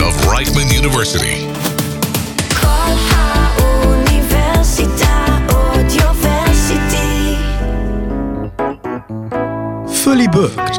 of 0.00 0.14
Reichman 0.26 0.72
University. 0.72 1.46
Fully 10.02 10.28
booked. 10.28 10.78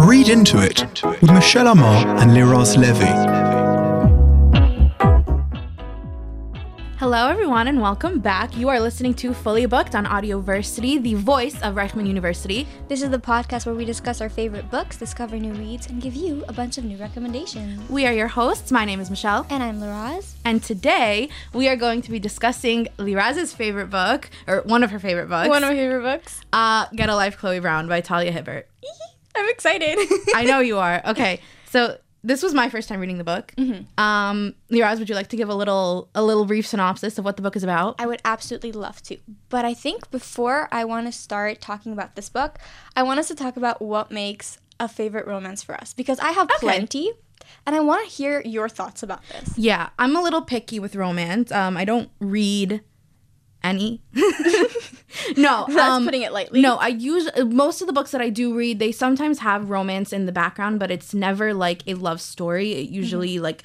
Read 0.00 0.28
into 0.28 0.58
it 0.58 1.02
with 1.22 1.30
Michelle 1.32 1.68
Amar 1.68 2.06
and 2.18 2.32
Liraz 2.32 2.76
Levy. 2.76 3.51
Hello, 7.14 7.28
everyone, 7.28 7.68
and 7.68 7.78
welcome 7.78 8.20
back. 8.20 8.56
You 8.56 8.70
are 8.70 8.80
listening 8.80 9.12
to 9.16 9.34
Fully 9.34 9.66
Booked 9.66 9.94
on 9.94 10.06
Audioversity, 10.06 11.02
the 11.02 11.12
voice 11.12 11.60
of 11.60 11.74
Reichman 11.74 12.06
University. 12.06 12.66
This 12.88 13.02
is 13.02 13.10
the 13.10 13.18
podcast 13.18 13.66
where 13.66 13.74
we 13.74 13.84
discuss 13.84 14.22
our 14.22 14.30
favorite 14.30 14.70
books, 14.70 14.96
discover 14.96 15.38
new 15.38 15.52
reads, 15.52 15.88
and 15.88 16.00
give 16.00 16.14
you 16.14 16.42
a 16.48 16.54
bunch 16.54 16.78
of 16.78 16.84
new 16.84 16.96
recommendations. 16.96 17.86
We 17.90 18.06
are 18.06 18.14
your 18.14 18.28
hosts. 18.28 18.72
My 18.72 18.86
name 18.86 18.98
is 18.98 19.10
Michelle. 19.10 19.46
And 19.50 19.62
I'm 19.62 19.78
Liraz. 19.78 20.36
And 20.46 20.62
today 20.62 21.28
we 21.52 21.68
are 21.68 21.76
going 21.76 22.00
to 22.00 22.10
be 22.10 22.18
discussing 22.18 22.88
Liraz's 22.96 23.52
favorite 23.52 23.90
book, 23.90 24.30
or 24.46 24.62
one 24.62 24.82
of 24.82 24.90
her 24.90 24.98
favorite 24.98 25.28
books. 25.28 25.50
One 25.50 25.62
of 25.64 25.68
my 25.68 25.76
favorite 25.76 26.00
books. 26.00 26.40
uh, 26.50 26.86
Get 26.96 27.10
a 27.10 27.14
Life, 27.14 27.36
Chloe 27.36 27.60
Brown 27.60 27.88
by 27.88 28.00
Talia 28.00 28.32
Hibbert. 28.32 28.66
I'm 29.36 29.50
excited. 29.50 29.98
I 30.34 30.44
know 30.44 30.60
you 30.60 30.78
are. 30.78 31.02
Okay, 31.04 31.40
so 31.66 31.98
this 32.24 32.42
was 32.42 32.54
my 32.54 32.68
first 32.68 32.88
time 32.88 33.00
reading 33.00 33.18
the 33.18 33.24
book. 33.24 33.52
Um, 33.98 34.54
Liraz, 34.70 34.98
would 34.98 35.08
you 35.08 35.14
like 35.14 35.28
to 35.28 35.36
give 35.36 35.48
a 35.48 35.54
little, 35.54 36.08
a 36.14 36.22
little 36.22 36.44
brief 36.44 36.66
synopsis 36.66 37.18
of 37.18 37.24
what 37.24 37.36
the 37.36 37.42
book 37.42 37.56
is 37.56 37.62
about? 37.64 37.96
I 37.98 38.06
would 38.06 38.20
absolutely 38.24 38.72
love 38.72 39.02
to. 39.04 39.18
But 39.48 39.64
I 39.64 39.74
think 39.74 40.10
before 40.10 40.68
I 40.70 40.84
want 40.84 41.06
to 41.06 41.12
start 41.12 41.60
talking 41.60 41.92
about 41.92 42.14
this 42.16 42.28
book, 42.28 42.58
I 42.96 43.02
want 43.02 43.18
us 43.20 43.28
to 43.28 43.34
talk 43.34 43.56
about 43.56 43.82
what 43.82 44.10
makes 44.10 44.58
a 44.80 44.88
favorite 44.88 45.26
romance 45.26 45.62
for 45.62 45.74
us 45.74 45.92
because 45.94 46.18
I 46.20 46.30
have 46.32 46.46
Okay. 46.56 46.58
plenty 46.60 47.12
and 47.66 47.74
I 47.76 47.80
want 47.80 48.08
to 48.08 48.10
hear 48.14 48.40
your 48.44 48.68
thoughts 48.68 49.02
about 49.02 49.20
this. 49.28 49.56
Yeah, 49.58 49.90
I'm 49.98 50.16
a 50.16 50.22
little 50.22 50.42
picky 50.42 50.78
with 50.80 50.94
romance. 50.96 51.50
Um, 51.52 51.76
I 51.76 51.84
don't 51.84 52.08
read 52.20 52.80
any. 53.64 54.02
no, 55.36 55.66
That's 55.68 55.78
um, 55.78 56.04
putting 56.04 56.22
it 56.22 56.32
lightly. 56.32 56.60
No, 56.60 56.76
I 56.76 56.88
use 56.88 57.28
most 57.46 57.80
of 57.80 57.86
the 57.86 57.92
books 57.92 58.10
that 58.12 58.20
I 58.20 58.28
do 58.30 58.54
read. 58.54 58.78
They 58.78 58.92
sometimes 58.92 59.40
have 59.40 59.70
romance 59.70 60.12
in 60.12 60.26
the 60.26 60.32
background, 60.32 60.78
but 60.80 60.90
it's 60.90 61.14
never 61.14 61.54
like 61.54 61.82
a 61.86 61.94
love 61.94 62.20
story. 62.20 62.72
It 62.72 62.90
usually 62.90 63.34
Mm-hmm. 63.36 63.42
like 63.44 63.64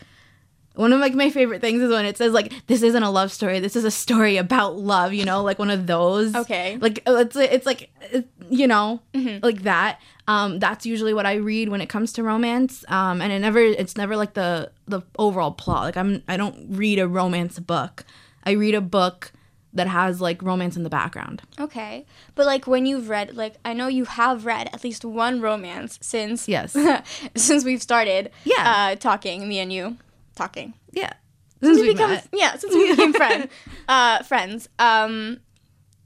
one 0.76 0.94
of 0.94 1.00
like 1.00 1.16
my 1.16 1.32
favorite 1.32 1.60
things 1.60 1.82
is 1.82 1.90
when 1.90 2.06
it 2.06 2.18
says 2.18 2.34
like 2.34 2.54
this 2.68 2.84
isn't 2.84 3.02
a 3.02 3.10
love 3.10 3.32
story. 3.32 3.60
This 3.60 3.76
is 3.76 3.84
a 3.84 3.90
story 3.92 4.38
about 4.38 4.78
love. 4.78 5.12
You 5.14 5.26
know, 5.26 5.42
like 5.42 5.58
one 5.58 5.72
of 5.72 5.88
those. 5.88 6.36
Okay. 6.36 6.78
Like 6.80 7.02
uh, 7.08 7.16
it's 7.16 7.36
it's 7.36 7.66
like 7.66 7.90
uh, 8.14 8.22
you 8.50 8.68
know 8.68 9.02
Mm-hmm. 9.14 9.44
like 9.44 9.64
that. 9.64 10.00
Um, 10.28 10.60
that's 10.60 10.86
usually 10.86 11.14
what 11.14 11.26
I 11.26 11.36
read 11.36 11.70
when 11.70 11.80
it 11.82 11.88
comes 11.88 12.12
to 12.14 12.24
romance. 12.24 12.84
Um, 12.90 13.22
and 13.22 13.32
it 13.32 13.40
never 13.40 13.60
it's 13.60 13.96
never 13.98 14.16
like 14.16 14.34
the 14.36 14.72
the 14.88 15.02
overall 15.18 15.52
plot. 15.52 15.84
Like 15.86 15.98
I'm 15.98 16.22
I 16.28 16.38
don't 16.38 16.68
read 16.70 17.00
a 17.00 17.08
romance 17.08 17.58
book. 17.60 18.06
I 18.44 18.52
read 18.52 18.76
a 18.76 18.82
book 18.82 19.32
that 19.74 19.88
has 19.88 20.20
like 20.22 20.42
romance 20.42 20.76
in 20.78 20.84
the 20.84 20.90
background. 20.90 21.42
Okay. 21.60 22.06
But 22.36 22.46
like 22.46 22.68
when 22.68 22.86
you've 22.86 23.10
read 23.10 23.36
like 23.36 23.56
I 23.66 23.74
know 23.74 23.88
you 23.88 24.06
have 24.06 24.46
read 24.46 24.70
at 24.74 24.84
least 24.84 25.04
one 25.06 25.42
romance 25.42 26.00
since 26.02 26.48
Yes. 26.48 26.76
since 27.36 27.64
we've 27.64 27.82
started 27.82 28.32
Yeah. 28.46 28.64
uh 28.92 28.96
talking 28.96 29.48
me 29.48 29.60
and 29.60 29.72
you 29.72 29.98
talking. 30.36 30.74
Yeah. 30.92 31.14
Since 31.62 31.78
Since 31.78 31.88
we 31.88 31.94
become 31.94 32.12
met. 32.12 32.28
yeah, 32.34 32.56
since 32.58 32.74
we 32.74 32.90
became 32.92 33.14
friend 33.22 33.50
uh 33.88 34.24
friends. 34.24 34.70
Um 34.80 35.40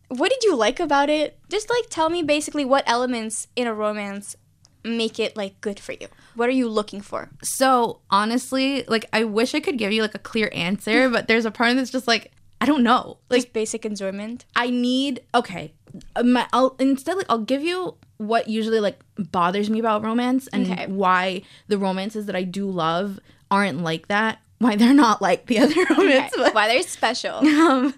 what 0.09 0.30
did 0.30 0.44
you 0.44 0.56
like 0.56 0.80
about 0.81 1.09
it? 1.09 1.38
Just 1.50 1.70
like 1.70 1.84
tell 1.90 2.09
me 2.09 2.22
basically 2.23 2.66
what 2.66 2.84
elements 2.88 3.48
in 3.56 3.68
a 3.68 3.73
romance 3.73 4.36
make 4.84 5.20
it 5.20 5.38
like 5.38 5.62
good 5.62 5.80
for 5.80 5.92
you. 5.94 6.08
What 6.36 6.50
are 6.50 6.53
you 6.53 6.68
looking 6.68 7.02
for? 7.02 7.30
So 7.44 8.00
honestly, 8.09 8.84
like 8.88 9.06
I 9.13 9.24
wish 9.24 9.53
I 9.53 9.59
could 9.59 9.78
give 9.78 9.91
you 9.91 10.02
like 10.02 10.16
a 10.16 10.19
clear 10.19 10.50
answer, 10.53 11.07
but 11.16 11.28
there's 11.28 11.46
a 11.46 11.52
part 11.52 11.75
that's 11.75 11.91
just 11.91 12.07
like 12.07 12.31
I 12.62 12.66
don't 12.66 12.84
know. 12.84 13.18
Like 13.30 13.42
Like 13.46 13.54
basic 13.54 13.86
enjoyment. 13.86 14.46
I 14.56 14.70
need 14.70 15.22
okay. 15.34 15.74
uh, 16.16 16.24
My, 16.24 16.48
I'll 16.54 16.76
instead 16.80 17.18
like 17.18 17.26
I'll 17.30 17.40
give 17.40 17.64
you 17.64 17.96
what 18.18 18.48
usually 18.48 18.80
like 18.80 19.00
bothers 19.18 19.70
me 19.70 19.80
about 19.80 20.04
romance 20.04 20.48
and 20.54 20.72
Okay. 20.72 20.86
why 20.88 21.42
the 21.68 21.78
romances 21.80 22.28
that 22.28 22.36
I 22.36 22.44
do 22.44 22.70
love 22.70 23.20
aren't 23.50 23.82
like 23.82 24.08
that. 24.10 24.40
Why 24.60 24.76
they're 24.76 24.94
not 24.94 25.24
like 25.24 25.48
the 25.48 25.58
other 25.64 25.84
romance. 25.90 26.34
but- 26.38 26.54
Why 26.54 26.68
they're 26.68 26.84
special. 26.84 27.34
um, 27.64 27.96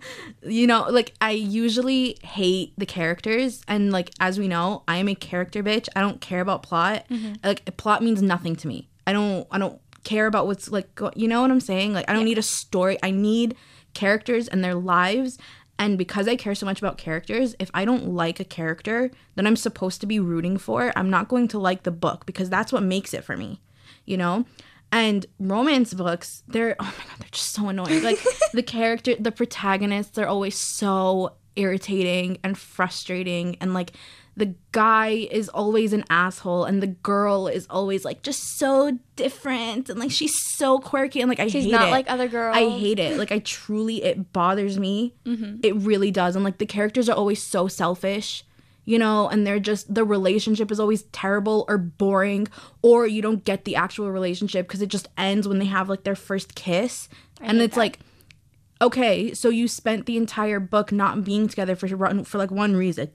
you 0.48 0.66
know, 0.66 0.84
like 0.90 1.12
I 1.20 1.32
usually 1.32 2.18
hate 2.24 2.72
the 2.78 2.86
characters, 2.86 3.62
and 3.68 3.92
like 3.92 4.12
as 4.22 4.40
we 4.40 4.48
know, 4.48 4.84
I 4.88 4.96
am 4.98 5.10
a 5.10 5.16
character 5.16 5.62
bitch. 5.62 5.90
I 5.94 6.00
don't 6.00 6.22
care 6.22 6.40
about 6.40 6.64
plot. 6.64 7.06
Like 7.44 7.76
plot 7.76 8.02
means 8.02 8.22
nothing 8.22 8.56
to 8.56 8.68
me. 8.70 8.88
I 9.06 9.12
don't. 9.12 9.46
I 9.52 9.58
don't 9.60 9.78
care 10.06 10.26
about 10.26 10.48
what's 10.48 10.72
like. 10.72 10.96
Go- 10.96 11.12
you 11.18 11.28
know 11.28 11.42
what 11.42 11.52
I'm 11.52 11.60
saying? 11.60 11.92
Like 11.94 12.10
I 12.10 12.14
don't 12.14 12.24
need 12.24 12.38
a 12.38 12.42
story. 12.44 12.98
I 13.04 13.12
need 13.12 13.58
characters 13.94 14.48
and 14.48 14.64
their 14.64 14.76
lives. 14.76 15.38
And 15.80 15.98
because 15.98 16.28
I 16.28 16.36
care 16.36 16.56
so 16.56 16.66
much 16.66 16.80
about 16.80 16.98
characters, 16.98 17.56
if 17.60 17.72
I 17.74 17.84
don't 17.84 18.10
like 18.10 18.40
a 18.40 18.46
character 18.46 19.12
that 19.36 19.48
I'm 19.48 19.56
supposed 19.56 20.02
to 20.02 20.08
be 20.08 20.20
rooting 20.20 20.58
for, 20.58 20.94
I'm 20.96 21.10
not 21.10 21.28
going 21.28 21.48
to 21.50 21.60
like 21.60 21.84
the 21.84 21.92
book 21.92 22.26
because 22.26 22.50
that's 22.50 22.72
what 22.72 22.84
makes 22.84 23.14
it 23.14 23.24
for 23.24 23.36
me. 23.36 23.62
You 24.06 24.18
know? 24.18 24.46
And 24.92 25.26
romance 25.40 25.94
books, 25.94 26.44
they're 26.48 26.76
oh 26.80 26.84
my 26.84 27.06
god, 27.06 27.20
they're 27.20 27.30
just 27.32 27.52
so 27.52 27.68
annoying. 27.68 28.04
Like 28.04 28.20
the 28.54 28.62
character, 28.62 29.16
the 29.20 29.32
protagonists, 29.32 30.16
they're 30.16 30.28
always 30.28 30.56
so 30.56 31.34
irritating 31.56 32.38
and 32.44 32.58
frustrating 32.58 33.58
and 33.60 33.74
like 33.74 33.94
the 34.36 34.56
guy 34.72 35.28
is 35.30 35.48
always 35.50 35.94
an 35.94 36.04
asshole 36.10 36.66
and 36.66 36.82
the 36.82 36.88
girl 36.88 37.48
is 37.48 37.68
always 37.70 38.04
like 38.04 38.24
just 38.24 38.58
so 38.58 38.98
different 39.16 39.90
and 39.90 40.00
like 40.00 40.10
she's 40.10 40.34
so 40.56 40.80
quirky 40.80 41.22
and 41.22 41.30
like 41.30 41.40
I 41.40 41.44
hate 41.44 41.52
She's 41.52 41.64
hate 41.66 41.72
not 41.72 41.90
it. 41.90 41.92
like 41.92 42.10
other 42.10 42.28
girls. 42.28 42.56
I 42.58 42.68
hate 42.70 42.98
it. 42.98 43.18
Like 43.18 43.32
I 43.32 43.40
truly 43.40 44.04
it 44.04 44.34
bothers 44.34 44.80
me. 44.80 45.14
Mm-hmm. 45.26 45.58
It 45.62 45.76
really 45.76 46.10
does. 46.10 46.36
And 46.36 46.44
like 46.44 46.58
the 46.58 46.66
characters 46.66 47.10
are 47.10 47.16
always 47.16 47.44
so 47.44 47.68
selfish, 47.68 48.44
you 48.86 48.98
know, 48.98 49.30
and 49.30 49.46
they're 49.46 49.60
just 49.60 49.94
the 49.94 50.04
relationship 50.04 50.72
is 50.72 50.80
always 50.80 51.04
terrible 51.12 51.66
or 51.68 51.78
boring 51.78 52.48
or 52.82 53.06
you 53.06 53.22
don't 53.22 53.46
get 53.46 53.66
the 53.66 53.76
actual 53.76 54.10
relationship 54.10 54.68
because 54.68 54.82
it 54.82 54.90
just 54.90 55.10
ends 55.16 55.48
when 55.48 55.60
they 55.60 55.66
have 55.66 55.90
like 55.90 56.06
their 56.06 56.16
first 56.16 56.56
kiss. 56.56 57.08
and 57.40 57.62
it's 57.62 57.76
that. 57.76 57.80
like 57.82 58.00
okay, 58.82 59.34
so 59.34 59.48
you 59.50 59.68
spent 59.68 60.08
the 60.08 60.18
entire 60.18 60.60
book 60.60 60.92
not 60.92 61.24
being 61.24 61.48
together 61.48 61.76
for 61.76 61.88
for 62.26 62.38
like 62.40 62.52
one 62.52 62.76
reason. 62.76 63.10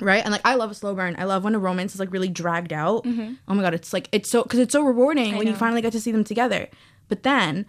Right? 0.00 0.22
And 0.22 0.30
like 0.30 0.42
I 0.44 0.54
love 0.54 0.70
a 0.70 0.74
slow 0.74 0.94
burn. 0.94 1.16
I 1.18 1.24
love 1.24 1.44
when 1.44 1.54
a 1.54 1.58
romance 1.58 1.94
is 1.94 2.00
like 2.00 2.12
really 2.12 2.28
dragged 2.28 2.72
out. 2.72 3.04
Mm-hmm. 3.04 3.34
Oh 3.48 3.54
my 3.54 3.62
god, 3.62 3.74
it's 3.74 3.92
like 3.92 4.08
it's 4.12 4.30
so 4.30 4.44
cuz 4.44 4.60
it's 4.60 4.72
so 4.72 4.82
rewarding 4.82 5.36
when 5.36 5.46
you 5.46 5.54
finally 5.54 5.82
get 5.82 5.92
to 5.92 6.00
see 6.00 6.12
them 6.12 6.24
together. 6.24 6.68
But 7.08 7.22
then 7.22 7.66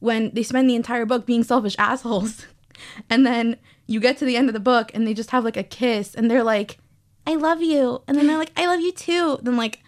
when 0.00 0.30
they 0.34 0.42
spend 0.42 0.68
the 0.68 0.74
entire 0.74 1.06
book 1.06 1.26
being 1.26 1.44
selfish 1.44 1.76
assholes 1.78 2.46
and 3.10 3.26
then 3.26 3.56
you 3.86 4.00
get 4.00 4.18
to 4.18 4.24
the 4.24 4.36
end 4.36 4.48
of 4.48 4.54
the 4.54 4.60
book 4.60 4.90
and 4.94 5.06
they 5.06 5.14
just 5.14 5.30
have 5.30 5.44
like 5.44 5.56
a 5.56 5.62
kiss 5.62 6.14
and 6.14 6.30
they're 6.30 6.44
like 6.44 6.78
i 7.26 7.34
love 7.34 7.62
you 7.62 8.02
and 8.06 8.16
then 8.16 8.26
they're 8.26 8.38
like 8.38 8.52
i 8.56 8.66
love 8.66 8.80
you 8.80 8.92
too 8.92 9.38
then 9.42 9.56
like 9.56 9.82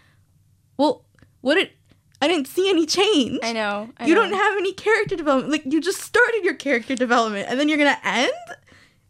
well 0.77 1.05
what 1.41 1.55
did 1.55 1.69
i 2.21 2.27
didn't 2.27 2.47
see 2.47 2.69
any 2.69 2.85
change 2.85 3.39
I 3.43 3.53
know. 3.53 3.89
I 3.97 4.05
you 4.07 4.15
know. 4.15 4.23
don't 4.23 4.33
have 4.33 4.57
any 4.57 4.73
character 4.73 5.15
development 5.15 5.51
like 5.51 5.63
you 5.65 5.79
just 5.81 6.01
started 6.01 6.43
your 6.43 6.55
character 6.55 6.95
development 6.95 7.47
and 7.49 7.59
then 7.59 7.69
you're 7.69 7.77
gonna 7.77 7.97
end 8.03 8.31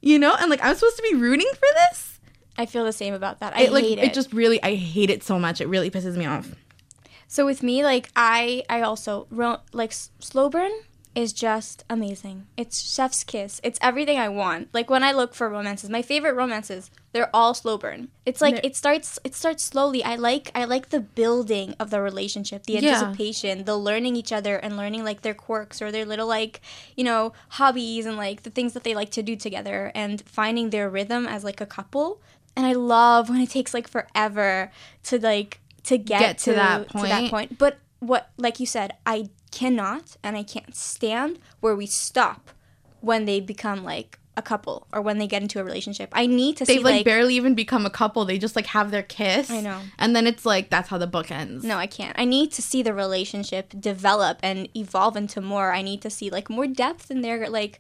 you 0.01 0.19
know 0.19 0.35
and 0.39 0.49
like 0.49 0.63
i'm 0.63 0.75
supposed 0.75 0.97
to 0.97 1.03
be 1.03 1.15
rooting 1.15 1.49
for 1.53 1.67
this 1.75 2.10
I 2.57 2.65
feel 2.65 2.85
the 2.85 2.93
same 2.93 3.13
about 3.13 3.39
that. 3.39 3.55
I 3.55 3.61
it 3.63 3.71
like 3.71 3.83
hate 3.83 3.97
it 3.99 4.05
It 4.05 4.13
just 4.13 4.33
really 4.33 4.61
i 4.63 4.75
hate 4.75 5.09
it 5.09 5.23
so 5.23 5.39
much 5.39 5.61
it 5.61 5.67
really 5.67 5.89
pisses 5.89 6.15
me 6.17 6.25
off 6.25 6.53
So 7.27 7.45
with 7.45 7.63
me, 7.63 7.81
like 7.81 8.09
I, 8.13 8.63
I 8.69 8.81
also 8.81 9.25
like 9.71 9.93
slow 9.93 10.49
burn 10.49 10.71
is 11.15 11.31
just 11.33 11.83
amazing. 11.89 12.47
It's 12.57 12.81
chef's 12.81 13.23
kiss. 13.23 13.61
It's 13.63 13.79
everything 13.81 14.17
I 14.19 14.27
want. 14.27 14.67
Like 14.73 14.89
when 14.89 15.01
I 15.03 15.11
look 15.13 15.33
for 15.33 15.47
romances, 15.49 15.89
my 15.89 16.01
favorite 16.01 16.35
romances, 16.35 16.91
they're 17.13 17.29
all 17.33 17.53
slow 17.53 17.77
burn. 17.77 18.09
It's 18.25 18.41
like 18.41 18.59
it 18.65 18.75
starts, 18.75 19.17
it 19.23 19.33
starts 19.35 19.63
slowly. 19.63 20.03
I 20.03 20.15
like, 20.15 20.51
I 20.55 20.65
like 20.65 20.89
the 20.89 20.99
building 20.99 21.73
of 21.79 21.89
the 21.89 22.01
relationship, 22.01 22.65
the 22.65 22.73
Yeah. 22.73 22.79
anticipation, 22.99 23.63
the 23.65 23.77
learning 23.77 24.15
each 24.17 24.31
other 24.33 24.55
and 24.57 24.75
learning 24.75 25.03
like 25.05 25.21
their 25.21 25.33
quirks 25.33 25.81
or 25.81 25.89
their 25.91 26.05
little 26.05 26.27
like, 26.27 26.59
you 26.97 27.03
know, 27.05 27.31
hobbies 27.49 28.05
and 28.05 28.17
like 28.17 28.43
the 28.43 28.49
things 28.51 28.73
that 28.73 28.83
they 28.83 28.93
like 28.95 29.11
to 29.11 29.23
do 29.23 29.35
together 29.37 29.91
and 29.95 30.21
finding 30.25 30.69
their 30.69 30.89
rhythm 30.89 31.27
as 31.27 31.43
like 31.45 31.61
a 31.61 31.65
couple. 31.65 32.21
And 32.55 32.65
I 32.65 32.73
love 32.73 33.29
when 33.29 33.41
it 33.41 33.49
takes 33.49 33.73
like 33.73 33.87
forever 33.87 34.71
to 35.03 35.19
like 35.19 35.59
to 35.83 35.97
get, 35.97 36.19
Get 36.19 36.37
to 36.39 36.53
that 36.53 36.89
to 36.89 36.97
that 36.97 37.19
point. 37.21 37.31
point. 37.31 37.57
But 37.57 37.79
what, 37.99 38.29
like 38.37 38.59
you 38.59 38.65
said, 38.65 38.93
I 39.05 39.29
cannot 39.51 40.17
and 40.23 40.37
I 40.37 40.43
can't 40.43 40.75
stand 40.75 41.39
where 41.59 41.75
we 41.75 41.85
stop 41.85 42.51
when 43.01 43.25
they 43.25 43.39
become 43.39 43.83
like 43.83 44.17
a 44.37 44.41
couple 44.41 44.87
or 44.93 45.01
when 45.01 45.17
they 45.17 45.27
get 45.27 45.41
into 45.41 45.59
a 45.59 45.63
relationship. 45.63 46.09
I 46.13 46.25
need 46.25 46.55
to 46.57 46.65
they've 46.65 46.77
see 46.77 46.83
like, 46.83 46.93
like, 46.95 47.05
barely 47.05 47.35
even 47.35 47.53
become 47.53 47.85
a 47.85 47.89
couple 47.89 48.23
they 48.23 48.37
just 48.37 48.55
like 48.55 48.67
have 48.67 48.89
their 48.89 49.03
kiss 49.03 49.49
I 49.51 49.59
know. 49.59 49.79
and 49.99 50.15
then 50.15 50.25
it's 50.25 50.45
like 50.45 50.69
that's 50.69 50.87
how 50.87 50.97
the 50.97 51.07
book 51.07 51.31
ends 51.31 51.65
no, 51.65 51.77
I 51.77 51.85
can't. 51.87 52.17
I 52.17 52.23
need 52.23 52.51
to 52.53 52.61
see 52.61 52.81
the 52.81 52.93
relationship 52.93 53.73
develop 53.77 54.39
and 54.41 54.69
evolve 54.75 55.17
into 55.17 55.41
more. 55.41 55.73
I 55.73 55.81
need 55.81 56.01
to 56.03 56.09
see 56.09 56.29
like 56.29 56.49
more 56.49 56.65
depth 56.65 57.11
in 57.11 57.21
their 57.21 57.49
like 57.49 57.79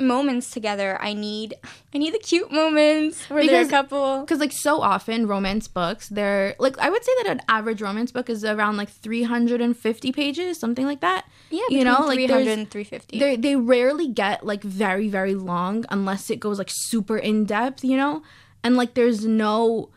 moments 0.00 0.50
together. 0.50 0.96
I 1.00 1.12
need 1.12 1.54
I 1.94 1.98
need 1.98 2.14
the 2.14 2.18
cute 2.18 2.50
moments 2.50 3.28
where 3.28 3.46
they're 3.46 3.66
a 3.66 3.68
couple. 3.68 4.20
because 4.20 4.38
like 4.40 4.52
so 4.52 4.80
often 4.80 5.26
romance 5.26 5.66
books 5.68 6.08
they're 6.08 6.54
like 6.58 6.78
i 6.78 6.88
would 6.88 7.04
say 7.04 7.12
that 7.22 7.30
an 7.32 7.42
average 7.48 7.82
romance 7.82 8.12
book 8.12 8.30
is 8.30 8.44
around 8.44 8.76
like 8.76 8.88
350 8.88 10.12
pages 10.12 10.58
something 10.58 10.86
like 10.86 11.00
that 11.00 11.24
Yeah, 11.50 11.62
you 11.68 11.84
know 11.84 12.00
like 12.06 12.16
300 12.18 12.48
and 12.58 12.70
350. 12.70 13.18
they 13.18 13.36
they 13.36 13.56
rarely 13.56 14.08
get 14.08 14.46
like 14.46 14.62
very 14.62 15.08
very 15.08 15.34
long 15.34 15.84
unless 15.90 16.30
it 16.30 16.40
goes 16.40 16.58
like 16.58 16.70
super 16.70 17.16
in 17.18 17.44
depth 17.44 17.84
you 17.84 17.96
know 17.96 18.22
and 18.62 18.76
like 18.76 18.94
there's 18.94 19.24
no 19.26 19.90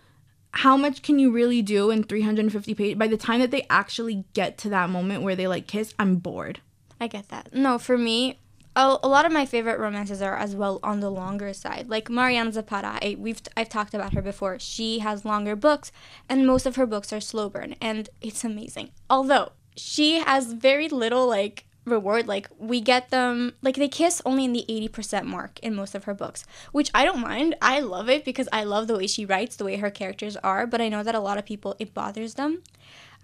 how 0.52 0.78
much 0.78 1.02
can 1.02 1.18
you 1.20 1.32
really 1.32 1.62
do 1.62 1.90
in 1.92 2.04
350 2.04 2.74
pages 2.76 2.98
by 2.98 3.08
the 3.08 3.18
time 3.18 3.40
that 3.40 3.52
they 3.52 3.66
actually 3.70 4.24
get 4.34 4.58
to 4.60 4.70
that 4.70 4.90
moment 4.90 5.24
where 5.24 5.36
they 5.36 5.48
like 5.48 5.68
kiss 5.68 5.94
i'm 6.00 6.16
bored 6.18 6.60
I 7.02 7.08
get 7.08 7.28
that. 7.30 7.54
No, 7.54 7.78
for 7.80 7.98
me, 7.98 8.40
a, 8.76 8.98
a 9.04 9.08
lot 9.08 9.26
of 9.26 9.32
my 9.32 9.46
favorite 9.46 9.80
romances 9.80 10.22
are 10.22 10.36
as 10.36 10.56
well 10.56 10.80
on 10.84 11.00
the 11.00 11.10
longer 11.10 11.54
side. 11.54 11.90
Like 11.90 12.10
Mariana 12.10 12.52
Zapata, 12.52 12.98
I, 13.02 13.16
we've 13.20 13.42
I've 13.56 13.70
talked 13.70 13.94
about 13.94 14.14
her 14.14 14.22
before. 14.22 14.58
She 14.60 15.00
has 15.00 15.26
longer 15.26 15.56
books, 15.56 15.92
and 16.30 16.48
most 16.48 16.66
of 16.66 16.76
her 16.76 16.86
books 16.86 17.12
are 17.14 17.22
slow 17.22 17.50
burn, 17.50 17.76
and 17.82 18.10
it's 18.22 18.44
amazing. 18.44 18.90
Although 19.10 19.52
she 19.76 20.20
has 20.20 20.54
very 20.54 20.88
little 20.90 21.28
like 21.28 21.66
reward. 21.86 22.28
Like 22.28 22.48
we 22.58 22.80
get 22.80 23.10
them 23.10 23.54
like 23.62 23.76
they 23.76 23.90
kiss 23.90 24.22
only 24.26 24.46
in 24.46 24.54
the 24.54 24.66
eighty 24.70 24.88
percent 24.88 25.28
mark 25.28 25.60
in 25.62 25.76
most 25.76 25.96
of 25.96 26.06
her 26.06 26.14
books, 26.14 26.46
which 26.72 26.90
I 26.94 27.04
don't 27.06 27.20
mind. 27.20 27.56
I 27.62 27.80
love 27.82 28.10
it 28.10 28.24
because 28.24 28.48
I 28.54 28.64
love 28.64 28.88
the 28.88 28.98
way 28.98 29.06
she 29.08 29.26
writes, 29.26 29.56
the 29.58 29.66
way 29.66 29.76
her 29.78 29.92
characters 29.92 30.38
are. 30.38 30.66
But 30.66 30.80
I 30.82 30.90
know 30.90 31.04
that 31.04 31.14
a 31.16 31.20
lot 31.20 31.38
of 31.38 31.46
people 31.46 31.76
it 31.80 31.94
bothers 31.94 32.36
them. 32.36 32.64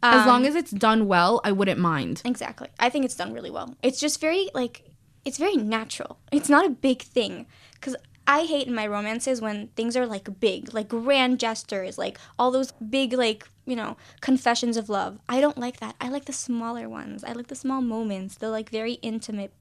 as 0.04 0.22
Um, 0.22 0.28
long 0.28 0.46
as 0.46 0.56
it's 0.56 0.72
done 0.72 1.08
well 1.08 1.42
i 1.44 1.52
wouldn't 1.52 1.80
mind 1.80 2.22
Exactly. 2.24 2.70
I 2.80 2.90
think 2.90 3.04
it's 3.06 3.16
done 3.16 3.34
really 3.34 3.50
well. 3.52 3.76
It's 3.82 4.00
just 4.00 4.22
very 4.22 4.50
like 4.54 4.84
it's 5.26 5.38
very 5.38 5.56
natural. 5.56 6.20
It's 6.32 6.50
not 6.50 6.66
a 6.66 6.70
big 6.70 7.02
thing 7.02 7.46
cuz 7.82 7.96
I 8.28 8.46
hate 8.46 8.68
in 8.68 8.76
my 8.76 8.86
romances 8.86 9.42
when 9.42 9.70
things 9.70 9.98
are 9.98 10.06
like 10.06 10.40
big, 10.40 10.72
like 10.72 10.88
grand 10.88 11.40
gestures, 11.40 11.98
like 11.98 12.20
all 12.38 12.52
those 12.52 12.72
big 12.74 13.14
like, 13.14 13.50
you 13.66 13.76
know, 13.76 13.98
confessions 14.22 14.78
of 14.78 14.88
love. 14.88 15.18
I 15.28 15.42
don't 15.42 15.58
like 15.58 15.80
that. 15.80 15.96
I 16.00 16.10
like 16.10 16.26
the 16.26 16.34
smaller 16.34 16.88
ones. 16.88 17.24
I 17.24 17.32
like 17.32 17.48
the 17.48 17.56
small 17.56 17.82
moments, 17.82 18.36
the 18.36 18.50
like 18.52 18.70
very 18.70 18.94
intimate 19.02 19.52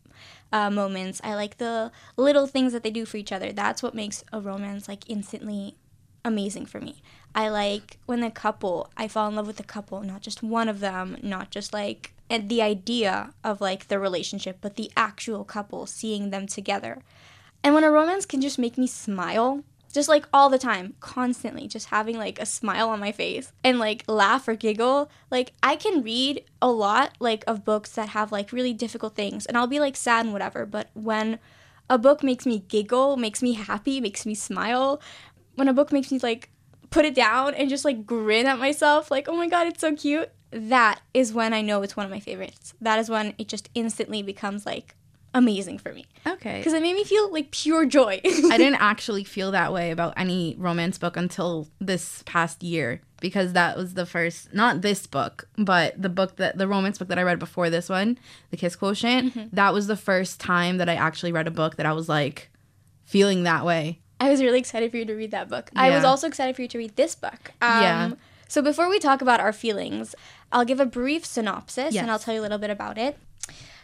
uh, 0.52 0.70
moments. 0.70 1.20
I 1.24 1.34
like 1.34 1.56
the 1.56 1.90
little 2.18 2.46
things 2.46 2.74
that 2.74 2.82
they 2.82 2.90
do 2.90 3.06
for 3.06 3.16
each 3.16 3.32
other. 3.32 3.52
That's 3.52 3.82
what 3.82 3.94
makes 3.94 4.22
a 4.34 4.40
romance 4.40 4.86
like 4.86 5.08
instantly 5.08 5.76
amazing 6.24 6.66
for 6.66 6.80
me. 6.80 7.00
I 7.34 7.48
like 7.48 7.98
when 8.06 8.20
the 8.20 8.30
couple, 8.30 8.90
I 8.98 9.08
fall 9.08 9.28
in 9.28 9.36
love 9.36 9.46
with 9.46 9.56
the 9.56 9.62
couple, 9.62 10.02
not 10.02 10.20
just 10.20 10.42
one 10.42 10.68
of 10.68 10.80
them, 10.80 11.16
not 11.22 11.50
just 11.50 11.72
like 11.72 12.12
and 12.30 12.48
the 12.48 12.62
idea 12.62 13.34
of 13.42 13.60
like 13.60 13.88
the 13.88 13.98
relationship, 13.98 14.58
but 14.60 14.76
the 14.76 14.90
actual 14.96 15.44
couple, 15.44 15.86
seeing 15.86 16.30
them 16.30 16.46
together. 16.46 17.02
And 17.62 17.74
when 17.74 17.84
a 17.84 17.90
romance 17.90 18.26
can 18.26 18.40
just 18.40 18.58
make 18.58 18.78
me 18.78 18.86
smile, 18.86 19.64
just 19.92 20.08
like 20.08 20.26
all 20.32 20.50
the 20.50 20.58
time, 20.58 20.94
constantly, 21.00 21.66
just 21.66 21.88
having 21.88 22.18
like 22.18 22.38
a 22.38 22.46
smile 22.46 22.90
on 22.90 23.00
my 23.00 23.12
face 23.12 23.52
and 23.64 23.78
like 23.78 24.04
laugh 24.06 24.46
or 24.46 24.54
giggle, 24.54 25.10
like 25.30 25.52
I 25.62 25.76
can 25.76 26.02
read 26.02 26.44
a 26.60 26.70
lot 26.70 27.16
like 27.20 27.44
of 27.46 27.64
books 27.64 27.92
that 27.92 28.10
have 28.10 28.30
like 28.30 28.52
really 28.52 28.72
difficult 28.72 29.14
things 29.14 29.46
and 29.46 29.56
I'll 29.56 29.66
be 29.66 29.80
like 29.80 29.96
sad 29.96 30.24
and 30.24 30.32
whatever, 30.32 30.66
but 30.66 30.90
when 30.94 31.38
a 31.90 31.98
book 31.98 32.22
makes 32.22 32.44
me 32.44 32.60
giggle, 32.68 33.16
makes 33.16 33.42
me 33.42 33.54
happy, 33.54 34.00
makes 34.00 34.26
me 34.26 34.34
smile, 34.34 35.00
when 35.54 35.68
a 35.68 35.72
book 35.72 35.90
makes 35.90 36.12
me 36.12 36.18
like 36.22 36.50
put 36.90 37.04
it 37.04 37.14
down 37.14 37.54
and 37.54 37.68
just 37.68 37.84
like 37.84 38.06
grin 38.06 38.46
at 38.46 38.58
myself, 38.58 39.10
like, 39.10 39.28
oh 39.28 39.36
my 39.36 39.48
god, 39.48 39.66
it's 39.66 39.80
so 39.80 39.94
cute. 39.94 40.30
That 40.50 41.00
is 41.12 41.32
when 41.32 41.52
I 41.52 41.60
know 41.60 41.82
it's 41.82 41.96
one 41.96 42.06
of 42.06 42.10
my 42.10 42.20
favorites. 42.20 42.74
That 42.80 42.98
is 42.98 43.10
when 43.10 43.34
it 43.38 43.48
just 43.48 43.68
instantly 43.74 44.22
becomes 44.22 44.64
like 44.64 44.94
amazing 45.34 45.78
for 45.78 45.92
me. 45.92 46.06
okay 46.26 46.58
Because 46.58 46.72
it 46.72 46.82
made 46.82 46.94
me 46.94 47.04
feel 47.04 47.30
like 47.30 47.50
pure 47.50 47.84
joy. 47.84 48.20
I 48.24 48.56
didn't 48.56 48.80
actually 48.80 49.24
feel 49.24 49.50
that 49.52 49.72
way 49.72 49.90
about 49.90 50.14
any 50.16 50.56
romance 50.58 50.96
book 50.98 51.16
until 51.16 51.68
this 51.80 52.22
past 52.24 52.62
year 52.62 53.02
because 53.20 53.52
that 53.52 53.76
was 53.76 53.94
the 53.94 54.06
first 54.06 54.54
not 54.54 54.80
this 54.80 55.06
book, 55.06 55.46
but 55.58 56.00
the 56.00 56.08
book 56.08 56.36
that 56.36 56.56
the 56.56 56.66
romance 56.66 56.98
book 56.98 57.08
that 57.08 57.18
I 57.18 57.22
read 57.22 57.38
before 57.38 57.68
this 57.68 57.88
one, 57.88 58.18
The 58.50 58.56
Kiss 58.56 58.74
Quotient, 58.74 59.54
that 59.54 59.74
was 59.74 59.86
the 59.86 59.96
first 59.96 60.40
time 60.40 60.78
that 60.78 60.88
I 60.88 60.94
actually 60.94 61.32
read 61.32 61.46
a 61.46 61.50
book 61.50 61.76
that 61.76 61.86
I 61.86 61.92
was 61.92 62.08
like 62.08 62.50
feeling 63.04 63.42
that 63.42 63.64
way. 63.66 64.00
I 64.20 64.30
was 64.30 64.40
really 64.42 64.58
excited 64.58 64.90
for 64.90 64.96
you 64.96 65.04
to 65.04 65.14
read 65.14 65.30
that 65.32 65.48
book. 65.48 65.70
I 65.76 65.90
was 65.90 66.04
also 66.04 66.26
excited 66.26 66.56
for 66.56 66.62
you 66.62 66.68
to 66.68 66.78
read 66.78 66.96
this 66.96 67.14
book. 67.14 67.52
Um, 67.60 67.82
Yeah. 67.82 68.10
So 68.48 68.62
before 68.62 68.88
we 68.88 68.98
talk 68.98 69.20
about 69.22 69.40
our 69.40 69.52
feelings, 69.52 70.14
I'll 70.50 70.64
give 70.64 70.80
a 70.80 70.86
brief 70.86 71.24
synopsis 71.26 71.94
Yes. 71.94 72.02
and 72.02 72.10
I'll 72.10 72.18
tell 72.18 72.34
you 72.34 72.40
a 72.40 72.42
little 72.42 72.58
bit 72.58 72.70
about 72.70 72.98
it. 72.98 73.18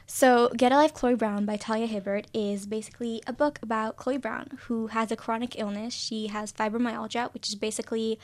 So, 0.07 0.51
Get 0.55 0.71
a 0.71 0.77
Life 0.77 0.93
Chloe 0.93 1.15
Brown 1.15 1.47
by 1.47 1.57
Talia 1.57 1.87
Hibbert 1.87 2.27
is 2.35 2.67
basically 2.67 3.23
a 3.27 3.33
book 3.33 3.59
about 3.63 3.97
Chloe 3.97 4.19
Brown, 4.19 4.59
who 4.67 4.89
has 4.89 5.11
a 5.11 5.17
chronic 5.17 5.59
illness. 5.59 5.95
She 5.95 6.27
has 6.27 6.53
fibromyalgia, 6.53 7.33
which 7.33 7.49
is 7.49 7.55
basically 7.55 8.19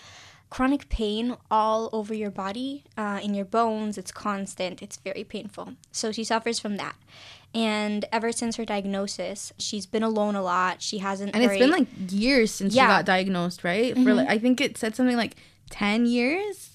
chronic 0.51 0.91
pain 0.91 1.37
all 1.51 1.89
over 1.95 2.13
your 2.13 2.31
body, 2.31 2.85
uh, 2.99 3.21
in 3.23 3.33
your 3.33 3.47
bones. 3.47 3.97
It's 3.97 4.13
constant, 4.13 4.83
it's 4.83 4.99
very 4.99 5.25
painful. 5.25 5.73
So, 5.91 6.13
she 6.13 6.23
suffers 6.23 6.59
from 6.61 6.77
that. 6.77 6.97
And 7.55 8.05
ever 8.13 8.31
since 8.31 8.57
her 8.57 8.67
diagnosis, 8.67 9.51
she's 9.57 9.87
been 9.87 10.03
alone 10.03 10.35
a 10.37 10.43
lot. 10.43 10.83
She 10.83 10.99
hasn't. 10.99 11.35
And 11.35 11.43
it's 11.43 11.57
been 11.59 11.71
like 11.71 11.89
years 12.11 12.51
since 12.51 12.75
Yeah. 12.75 12.85
she 12.85 12.89
got 12.89 13.05
diagnosed, 13.07 13.65
right? 13.65 13.95
For 13.95 14.13
like 14.15 14.29
I 14.29 14.39
think 14.39 14.61
it 14.61 14.77
said 14.77 14.95
something 14.95 15.17
like 15.17 15.35
10 15.71 16.07
years. 16.07 16.71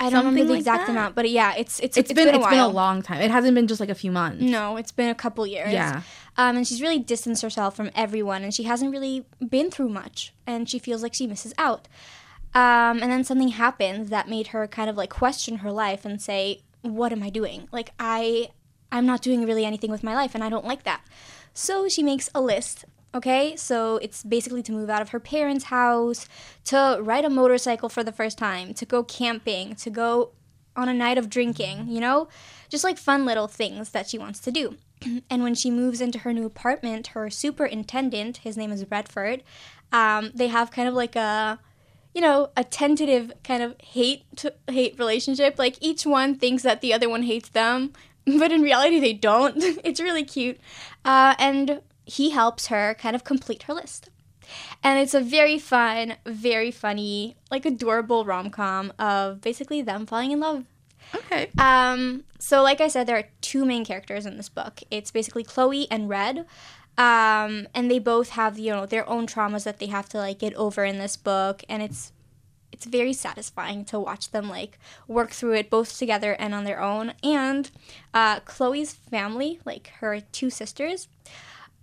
I 0.00 0.10
don't 0.10 0.24
remember 0.24 0.44
the 0.44 0.50
like 0.50 0.58
exact 0.60 0.86
that. 0.86 0.92
amount, 0.92 1.16
but 1.16 1.28
yeah, 1.28 1.54
it's 1.56 1.80
it's 1.80 1.96
it's 1.96 2.12
been, 2.12 2.28
a 2.28 2.38
it's 2.38 2.46
been 2.46 2.60
a 2.60 2.68
long 2.68 3.02
time. 3.02 3.20
It 3.20 3.32
hasn't 3.32 3.54
been 3.56 3.66
just 3.66 3.80
like 3.80 3.88
a 3.88 3.96
few 3.96 4.12
months. 4.12 4.40
No, 4.40 4.76
it's 4.76 4.92
been 4.92 5.08
a 5.08 5.14
couple 5.14 5.44
years. 5.44 5.72
Yeah. 5.72 6.02
Um, 6.36 6.56
and 6.56 6.66
she's 6.66 6.80
really 6.80 7.00
distanced 7.00 7.42
herself 7.42 7.74
from 7.74 7.90
everyone, 7.96 8.44
and 8.44 8.54
she 8.54 8.62
hasn't 8.62 8.92
really 8.92 9.26
been 9.48 9.72
through 9.72 9.88
much, 9.88 10.32
and 10.46 10.70
she 10.70 10.78
feels 10.78 11.02
like 11.02 11.14
she 11.14 11.26
misses 11.26 11.52
out. 11.58 11.88
Um, 12.54 13.02
and 13.02 13.10
then 13.10 13.24
something 13.24 13.48
happens 13.48 14.10
that 14.10 14.28
made 14.28 14.48
her 14.48 14.68
kind 14.68 14.88
of 14.88 14.96
like 14.96 15.10
question 15.10 15.58
her 15.58 15.72
life 15.72 16.04
and 16.04 16.22
say, 16.22 16.62
"What 16.82 17.10
am 17.10 17.22
I 17.24 17.30
doing? 17.30 17.68
Like 17.72 17.90
I, 17.98 18.50
I'm 18.92 19.04
not 19.04 19.20
doing 19.20 19.44
really 19.44 19.64
anything 19.64 19.90
with 19.90 20.04
my 20.04 20.14
life, 20.14 20.32
and 20.34 20.44
I 20.44 20.48
don't 20.48 20.64
like 20.64 20.84
that." 20.84 21.00
So 21.54 21.88
she 21.88 22.04
makes 22.04 22.30
a 22.36 22.40
list. 22.40 22.84
Okay, 23.14 23.56
so 23.56 23.96
it's 23.96 24.22
basically 24.22 24.62
to 24.64 24.72
move 24.72 24.90
out 24.90 25.00
of 25.00 25.10
her 25.10 25.20
parents' 25.20 25.64
house, 25.64 26.28
to 26.64 26.98
ride 27.00 27.24
a 27.24 27.30
motorcycle 27.30 27.88
for 27.88 28.04
the 28.04 28.12
first 28.12 28.36
time, 28.36 28.74
to 28.74 28.84
go 28.84 29.02
camping, 29.02 29.74
to 29.76 29.88
go 29.88 30.32
on 30.76 30.88
a 30.88 30.94
night 30.94 31.18
of 31.18 31.30
drinking, 31.30 31.88
you 31.88 32.00
know? 32.00 32.28
Just 32.68 32.84
like 32.84 32.98
fun 32.98 33.24
little 33.24 33.48
things 33.48 33.90
that 33.90 34.08
she 34.08 34.18
wants 34.18 34.40
to 34.40 34.50
do. 34.50 34.76
and 35.30 35.42
when 35.42 35.54
she 35.54 35.70
moves 35.70 36.00
into 36.00 36.20
her 36.20 36.32
new 36.32 36.44
apartment, 36.44 37.08
her 37.08 37.30
superintendent, 37.30 38.38
his 38.38 38.56
name 38.56 38.70
is 38.70 38.84
Redford, 38.90 39.42
um, 39.90 40.30
they 40.34 40.48
have 40.48 40.70
kind 40.70 40.88
of 40.88 40.94
like 40.94 41.16
a, 41.16 41.58
you 42.14 42.20
know, 42.20 42.50
a 42.56 42.64
tentative 42.64 43.32
kind 43.42 43.62
of 43.62 43.74
hate 43.82 44.24
to 44.36 44.52
hate 44.68 44.98
relationship. 44.98 45.58
Like 45.58 45.76
each 45.80 46.04
one 46.04 46.36
thinks 46.36 46.62
that 46.62 46.80
the 46.80 46.92
other 46.92 47.08
one 47.08 47.22
hates 47.22 47.48
them, 47.48 47.92
but 48.26 48.52
in 48.52 48.62
reality 48.62 49.00
they 49.00 49.14
don't. 49.14 49.56
it's 49.84 50.00
really 50.00 50.24
cute. 50.24 50.58
Uh, 51.04 51.34
and 51.38 51.80
he 52.08 52.30
helps 52.30 52.68
her 52.68 52.94
kind 52.98 53.14
of 53.14 53.24
complete 53.24 53.64
her 53.64 53.74
list. 53.74 54.08
And 54.82 54.98
it's 54.98 55.14
a 55.14 55.20
very 55.20 55.58
fun, 55.58 56.14
very 56.24 56.70
funny, 56.70 57.36
like 57.50 57.66
adorable 57.66 58.24
rom 58.24 58.50
com 58.50 58.92
of 58.98 59.42
basically 59.42 59.82
them 59.82 60.06
falling 60.06 60.32
in 60.32 60.40
love. 60.40 60.64
Okay. 61.14 61.50
Um, 61.58 62.24
so, 62.38 62.62
like 62.62 62.80
I 62.80 62.88
said, 62.88 63.06
there 63.06 63.16
are 63.16 63.28
two 63.40 63.64
main 63.64 63.84
characters 63.84 64.26
in 64.26 64.36
this 64.36 64.48
book. 64.48 64.80
It's 64.90 65.10
basically 65.10 65.44
Chloe 65.44 65.90
and 65.90 66.08
Red. 66.08 66.46
Um, 66.96 67.68
and 67.74 67.90
they 67.90 67.98
both 67.98 68.30
have, 68.30 68.58
you 68.58 68.72
know, 68.72 68.86
their 68.86 69.08
own 69.08 69.26
traumas 69.26 69.64
that 69.64 69.78
they 69.78 69.86
have 69.86 70.08
to 70.10 70.18
like 70.18 70.40
get 70.40 70.54
over 70.54 70.84
in 70.84 70.98
this 70.98 71.16
book. 71.16 71.62
And 71.68 71.82
it's 71.82 72.12
it's 72.72 72.86
very 72.86 73.12
satisfying 73.12 73.84
to 73.86 73.98
watch 73.98 74.30
them 74.30 74.48
like 74.48 74.78
work 75.06 75.30
through 75.30 75.54
it 75.54 75.70
both 75.70 75.98
together 75.98 76.34
and 76.38 76.54
on 76.54 76.64
their 76.64 76.80
own. 76.80 77.14
And 77.22 77.70
uh, 78.12 78.40
Chloe's 78.40 78.92
family, 78.92 79.60
like 79.64 79.88
her 80.00 80.20
two 80.20 80.50
sisters, 80.50 81.08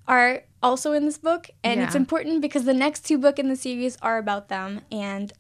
are 0.07 0.43
also 0.61 0.93
in 0.93 1.05
this 1.05 1.17
book, 1.17 1.49
and 1.63 1.79
it's 1.81 1.95
important 1.95 2.41
because 2.41 2.65
the 2.65 2.73
next 2.73 3.01
two 3.05 3.17
book 3.17 3.37
in 3.39 3.49
the 3.49 3.55
series 3.55 3.97
are 4.01 4.17
about 4.17 4.49
them, 4.49 4.81
and 4.91 5.31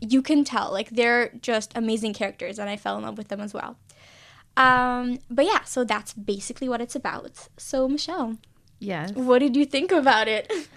you 0.00 0.20
can 0.22 0.44
tell 0.44 0.70
like 0.72 0.90
they're 0.90 1.30
just 1.40 1.72
amazing 1.74 2.12
characters, 2.14 2.58
and 2.58 2.68
I 2.68 2.76
fell 2.76 2.96
in 2.98 3.04
love 3.04 3.18
with 3.18 3.28
them 3.28 3.40
as 3.40 3.52
well. 3.54 3.76
Um, 4.56 5.18
but 5.30 5.44
yeah, 5.44 5.64
so 5.64 5.84
that's 5.84 6.12
basically 6.14 6.68
what 6.68 6.80
it's 6.80 6.94
about. 6.94 7.48
So 7.58 7.88
Michelle, 7.88 8.38
Yes. 8.78 9.12
what 9.12 9.38
did 9.40 9.54
you 9.56 9.64
think 9.66 9.92
about 9.92 10.28
it? 10.28 10.50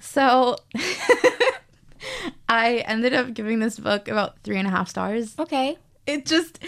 So 0.00 0.54
I 2.48 2.84
ended 2.86 3.12
up 3.12 3.34
giving 3.34 3.58
this 3.58 3.78
book 3.80 4.06
about 4.08 4.38
three 4.44 4.56
and 4.56 4.66
a 4.66 4.70
half 4.70 4.88
stars. 4.88 5.34
Okay, 5.38 5.76
It 6.08 6.24
just 6.24 6.58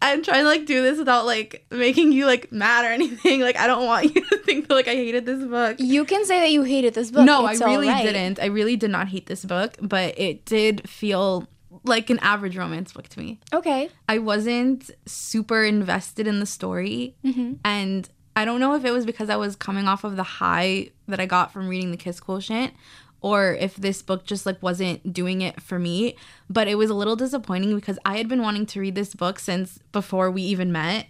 I'm 0.00 0.22
trying 0.22 0.44
to 0.44 0.48
like 0.48 0.64
do 0.64 0.82
this 0.82 0.98
without 0.98 1.26
like 1.26 1.66
making 1.70 2.12
you 2.12 2.24
like 2.24 2.50
mad 2.50 2.86
or 2.86 2.88
anything. 2.92 3.40
Like 3.40 3.58
I 3.58 3.66
don't 3.66 3.84
want 3.86 4.14
you 4.14 4.24
to 4.24 4.38
think 4.38 4.66
that 4.68 4.74
like 4.74 4.88
I 4.88 4.94
hated 4.94 5.26
this 5.26 5.44
book. 5.44 5.76
you 5.78 6.04
can 6.04 6.24
say 6.24 6.40
that 6.40 6.50
you 6.50 6.62
hated 6.62 6.94
this 6.94 7.10
book. 7.10 7.24
No, 7.24 7.44
I 7.44 7.52
really 7.52 7.88
alright. 7.88 8.04
didn't. 8.04 8.40
I 8.40 8.46
really 8.46 8.76
did 8.76 8.90
not 8.90 9.08
hate 9.08 9.26
this 9.26 9.44
book, 9.44 9.76
but 9.82 10.18
it 10.18 10.46
did 10.46 10.88
feel 10.88 11.46
like 11.84 12.08
an 12.08 12.18
average 12.20 12.56
romance 12.56 12.92
book 12.92 13.08
to 13.08 13.18
me. 13.20 13.38
Okay, 13.52 13.90
I 14.08 14.18
wasn't 14.18 14.90
super 15.06 15.62
invested 15.64 16.26
in 16.26 16.40
the 16.40 16.46
story. 16.46 17.14
Mm-hmm. 17.24 17.54
And 17.64 18.08
I 18.36 18.44
don't 18.44 18.60
know 18.60 18.74
if 18.74 18.84
it 18.84 18.92
was 18.92 19.04
because 19.04 19.28
I 19.30 19.36
was 19.36 19.54
coming 19.56 19.86
off 19.86 20.04
of 20.04 20.16
the 20.16 20.22
high 20.22 20.90
that 21.08 21.20
I 21.20 21.26
got 21.26 21.52
from 21.52 21.68
reading 21.68 21.90
the 21.90 21.96
Kiss 21.96 22.20
Quotient 22.20 22.72
or 23.20 23.54
if 23.54 23.76
this 23.76 24.02
book 24.02 24.24
just 24.24 24.46
like 24.46 24.62
wasn't 24.62 25.12
doing 25.12 25.40
it 25.40 25.60
for 25.60 25.78
me. 25.78 26.16
But 26.48 26.68
it 26.68 26.76
was 26.76 26.90
a 26.90 26.94
little 26.94 27.16
disappointing 27.16 27.74
because 27.74 27.98
I 28.04 28.16
had 28.16 28.28
been 28.28 28.42
wanting 28.42 28.66
to 28.66 28.80
read 28.80 28.94
this 28.94 29.14
book 29.14 29.38
since 29.38 29.78
before 29.92 30.30
we 30.30 30.42
even 30.42 30.72
met. 30.72 31.06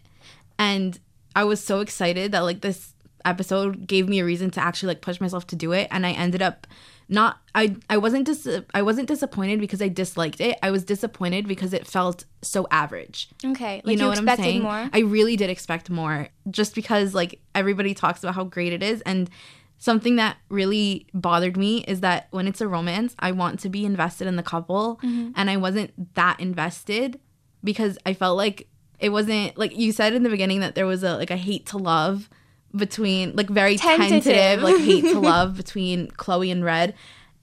And 0.58 0.98
I 1.36 1.44
was 1.44 1.62
so 1.62 1.80
excited 1.80 2.32
that 2.32 2.40
like 2.40 2.62
this 2.62 2.94
episode 3.24 3.86
gave 3.86 4.08
me 4.08 4.20
a 4.20 4.24
reason 4.24 4.50
to 4.50 4.60
actually 4.60 4.88
like 4.88 5.00
push 5.00 5.20
myself 5.20 5.46
to 5.48 5.56
do 5.56 5.72
it 5.72 5.88
and 5.90 6.06
I 6.06 6.12
ended 6.12 6.40
up 6.40 6.66
not 7.08 7.38
I 7.54 7.76
I 7.88 7.96
wasn't 7.96 8.26
dis- 8.26 8.60
I 8.74 8.82
wasn't 8.82 9.08
disappointed 9.08 9.60
because 9.60 9.80
I 9.80 9.88
disliked 9.88 10.40
it. 10.40 10.58
I 10.62 10.70
was 10.70 10.84
disappointed 10.84 11.48
because 11.48 11.72
it 11.72 11.86
felt 11.86 12.24
so 12.42 12.66
average. 12.70 13.28
Okay, 13.44 13.80
like 13.84 13.92
you 13.92 13.96
know 13.96 14.08
what 14.08 14.18
I'm 14.18 14.36
saying? 14.36 14.62
more. 14.62 14.90
I 14.92 15.00
really 15.00 15.36
did 15.36 15.48
expect 15.48 15.88
more 15.88 16.28
just 16.50 16.74
because 16.74 17.14
like 17.14 17.40
everybody 17.54 17.94
talks 17.94 18.22
about 18.22 18.34
how 18.34 18.44
great 18.44 18.72
it 18.72 18.82
is 18.82 19.00
and 19.02 19.30
something 19.78 20.16
that 20.16 20.36
really 20.48 21.06
bothered 21.14 21.56
me 21.56 21.84
is 21.86 22.00
that 22.00 22.26
when 22.30 22.46
it's 22.48 22.60
a 22.60 22.68
romance, 22.68 23.14
I 23.18 23.32
want 23.32 23.60
to 23.60 23.68
be 23.68 23.84
invested 23.84 24.26
in 24.26 24.36
the 24.36 24.42
couple 24.42 24.98
Mm-hmm. 25.02 25.30
and 25.36 25.48
I 25.48 25.56
wasn't 25.56 26.14
that 26.14 26.38
invested 26.40 27.20
because 27.64 27.96
I 28.04 28.12
felt 28.14 28.36
like 28.36 28.68
it 28.98 29.10
wasn't 29.10 29.56
like 29.56 29.76
you 29.76 29.92
said 29.92 30.12
in 30.14 30.22
the 30.24 30.28
beginning 30.30 30.60
that 30.60 30.74
there 30.74 30.86
was 30.86 31.02
a 31.04 31.16
like 31.16 31.30
a 31.30 31.36
hate 31.36 31.66
to 31.66 31.78
love 31.78 32.28
between 32.74 33.34
like 33.36 33.48
very 33.48 33.76
Tentative. 33.76 34.24
tentative, 34.24 34.62
like 34.62 34.78
hate 34.78 35.04
to 35.04 35.18
love 35.34 35.56
between 35.56 36.08
Chloe 36.12 36.50
and 36.50 36.64
Red. 36.64 36.94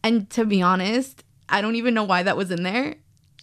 And 0.04 0.30
to 0.32 0.46
be 0.46 0.62
honest, 0.62 1.24
I 1.50 1.62
don't 1.62 1.76
even 1.76 1.94
know 1.94 2.04
why 2.04 2.24
that 2.24 2.38
was 2.38 2.52
in 2.52 2.64
there. 2.64 2.96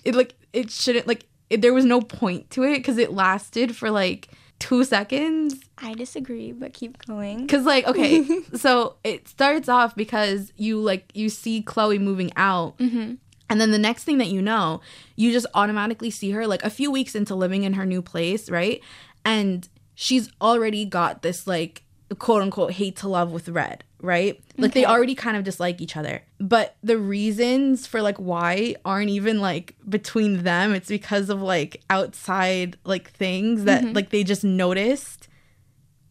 It 0.04 0.14
like 0.14 0.34
it 0.52 0.70
shouldn't 0.70 1.06
like 1.06 1.26
it, 1.50 1.60
there 1.62 1.72
was 1.74 1.84
no 1.84 2.00
point 2.00 2.50
to 2.50 2.62
it 2.64 2.76
because 2.78 2.98
it 2.98 3.12
lasted 3.12 3.74
for 3.74 3.90
like 3.90 4.28
two 4.62 4.84
seconds. 4.84 5.56
I 5.76 5.94
disagree, 5.94 6.52
but 6.52 6.72
keep 6.72 7.04
going. 7.04 7.48
Cause 7.48 7.64
like 7.64 7.84
okay, 7.86 8.24
so 8.54 8.94
it 9.02 9.26
starts 9.26 9.68
off 9.68 9.96
because 9.96 10.52
you 10.56 10.80
like 10.80 11.10
you 11.14 11.28
see 11.28 11.62
Chloe 11.62 11.98
moving 11.98 12.32
out, 12.36 12.78
mm-hmm. 12.78 13.14
and 13.50 13.60
then 13.60 13.72
the 13.72 13.78
next 13.78 14.04
thing 14.04 14.18
that 14.18 14.28
you 14.28 14.40
know, 14.40 14.80
you 15.16 15.32
just 15.32 15.46
automatically 15.54 16.10
see 16.10 16.30
her 16.30 16.46
like 16.46 16.62
a 16.62 16.70
few 16.70 16.92
weeks 16.92 17.16
into 17.16 17.34
living 17.34 17.64
in 17.64 17.72
her 17.72 17.84
new 17.84 18.00
place, 18.00 18.48
right? 18.48 18.80
And 19.24 19.68
she's 19.96 20.30
already 20.40 20.84
got 20.84 21.22
this 21.22 21.48
like 21.48 21.82
quote 22.14 22.42
unquote 22.42 22.72
hate 22.72 22.96
to 22.96 23.08
love 23.08 23.32
with 23.32 23.48
Red, 23.48 23.84
right? 24.00 24.40
Like 24.56 24.72
they 24.72 24.84
already 24.84 25.14
kind 25.14 25.36
of 25.36 25.44
dislike 25.44 25.80
each 25.80 25.96
other, 25.96 26.22
but 26.38 26.76
the 26.82 26.98
reasons 26.98 27.86
for 27.86 28.02
like 28.02 28.18
why 28.18 28.76
aren't 28.84 29.10
even 29.10 29.40
like 29.40 29.76
between 29.88 30.42
them. 30.42 30.74
It's 30.74 30.88
because 30.88 31.30
of 31.30 31.40
like 31.40 31.82
outside 31.90 32.76
like 32.84 33.10
things 33.10 33.64
that 33.64 33.82
mm-hmm. 33.82 33.94
like 33.94 34.10
they 34.10 34.24
just 34.24 34.44
noticed 34.44 35.28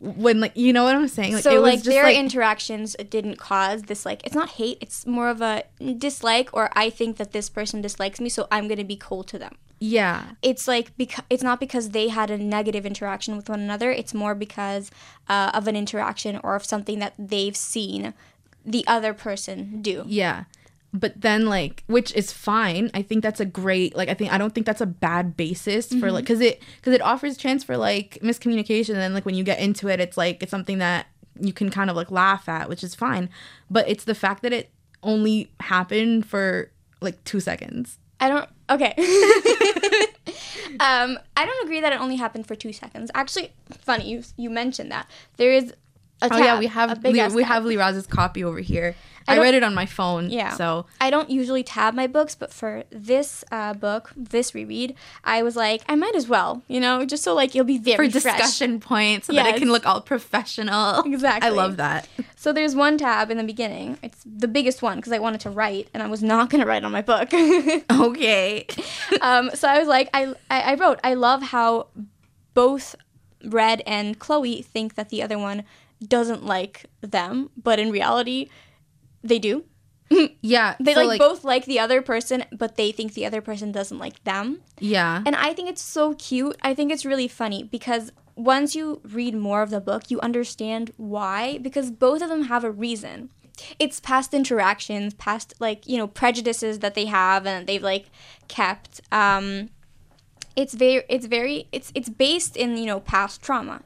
when 0.02 0.40
like 0.40 0.58
you 0.58 0.74
know 0.74 0.84
what 0.84 0.96
I'm 0.96 1.08
saying? 1.08 1.34
Like 1.36 1.44
so 1.44 1.62
like 1.62 1.84
their 1.84 2.04
like 2.04 2.18
interactions 2.18 2.96
didn't 3.10 3.38
cause 3.38 3.84
this 3.84 4.06
like 4.06 4.22
it's 4.26 4.36
not 4.36 4.50
hate 4.52 4.78
it's 4.82 5.06
more 5.06 5.30
of 5.30 5.42
a 5.42 5.64
dislike 5.98 6.50
or 6.54 6.70
i 6.74 6.90
think 6.90 7.18
that 7.18 7.32
this 7.32 7.50
person 7.50 7.82
dislikes 7.82 8.20
me 8.20 8.30
so 8.30 8.48
i'm 8.52 8.68
gonna 8.68 8.84
be 8.84 8.96
cold 8.96 9.28
to 9.28 9.38
them 9.38 9.58
yeah. 9.80 10.26
it's 10.42 10.68
like 10.68 10.96
because 10.96 11.26
it's 11.30 11.44
not 11.44 11.60
because 11.60 11.90
they 11.90 12.08
had 12.10 12.30
a 12.30 12.38
negative 12.38 12.86
interaction 12.86 13.36
with 13.36 13.50
one 13.50 13.60
another 13.60 13.92
it's 13.92 14.14
more 14.14 14.36
because 14.36 14.92
uh, 15.28 15.52
of 15.54 15.68
an 15.68 15.76
interaction 15.76 16.40
or 16.44 16.56
of 16.56 16.64
something 16.64 17.00
that 17.00 17.14
they've 17.18 17.56
seen 17.56 18.14
the 18.66 18.86
other 18.88 19.14
person 19.14 19.82
do 19.82 20.04
Yeah. 20.08 20.44
But 20.94 21.22
then 21.22 21.46
like 21.46 21.84
which 21.88 22.14
is 22.14 22.32
fine. 22.32 22.92
I 22.94 23.02
think 23.02 23.24
that's 23.24 23.40
a 23.40 23.46
great 23.46 23.96
like 23.96 24.10
I 24.10 24.14
think 24.14 24.34
I 24.34 24.38
don't 24.38 24.54
think 24.54 24.66
that's 24.66 24.82
a 24.82 24.86
bad 24.86 25.38
basis 25.38 25.88
for 25.94 26.12
like 26.12 26.26
cuz 26.26 26.42
it 26.42 26.62
cuz 26.82 26.94
it 26.94 27.02
offers 27.02 27.38
chance 27.38 27.64
for 27.64 27.78
like 27.78 28.20
miscommunication 28.22 28.90
and 28.90 28.98
then 28.98 29.14
like 29.14 29.26
when 29.26 29.36
you 29.36 29.44
get 29.44 29.60
into 29.60 29.88
it 29.88 30.00
it's 30.02 30.18
like 30.18 30.44
it's 30.44 30.52
something 30.52 30.80
that 30.80 31.08
you 31.40 31.54
can 31.54 31.70
kind 31.70 31.90
of 31.90 31.96
like 31.96 32.12
laugh 32.12 32.48
at, 32.50 32.70
which 32.70 32.84
is 32.84 32.96
fine. 32.96 33.30
But 33.70 33.88
it's 33.88 34.04
the 34.04 34.16
fact 34.16 34.44
that 34.44 34.54
it 34.54 34.72
only 35.04 35.52
happened 35.60 36.26
for 36.26 36.72
like 37.00 37.24
2 37.24 37.40
seconds. 37.40 37.98
I 38.20 38.30
don't. 38.30 38.50
Okay. 38.70 38.94
um, 40.80 41.18
I 41.36 41.46
don't 41.46 41.64
agree 41.64 41.82
that 41.82 41.92
it 41.92 42.00
only 42.00 42.18
happened 42.18 42.48
for 42.48 42.56
two 42.56 42.72
seconds. 42.72 43.10
Actually, 43.16 43.54
funny 43.80 44.08
you 44.10 44.24
you 44.38 44.50
mentioned 44.50 44.92
that 44.92 45.10
there 45.38 45.52
is. 45.52 45.74
Oh 46.22 46.38
yeah, 46.38 46.60
we 46.60 46.68
have 46.68 47.02
big 47.02 47.14
we, 47.14 47.44
have 47.44 47.66
Liraz's 47.66 48.08
copy 48.08 48.44
over 48.44 48.60
here. 48.60 48.96
I 49.28 49.36
I, 49.36 49.40
read 49.40 49.54
it 49.54 49.64
on 49.64 49.74
my 49.74 49.86
phone. 49.86 50.30
Yeah. 50.30 50.56
So 50.56 50.86
I 51.00 51.10
don't 51.10 51.30
usually 51.30 51.64
tab 51.64 51.94
my 51.94 52.08
books, 52.08 52.36
but 52.36 52.52
for 52.52 52.84
this 52.90 53.44
uh, 53.52 53.74
book, 53.74 54.12
this 54.16 54.56
reread, 54.56 54.96
I 55.24 55.44
was 55.44 55.56
like, 55.56 55.82
I 55.88 55.96
might 55.96 56.16
as 56.16 56.28
well, 56.28 56.64
you 56.68 56.80
know, 56.80 57.06
just 57.06 57.24
so 57.24 57.34
like 57.34 57.54
you'll 57.54 57.66
be 57.66 57.78
very 57.78 58.10
for 58.10 58.20
fresh. 58.20 58.38
discussion 58.38 58.80
points 58.80 59.28
so 59.28 59.34
that 59.34 59.56
it 59.56 59.60
can 59.60 59.72
look 59.72 59.86
all 59.86 60.02
professional. 60.02 61.04
Exactly. 61.12 61.48
I 61.48 61.52
love 61.52 61.78
that. 61.78 62.08
So 62.36 62.54
there's 62.54 62.74
one 62.74 62.98
tab 62.98 63.30
in 63.30 63.38
the 63.38 63.44
beginning. 63.44 63.98
It's 64.02 64.24
the 64.26 64.48
biggest 64.48 64.82
one 64.82 64.98
because 64.98 65.12
I 65.12 65.20
wanted 65.20 65.42
to 65.42 65.50
write, 65.50 65.90
and 65.94 66.02
I 66.02 66.08
was 66.08 66.24
not 66.24 66.50
gonna 66.50 66.66
write 66.66 66.84
on 66.84 66.92
my 66.92 67.02
book. 67.02 67.30
Okay. 67.92 68.66
um, 69.22 69.52
so 69.54 69.68
I 69.68 69.78
was 69.78 69.88
like, 69.88 70.10
I, 70.14 70.34
I 70.50 70.62
I 70.72 70.74
wrote, 70.76 71.00
I 71.04 71.14
love 71.14 71.42
how 71.44 71.88
both 72.54 72.96
Red 73.44 73.82
and 73.86 74.18
Chloe 74.18 74.62
think 74.62 74.96
that 74.96 75.10
the 75.10 75.22
other 75.22 75.38
one 75.38 75.64
doesn't 76.06 76.46
like 76.46 76.86
them, 77.02 77.50
but 77.56 77.80
in 77.80 77.92
reality, 77.92 78.50
they 79.24 79.40
do. 79.40 79.66
Yeah. 80.42 80.76
They 80.80 80.94
so, 80.94 81.06
like, 81.06 81.20
both 81.20 81.44
like 81.44 81.66
the 81.66 81.80
other 81.80 82.02
person, 82.02 82.44
but 82.52 82.76
they 82.76 82.92
think 82.92 83.14
the 83.14 83.26
other 83.26 83.42
person 83.42 83.72
doesn't 83.72 83.98
like 83.98 84.24
them. 84.24 84.62
Yeah. 84.80 85.24
And 85.26 85.36
I 85.36 85.54
think 85.54 85.70
it's 85.70 85.82
so 85.82 86.16
cute. 86.16 86.58
I 86.62 86.74
think 86.74 86.92
it's 86.92 87.06
really 87.06 87.28
funny 87.28 87.64
because 87.64 88.12
once 88.36 88.76
you 88.76 89.02
read 89.04 89.36
more 89.36 89.62
of 89.62 89.70
the 89.70 89.80
book, 89.80 90.10
you 90.10 90.20
understand 90.20 90.92
why 90.98 91.60
because 91.60 91.92
both 91.92 92.22
of 92.22 92.30
them 92.30 92.44
have 92.44 92.64
a 92.64 92.72
reason. 92.72 93.30
It's 93.78 94.00
past 94.00 94.34
interactions, 94.34 95.14
past 95.14 95.54
like, 95.60 95.88
you 95.88 95.98
know, 95.98 96.08
prejudices 96.08 96.80
that 96.80 96.96
they 96.96 97.06
have 97.06 97.46
and 97.46 97.68
they've 97.68 97.84
like 97.84 98.10
kept 98.48 99.02
um 99.12 99.70
it's 100.56 100.74
very 100.74 101.04
it's 101.08 101.28
very 101.28 101.68
it's 101.72 101.92
it's 101.96 102.10
based 102.10 102.58
in, 102.58 102.78
you 102.78 102.86
know, 102.86 103.00
past 103.00 103.42
trauma. 103.42 103.82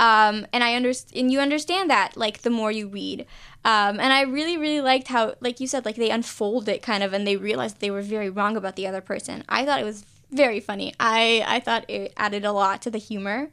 Um, 0.00 0.46
and 0.52 0.64
I 0.64 0.74
understand, 0.74 1.20
and 1.20 1.32
you 1.32 1.40
understand 1.40 1.88
that 1.90 2.16
like 2.16 2.42
the 2.42 2.50
more 2.50 2.72
you 2.72 2.88
read. 2.88 3.26
Um, 3.64 3.98
and 4.00 4.12
I 4.12 4.22
really, 4.22 4.56
really 4.56 4.80
liked 4.80 5.08
how, 5.08 5.34
like 5.40 5.60
you 5.60 5.66
said, 5.66 5.84
like 5.84 5.96
they 5.96 6.10
unfold 6.10 6.68
it 6.68 6.82
kind 6.82 7.02
of, 7.02 7.12
and 7.12 7.26
they 7.26 7.36
realized 7.36 7.80
they 7.80 7.90
were 7.90 8.02
very 8.02 8.28
wrong 8.28 8.56
about 8.56 8.76
the 8.76 8.86
other 8.86 9.00
person. 9.00 9.44
I 9.48 9.64
thought 9.64 9.80
it 9.80 9.84
was 9.84 10.04
very 10.30 10.60
funny. 10.60 10.94
I 10.98 11.44
I 11.46 11.60
thought 11.60 11.88
it 11.88 12.12
added 12.16 12.44
a 12.44 12.52
lot 12.52 12.82
to 12.82 12.90
the 12.90 12.98
humor. 12.98 13.50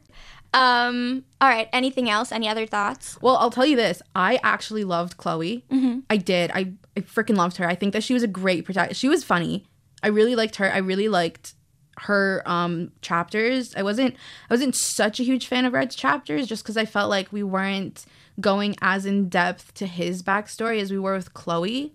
Um, 0.54 1.24
all 1.40 1.48
right. 1.48 1.68
Anything 1.72 2.10
else? 2.10 2.30
Any 2.30 2.48
other 2.48 2.66
thoughts? 2.66 3.20
Well, 3.22 3.36
I'll 3.36 3.50
tell 3.50 3.64
you 3.64 3.76
this. 3.76 4.02
I 4.14 4.38
actually 4.42 4.84
loved 4.84 5.16
Chloe. 5.16 5.64
I 6.10 6.16
did. 6.18 6.50
I, 6.52 6.72
I 6.96 7.00
freaking 7.00 7.36
loved 7.36 7.56
her. 7.56 7.66
I 7.66 7.74
think 7.74 7.94
that 7.94 8.04
she 8.04 8.12
was 8.12 8.22
a 8.22 8.28
great 8.28 8.64
protagonist. 8.64 9.00
She 9.00 9.08
was 9.08 9.24
funny. 9.24 9.64
I 10.02 10.08
really 10.08 10.36
liked 10.36 10.56
her. 10.56 10.70
I 10.70 10.78
really 10.78 11.08
liked 11.08 11.54
her 11.98 12.42
um 12.46 12.90
chapters. 13.02 13.74
I 13.76 13.82
wasn't 13.82 14.14
I 14.48 14.54
wasn't 14.54 14.74
such 14.74 15.20
a 15.20 15.22
huge 15.22 15.46
fan 15.46 15.64
of 15.64 15.72
Red's 15.72 15.94
chapters 15.94 16.46
just 16.46 16.62
because 16.62 16.76
I 16.76 16.84
felt 16.84 17.10
like 17.10 17.32
we 17.32 17.42
weren't 17.42 18.04
going 18.40 18.76
as 18.80 19.04
in 19.06 19.28
depth 19.28 19.74
to 19.74 19.86
his 19.86 20.22
backstory 20.22 20.80
as 20.80 20.90
we 20.90 20.98
were 20.98 21.14
with 21.14 21.34
Chloe. 21.34 21.90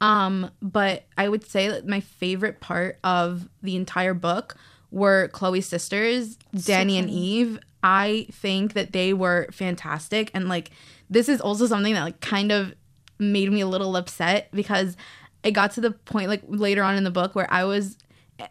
Um, 0.00 0.50
but 0.60 1.04
I 1.16 1.28
would 1.28 1.48
say 1.48 1.68
that 1.68 1.86
my 1.86 2.00
favorite 2.00 2.60
part 2.60 2.98
of 3.04 3.48
the 3.62 3.76
entire 3.76 4.14
book 4.14 4.56
were 4.90 5.28
Chloe's 5.28 5.66
sisters, 5.66 6.36
Dani 6.54 6.98
and 6.98 7.08
Eve. 7.10 7.58
I 7.84 8.26
think 8.30 8.74
that 8.74 8.92
they 8.92 9.12
were 9.12 9.48
fantastic. 9.52 10.30
And 10.34 10.48
like 10.48 10.70
this 11.10 11.28
is 11.28 11.40
also 11.40 11.66
something 11.66 11.94
that 11.94 12.02
like 12.02 12.20
kind 12.20 12.52
of 12.52 12.74
made 13.18 13.50
me 13.52 13.60
a 13.60 13.66
little 13.66 13.96
upset 13.96 14.48
because 14.52 14.96
it 15.42 15.52
got 15.52 15.72
to 15.72 15.80
the 15.80 15.90
point 15.90 16.28
like 16.28 16.42
later 16.46 16.82
on 16.82 16.96
in 16.96 17.04
the 17.04 17.10
book 17.10 17.34
where 17.34 17.52
I 17.52 17.64
was 17.64 17.96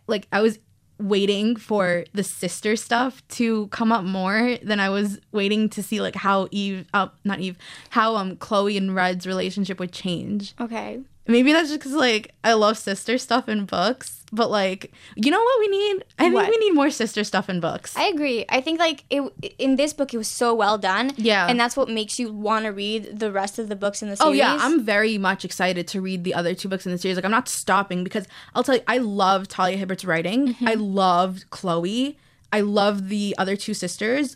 like 0.07 0.27
I 0.31 0.41
was 0.41 0.60
waiting 1.01 1.55
for 1.55 2.05
the 2.13 2.24
sister 2.24 2.75
stuff 2.75 3.25
to 3.29 3.67
come 3.67 3.91
up 3.91 4.03
more 4.03 4.58
than 4.63 4.79
I 4.79 4.89
was 4.89 5.20
waiting 5.31 5.70
to 5.70 5.84
see 5.84 6.01
like 6.01 6.15
how 6.15 6.48
Eve 6.51 6.88
uh, 6.93 7.08
not 7.24 7.39
Eve 7.39 7.58
how 7.89 8.15
um 8.15 8.36
Chloe 8.38 8.77
and 8.77 8.96
Red's 8.96 9.27
relationship 9.27 9.79
would 9.79 9.91
change. 9.91 10.53
Okay. 10.60 11.01
Maybe 11.27 11.53
that's 11.53 11.69
just 11.69 11.79
because 11.79 11.93
like 11.93 12.33
I 12.43 12.53
love 12.53 12.77
sister 12.77 13.17
stuff 13.17 13.47
in 13.47 13.65
books, 13.65 14.23
but 14.31 14.49
like 14.49 14.91
you 15.15 15.29
know 15.31 15.39
what 15.39 15.59
we 15.59 15.67
need? 15.67 16.03
I 16.17 16.29
What? 16.29 16.45
think 16.45 16.59
we 16.59 16.65
need 16.67 16.73
more 16.75 16.89
sister 16.89 17.23
stuff 17.23 17.47
in 17.49 17.59
books. 17.59 17.95
I 17.95 18.05
agree. 18.07 18.43
I 18.49 18.59
think 18.59 18.79
like 18.79 19.03
it 19.09 19.31
in 19.59 19.75
this 19.75 19.93
book, 19.93 20.13
it 20.13 20.17
was 20.17 20.27
so 20.27 20.53
well 20.55 20.77
done. 20.79 21.11
Yeah. 21.17 21.47
And 21.47 21.59
that's 21.59 21.77
what 21.77 21.89
makes 21.89 22.17
you 22.19 22.33
want 22.33 22.65
to 22.65 22.71
read 22.71 23.19
the 23.19 23.31
rest 23.31 23.59
of 23.59 23.69
the 23.69 23.75
books 23.75 24.01
in 24.01 24.09
the 24.09 24.17
series. 24.17 24.29
Oh 24.29 24.33
yeah, 24.33 24.57
I'm 24.59 24.83
very 24.83 25.17
much 25.19 25.45
excited 25.45 25.87
to 25.89 26.01
read 26.01 26.23
the 26.23 26.33
other 26.33 26.55
two 26.55 26.67
books 26.67 26.85
in 26.87 26.91
the 26.91 26.97
series. 26.97 27.17
Like 27.17 27.25
I'm 27.25 27.31
not 27.31 27.47
stopping 27.47 28.03
because 28.03 28.27
I'll 28.55 28.63
tell 28.63 28.75
you, 28.75 28.81
I 28.87 28.97
love 28.97 29.47
Talia 29.47 29.77
Hibbert's 29.77 30.03
writing. 30.03 30.49
Mm-hmm. 30.55 30.67
I 30.67 30.73
loved 30.73 31.49
Chloe. 31.51 32.17
I 32.51 32.61
love 32.61 33.09
the 33.09 33.35
other 33.37 33.55
two 33.55 33.73
sisters. 33.75 34.35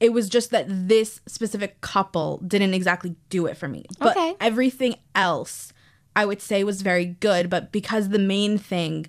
It 0.00 0.12
was 0.12 0.28
just 0.28 0.50
that 0.50 0.66
this 0.68 1.20
specific 1.26 1.80
couple 1.80 2.38
didn't 2.46 2.74
exactly 2.74 3.16
do 3.30 3.46
it 3.46 3.56
for 3.56 3.68
me. 3.68 3.84
But 3.98 4.16
Okay. 4.16 4.34
everything 4.40 4.94
else 5.14 5.72
I 6.16 6.24
would 6.24 6.40
say 6.42 6.64
was 6.64 6.82
very 6.82 7.06
good. 7.06 7.48
But 7.48 7.72
because 7.72 8.08
the 8.08 8.18
main 8.18 8.58
thing, 8.58 9.06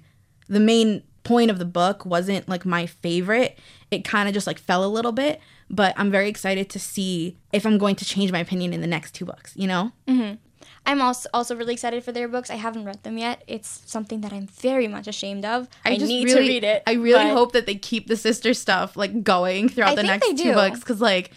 the 0.47 0.59
main 0.59 1.03
point 1.23 1.51
of 1.51 1.59
the 1.59 1.65
book 1.65 2.05
wasn't 2.05 2.49
like 2.49 2.65
my 2.65 2.85
favorite. 2.85 3.57
It 3.89 4.03
kind 4.03 4.27
of 4.27 4.33
just 4.33 4.47
like 4.47 4.59
fell 4.59 4.83
a 4.83 4.87
little 4.87 5.11
bit, 5.11 5.39
but 5.69 5.93
I'm 5.97 6.11
very 6.11 6.29
excited 6.29 6.69
to 6.71 6.79
see 6.79 7.37
if 7.51 7.65
I'm 7.65 7.77
going 7.77 7.95
to 7.97 8.05
change 8.05 8.31
my 8.31 8.39
opinion 8.39 8.73
in 8.73 8.81
the 8.81 8.87
next 8.87 9.11
two 9.11 9.25
books, 9.25 9.53
you 9.55 9.67
know? 9.67 9.91
Mm-hmm. 10.07 10.35
I'm 10.83 10.99
also 10.99 11.29
also 11.33 11.55
really 11.55 11.73
excited 11.73 12.03
for 12.03 12.11
their 12.11 12.27
books. 12.27 12.49
I 12.49 12.55
haven't 12.55 12.85
read 12.85 13.03
them 13.03 13.19
yet. 13.19 13.43
It's 13.45 13.83
something 13.85 14.21
that 14.21 14.33
I'm 14.33 14.47
very 14.47 14.87
much 14.87 15.07
ashamed 15.07 15.45
of. 15.45 15.67
I, 15.85 15.95
just 15.95 16.07
need 16.07 16.25
really- 16.25 16.47
to 16.47 16.53
read 16.53 16.63
it. 16.63 16.83
I 16.87 16.93
really 16.93 17.29
hope 17.29 17.51
that 17.53 17.67
they 17.67 17.75
keep 17.75 18.07
the 18.07 18.17
sister 18.17 18.55
stuff 18.55 18.97
like 18.97 19.23
going 19.23 19.69
throughout 19.69 19.91
I 19.91 19.95
the 19.95 20.03
next 20.03 20.37
two 20.37 20.53
books 20.53 20.79
because 20.79 20.99
like 20.99 21.31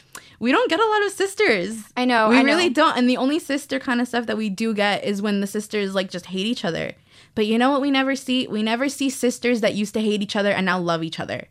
we 0.45 0.53
don't 0.53 0.69
get 0.69 0.79
a 0.79 0.85
lot 0.85 1.07
of 1.07 1.13
sisters. 1.13 1.83
I 1.97 2.05
know, 2.05 2.29
we 2.29 2.37
I 2.37 2.43
really 2.43 2.69
know. 2.69 2.75
don't. 2.75 2.99
And 2.99 3.09
the 3.09 3.17
only 3.17 3.39
sister 3.39 3.81
kind 3.81 3.99
of 3.99 4.07
stuff 4.07 4.27
that 4.27 4.37
we 4.37 4.51
do 4.51 4.75
get 4.75 5.03
is 5.03 5.23
when 5.23 5.41
the 5.41 5.47
sisters 5.47 5.95
like 5.95 6.11
just 6.11 6.27
hate 6.27 6.45
each 6.45 6.67
other. 6.67 6.93
But 7.35 7.47
you 7.47 7.57
know 7.57 7.71
what? 7.71 7.81
We 7.81 7.91
never 7.91 8.15
see 8.15 8.47
we 8.47 8.63
never 8.63 8.91
see 8.91 9.09
sisters 9.09 9.63
that 9.63 9.75
used 9.75 9.95
to 9.95 10.03
hate 10.03 10.21
each 10.21 10.37
other 10.37 10.51
and 10.51 10.67
now 10.67 10.79
love 10.79 11.03
each 11.03 11.19
other. 11.19 11.49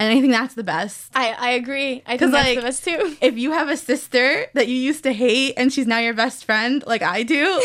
And 0.00 0.12
I 0.12 0.20
think 0.20 0.32
that's 0.32 0.54
the 0.54 0.64
best. 0.64 1.12
I, 1.14 1.30
I 1.30 1.50
agree. 1.50 2.02
I 2.06 2.18
think 2.18 2.32
that's 2.32 2.44
like, 2.44 2.56
the 2.56 2.62
best 2.62 2.82
too. 2.82 3.16
If 3.22 3.38
you 3.38 3.52
have 3.52 3.68
a 3.68 3.76
sister 3.76 4.46
that 4.54 4.66
you 4.66 4.74
used 4.74 5.04
to 5.04 5.12
hate 5.12 5.54
and 5.56 5.72
she's 5.72 5.86
now 5.86 5.98
your 5.98 6.14
best 6.14 6.44
friend, 6.44 6.82
like 6.88 7.02
I 7.02 7.22
do, 7.22 7.62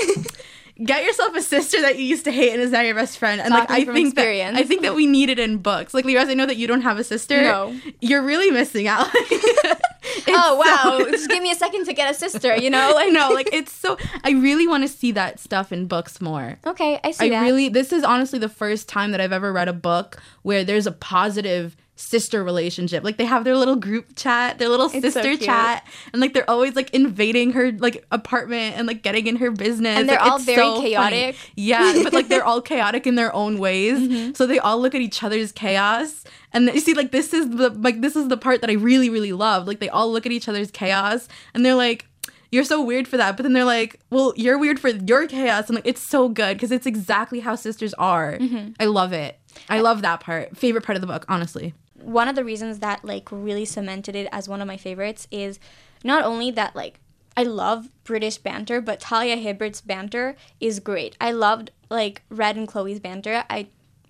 get 0.86 1.04
yourself 1.04 1.36
a 1.36 1.42
sister 1.42 1.82
that 1.82 1.98
you 1.98 2.06
used 2.06 2.26
to 2.26 2.32
hate 2.32 2.52
and 2.52 2.62
is 2.62 2.70
now 2.70 2.82
your 2.82 2.94
best 2.94 3.18
friend. 3.18 3.42
And 3.42 3.50
like 3.50 3.72
I 3.72 3.86
think 3.86 4.14
that. 4.14 4.56
I 4.56 4.64
think 4.64 4.84
that 4.84 4.94
we 4.94 5.08
need 5.08 5.32
it 5.32 5.40
in 5.40 5.58
books. 5.58 5.96
Like 5.96 6.06
Liraz, 6.06 6.30
I 6.30 6.36
know 6.36 6.46
that 6.46 6.58
you 6.58 6.68
don't 6.68 6.82
have 6.82 7.00
a 7.00 7.04
sister. 7.04 7.42
No. 7.42 7.76
You're 8.02 8.22
really 8.22 8.52
missing 8.52 8.88
out. 8.88 9.10
Oh 10.28 10.56
wow! 10.64 11.00
so- 11.06 11.12
Just 11.12 11.30
give 11.30 11.42
me 11.44 11.52
a 11.52 11.56
second 11.56 11.86
to 11.86 11.94
get 11.94 12.10
a 12.10 12.14
sister. 12.14 12.56
You 12.56 12.70
know, 12.70 12.92
like 12.96 13.12
no, 13.12 13.30
like 13.34 13.50
it's 13.54 13.72
so 13.74 13.98
I 14.24 14.32
really 14.32 14.68
want 14.68 14.84
to 14.84 14.88
see 14.90 15.12
that 15.14 15.40
stuff 15.40 15.72
in 15.72 15.88
books 15.88 16.22
more. 16.22 16.58
Okay, 16.66 17.00
I 17.04 17.12
see 17.12 17.28
I 17.28 17.30
that. 17.30 17.42
really 17.44 17.70
this 17.70 17.92
is 17.94 18.04
honestly 18.04 18.40
the 18.40 18.50
first 18.50 18.88
time 18.90 19.12
that 19.12 19.22
I've 19.22 19.34
ever 19.34 19.52
read 19.52 19.68
a 19.68 19.74
book 19.74 20.18
where 20.44 20.64
there's 20.64 20.88
a 20.88 20.92
positive 20.92 21.76
sister 22.00 22.44
relationship. 22.44 23.04
Like 23.04 23.18
they 23.18 23.26
have 23.26 23.44
their 23.44 23.56
little 23.58 23.76
group 23.76 24.16
chat, 24.16 24.58
their 24.58 24.70
little 24.70 24.90
so 24.90 25.00
sister 25.02 25.22
cute. 25.22 25.42
chat, 25.42 25.86
and 26.14 26.22
like 26.22 26.34
they're 26.34 26.50
always 26.50 26.76
like 26.76 26.90
invading 26.92 27.52
her 27.52 27.72
like 27.74 28.06
apartment 28.12 28.78
and 28.78 28.88
like 28.88 29.04
getting 29.04 29.28
in 29.28 29.36
her 29.36 29.52
business. 29.52 29.98
And 29.98 30.08
they're 30.08 30.18
Like, 30.20 30.32
all 30.32 30.36
it's 30.38 30.46
very 30.46 30.58
so 30.58 30.76
funny. 30.76 30.90
chaotic. 30.92 31.36
Yeah, 31.56 32.00
but 32.04 32.14
like 32.14 32.28
they're 32.30 32.46
all 32.46 32.62
chaotic 32.62 33.06
in 33.06 33.16
their 33.16 33.34
own 33.36 33.60
ways. 33.60 34.00
Mm-hmm. 34.00 34.34
So 34.34 34.48
they 34.48 34.60
all 34.60 34.80
look 34.82 34.96
at 34.96 35.02
each 35.02 35.22
other's 35.24 35.52
chaos. 35.52 36.24
And 36.54 36.66
you 36.74 36.80
see, 36.80 36.94
like 36.94 37.12
this 37.12 37.34
is 37.34 37.50
the 37.50 37.70
like 37.72 38.02
this 38.02 38.16
is 38.16 38.28
the 38.30 38.38
part 38.38 38.62
that 38.62 38.70
I 38.70 38.74
really 38.74 39.10
really 39.10 39.34
love. 39.34 39.68
Like 39.68 39.80
they 39.80 39.90
all 39.90 40.12
look 40.12 40.26
at 40.26 40.32
each 40.32 40.48
other's 40.48 40.72
chaos, 40.72 41.28
and 41.54 41.64
they're 41.66 41.76
like, 41.76 42.08
"You're 42.52 42.64
so 42.64 42.82
weird 42.84 43.08
for 43.08 43.18
that," 43.18 43.38
but 43.38 43.44
then 43.44 43.54
they're 43.54 43.66
like, 43.66 44.00
"Well, 44.10 44.34
you're 44.36 44.58
weird 44.58 44.80
for 44.80 44.88
your 44.90 45.28
chaos," 45.28 45.68
and 45.68 45.76
like 45.76 45.86
it's 45.86 46.02
so 46.02 46.28
good 46.30 46.56
because 46.56 46.72
it's 46.72 46.88
exactly 46.88 47.40
how 47.42 47.56
sisters 47.56 47.94
are. 47.96 48.38
Mm-hmm. 48.40 48.72
I 48.80 48.86
love 48.86 49.14
it. 49.14 49.38
I 49.70 49.82
love 49.82 50.02
that 50.04 50.22
part. 50.22 50.58
Favorite 50.58 50.84
part 50.86 50.96
of 50.96 51.02
the 51.02 51.08
book, 51.08 51.26
honestly. 51.28 51.74
One 52.04 52.28
of 52.28 52.36
the 52.36 52.44
reasons 52.44 52.80
that 52.80 53.04
like 53.06 53.28
really 53.32 53.66
cemented 53.66 54.16
it 54.16 54.28
as 54.32 54.48
one 54.50 54.62
of 54.62 54.68
my 54.68 54.78
favorites 54.78 55.28
is 55.32 55.60
not 56.04 56.24
only 56.24 56.52
that 56.52 56.76
like 56.76 57.00
I 57.38 57.44
love 57.44 57.90
British 58.04 58.38
banter, 58.38 58.82
but 58.82 59.00
Talia 59.00 59.38
Hibbert's 59.38 59.82
banter 59.82 60.36
is 60.60 60.80
great. 60.80 61.16
I 61.22 61.32
loved 61.32 61.72
like 61.90 62.22
Red 62.30 62.58
and 62.58 62.68
Chloe's 62.68 63.00
banter. 63.00 63.44
I 63.50 63.68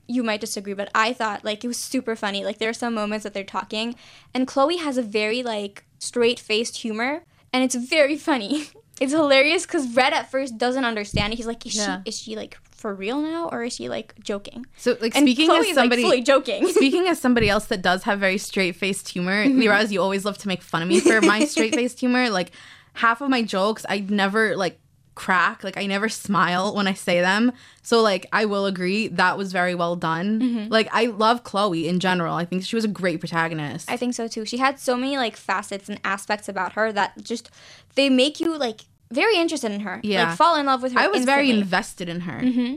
you 0.07 0.23
might 0.23 0.41
disagree, 0.41 0.73
but 0.73 0.89
I 0.95 1.13
thought 1.13 1.45
like 1.45 1.63
it 1.63 1.67
was 1.67 1.77
super 1.77 2.15
funny. 2.15 2.43
Like 2.43 2.57
there 2.57 2.69
are 2.69 2.73
some 2.73 2.95
moments 2.95 3.23
that 3.23 3.33
they're 3.33 3.43
talking, 3.43 3.95
and 4.33 4.47
Chloe 4.47 4.77
has 4.77 4.97
a 4.97 5.03
very 5.03 5.43
like 5.43 5.83
straight 5.99 6.39
faced 6.39 6.77
humor, 6.77 7.23
and 7.53 7.63
it's 7.63 7.75
very 7.75 8.17
funny. 8.17 8.69
It's 9.01 9.13
hilarious 9.13 9.65
because 9.65 9.95
Red 9.95 10.11
at 10.11 10.29
first 10.29 10.57
doesn't 10.57 10.83
understand. 10.83 11.33
He's 11.33 11.47
like, 11.47 11.65
is 11.65 11.75
Yeah. 11.77 12.01
she 12.03 12.09
is 12.09 12.19
she 12.19 12.35
like 12.35 12.57
for 12.79 12.93
real 12.93 13.21
now, 13.21 13.49
or 13.51 13.63
is 13.63 13.73
she 13.73 13.89
like 13.89 14.13
joking? 14.23 14.65
So 14.77 14.97
like 15.01 15.15
And 15.15 15.23
speaking 15.25 15.47
Chloe's 15.47 15.67
as 15.67 15.75
somebody 15.75 16.03
like 16.03 16.09
fully 16.09 16.21
joking. 16.23 16.67
Speaking 16.71 17.07
as 17.07 17.19
somebody 17.19 17.49
else 17.49 17.65
that 17.65 17.81
does 17.81 18.03
have 18.03 18.19
very 18.19 18.37
straight 18.37 18.75
faced 18.75 19.09
humor, 19.09 19.45
Mm-hmm. 19.45 19.59
Liraz, 19.61 19.91
you 19.91 20.01
always 20.01 20.25
love 20.25 20.37
to 20.39 20.47
make 20.47 20.61
fun 20.61 20.81
of 20.81 20.87
me 20.87 20.99
for 20.99 21.21
my 21.21 21.45
straight 21.53 21.75
faced 21.75 21.99
humor. 21.99 22.29
Like 22.29 22.51
half 22.93 23.21
of 23.21 23.29
my 23.29 23.41
jokes, 23.41 23.85
I 23.87 23.99
never 23.99 24.55
like 24.55 24.79
crack. 25.15 25.63
Like 25.65 25.75
I 25.77 25.85
never 25.85 26.07
smile 26.07 26.73
when 26.73 26.87
I 26.87 26.93
say 26.93 27.19
them. 27.19 27.51
So 27.81 28.01
like 28.01 28.25
I 28.31 28.45
will 28.45 28.65
agree 28.65 29.09
that 29.09 29.37
was 29.37 29.51
very 29.51 29.75
well 29.75 29.97
done. 29.97 30.39
Mm-hmm. 30.39 30.71
Like 30.71 30.87
I 30.93 31.07
love 31.07 31.43
Chloe 31.43 31.87
in 31.89 31.99
general. 31.99 32.35
I 32.35 32.45
think 32.45 32.63
she 32.63 32.75
was 32.77 32.85
a 32.85 32.89
great 32.89 33.19
protagonist. 33.19 33.91
I 33.91 33.97
think 33.97 34.13
so 34.13 34.27
too. 34.29 34.45
She 34.45 34.57
had 34.57 34.79
so 34.79 34.95
many 34.95 35.17
like 35.17 35.35
facets 35.35 35.89
and 35.89 35.99
aspects 36.05 36.47
about 36.47 36.73
her 36.73 36.93
that 36.93 37.21
just 37.21 37.51
they 37.95 38.09
make 38.09 38.39
you 38.39 38.57
like 38.57 38.81
very 39.11 39.35
interested 39.37 39.71
in 39.71 39.81
her. 39.81 39.99
Yeah. 40.03 40.29
Like 40.29 40.37
fall 40.37 40.55
in 40.55 40.65
love 40.65 40.83
with 40.83 40.93
her. 40.93 40.99
I 40.99 41.07
was 41.07 41.25
very 41.25 41.49
invested 41.49 42.09
in 42.09 42.21
her. 42.21 42.39
Mm-hmm. 42.41 42.75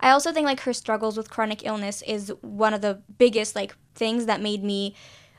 I 0.00 0.10
also 0.10 0.32
think 0.32 0.44
like 0.44 0.60
her 0.60 0.72
struggles 0.72 1.16
with 1.16 1.30
chronic 1.30 1.64
illness 1.64 2.02
is 2.02 2.32
one 2.40 2.74
of 2.74 2.80
the 2.80 3.00
biggest 3.18 3.54
like 3.54 3.74
things 3.94 4.26
that 4.26 4.40
made 4.40 4.62
me 4.62 4.94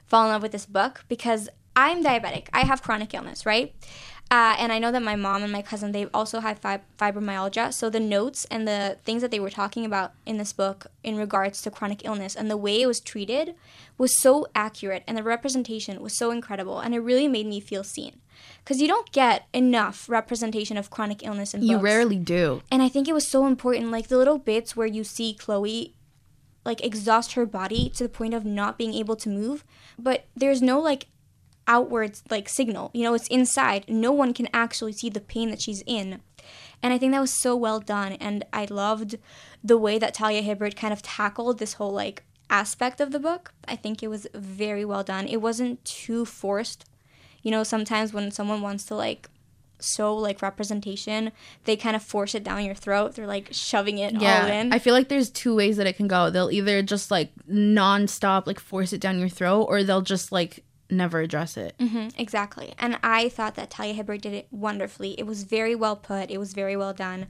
fall 0.05 0.25
in 0.25 0.31
love 0.31 0.41
with 0.41 0.51
this 0.51 0.65
book 0.65 1.03
because 1.07 1.49
I'm 1.75 2.03
diabetic. 2.03 2.47
I 2.53 2.61
have 2.61 2.81
chronic 2.81 3.13
illness, 3.13 3.45
right? 3.45 3.75
Uh, 4.31 4.55
and 4.57 4.71
I 4.71 4.79
know 4.79 4.91
that 4.91 5.03
my 5.03 5.15
mom 5.15 5.43
and 5.43 5.51
my 5.51 5.61
cousin 5.61 5.91
they 5.91 6.07
also 6.07 6.39
have 6.39 6.57
fib- 6.59 6.81
fibromyalgia. 6.97 7.71
So 7.73 7.89
the 7.89 7.99
notes 7.99 8.45
and 8.49 8.67
the 8.67 8.97
things 9.05 9.21
that 9.21 9.29
they 9.31 9.39
were 9.39 9.51
talking 9.51 9.85
about 9.85 10.13
in 10.25 10.37
this 10.37 10.51
book 10.51 10.87
in 11.03 11.15
regards 11.15 11.61
to 11.61 11.71
chronic 11.71 12.03
illness 12.03 12.35
and 12.35 12.49
the 12.49 12.57
way 12.57 12.81
it 12.81 12.87
was 12.87 12.99
treated 12.99 13.55
was 13.97 14.19
so 14.19 14.47
accurate, 14.55 15.03
and 15.07 15.15
the 15.17 15.23
representation 15.23 16.01
was 16.01 16.17
so 16.17 16.31
incredible, 16.31 16.79
and 16.79 16.93
it 16.93 16.99
really 16.99 17.27
made 17.29 17.45
me 17.45 17.59
feel 17.61 17.83
seen. 17.83 18.19
Because 18.63 18.81
you 18.81 18.87
don't 18.89 19.09
get 19.13 19.47
enough 19.53 20.09
representation 20.09 20.75
of 20.75 20.89
chronic 20.89 21.23
illness 21.23 21.53
in 21.53 21.61
You 21.63 21.77
books. 21.77 21.83
rarely 21.83 22.17
do. 22.17 22.61
And 22.69 22.81
I 22.81 22.89
think 22.89 23.07
it 23.07 23.13
was 23.13 23.27
so 23.27 23.45
important, 23.45 23.91
like 23.91 24.07
the 24.09 24.17
little 24.17 24.37
bits 24.39 24.75
where 24.75 24.87
you 24.87 25.03
see 25.05 25.33
Chloe 25.33 25.93
like 26.65 26.83
exhaust 26.83 27.33
her 27.33 27.45
body 27.45 27.89
to 27.91 28.03
the 28.03 28.09
point 28.09 28.33
of 28.33 28.43
not 28.43 28.75
being 28.77 28.93
able 28.95 29.15
to 29.15 29.29
move, 29.29 29.63
but 29.99 30.25
there's 30.35 30.61
no 30.63 30.79
like 30.79 31.05
outwards 31.67 32.23
like 32.29 32.49
signal. 32.49 32.91
You 32.93 33.03
know, 33.03 33.13
it's 33.13 33.27
inside. 33.27 33.85
No 33.87 34.11
one 34.11 34.33
can 34.33 34.47
actually 34.53 34.93
see 34.93 35.09
the 35.09 35.21
pain 35.21 35.49
that 35.49 35.61
she's 35.61 35.83
in. 35.85 36.21
And 36.83 36.93
I 36.93 36.97
think 36.97 37.11
that 37.13 37.21
was 37.21 37.33
so 37.41 37.55
well 37.55 37.79
done 37.79 38.13
and 38.13 38.45
I 38.53 38.65
loved 38.69 39.17
the 39.63 39.77
way 39.77 39.97
that 39.97 40.13
Talia 40.13 40.41
Hibbert 40.41 40.75
kind 40.75 40.93
of 40.93 41.01
tackled 41.01 41.57
this 41.57 41.73
whole 41.73 41.91
like 41.91 42.23
aspect 42.49 43.01
of 43.01 43.11
the 43.11 43.19
book. 43.19 43.53
I 43.67 43.75
think 43.75 44.03
it 44.03 44.07
was 44.07 44.27
very 44.33 44.85
well 44.85 45.03
done. 45.03 45.27
It 45.27 45.41
wasn't 45.41 45.83
too 45.83 46.25
forced. 46.25 46.85
You 47.41 47.51
know, 47.51 47.63
sometimes 47.63 48.13
when 48.13 48.31
someone 48.31 48.61
wants 48.61 48.85
to 48.85 48.95
like 48.95 49.29
so 49.79 50.15
like 50.15 50.41
representation, 50.41 51.31
they 51.65 51.75
kind 51.75 51.95
of 51.95 52.03
force 52.03 52.35
it 52.35 52.43
down 52.43 52.63
your 52.63 52.75
throat. 52.75 53.15
They're 53.15 53.27
like 53.27 53.49
shoving 53.51 53.97
it 53.97 54.15
all 54.15 54.47
in. 54.47 54.73
I 54.73 54.79
feel 54.79 54.93
like 54.93 55.09
there's 55.09 55.29
two 55.29 55.55
ways 55.55 55.77
that 55.77 55.87
it 55.87 55.97
can 55.97 56.07
go. 56.07 56.29
They'll 56.29 56.51
either 56.51 56.81
just 56.81 57.11
like 57.11 57.31
nonstop 57.49 58.47
like 58.47 58.59
force 58.59 58.93
it 58.93 59.01
down 59.01 59.19
your 59.19 59.29
throat, 59.29 59.63
or 59.63 59.83
they'll 59.83 60.01
just 60.01 60.31
like 60.31 60.63
never 60.89 61.19
address 61.21 61.57
it. 61.57 61.75
Mhm, 61.79 62.13
exactly. 62.17 62.73
And 62.79 62.97
I 63.03 63.29
thought 63.29 63.55
that 63.55 63.69
Talia 63.69 63.93
Hibbert 63.93 64.21
did 64.21 64.33
it 64.33 64.47
wonderfully. 64.51 65.15
It 65.19 65.25
was 65.25 65.43
very 65.43 65.75
well 65.75 65.95
put. 65.95 66.29
It 66.31 66.37
was 66.37 66.53
very 66.53 66.75
well 66.77 66.93
done, 66.93 67.27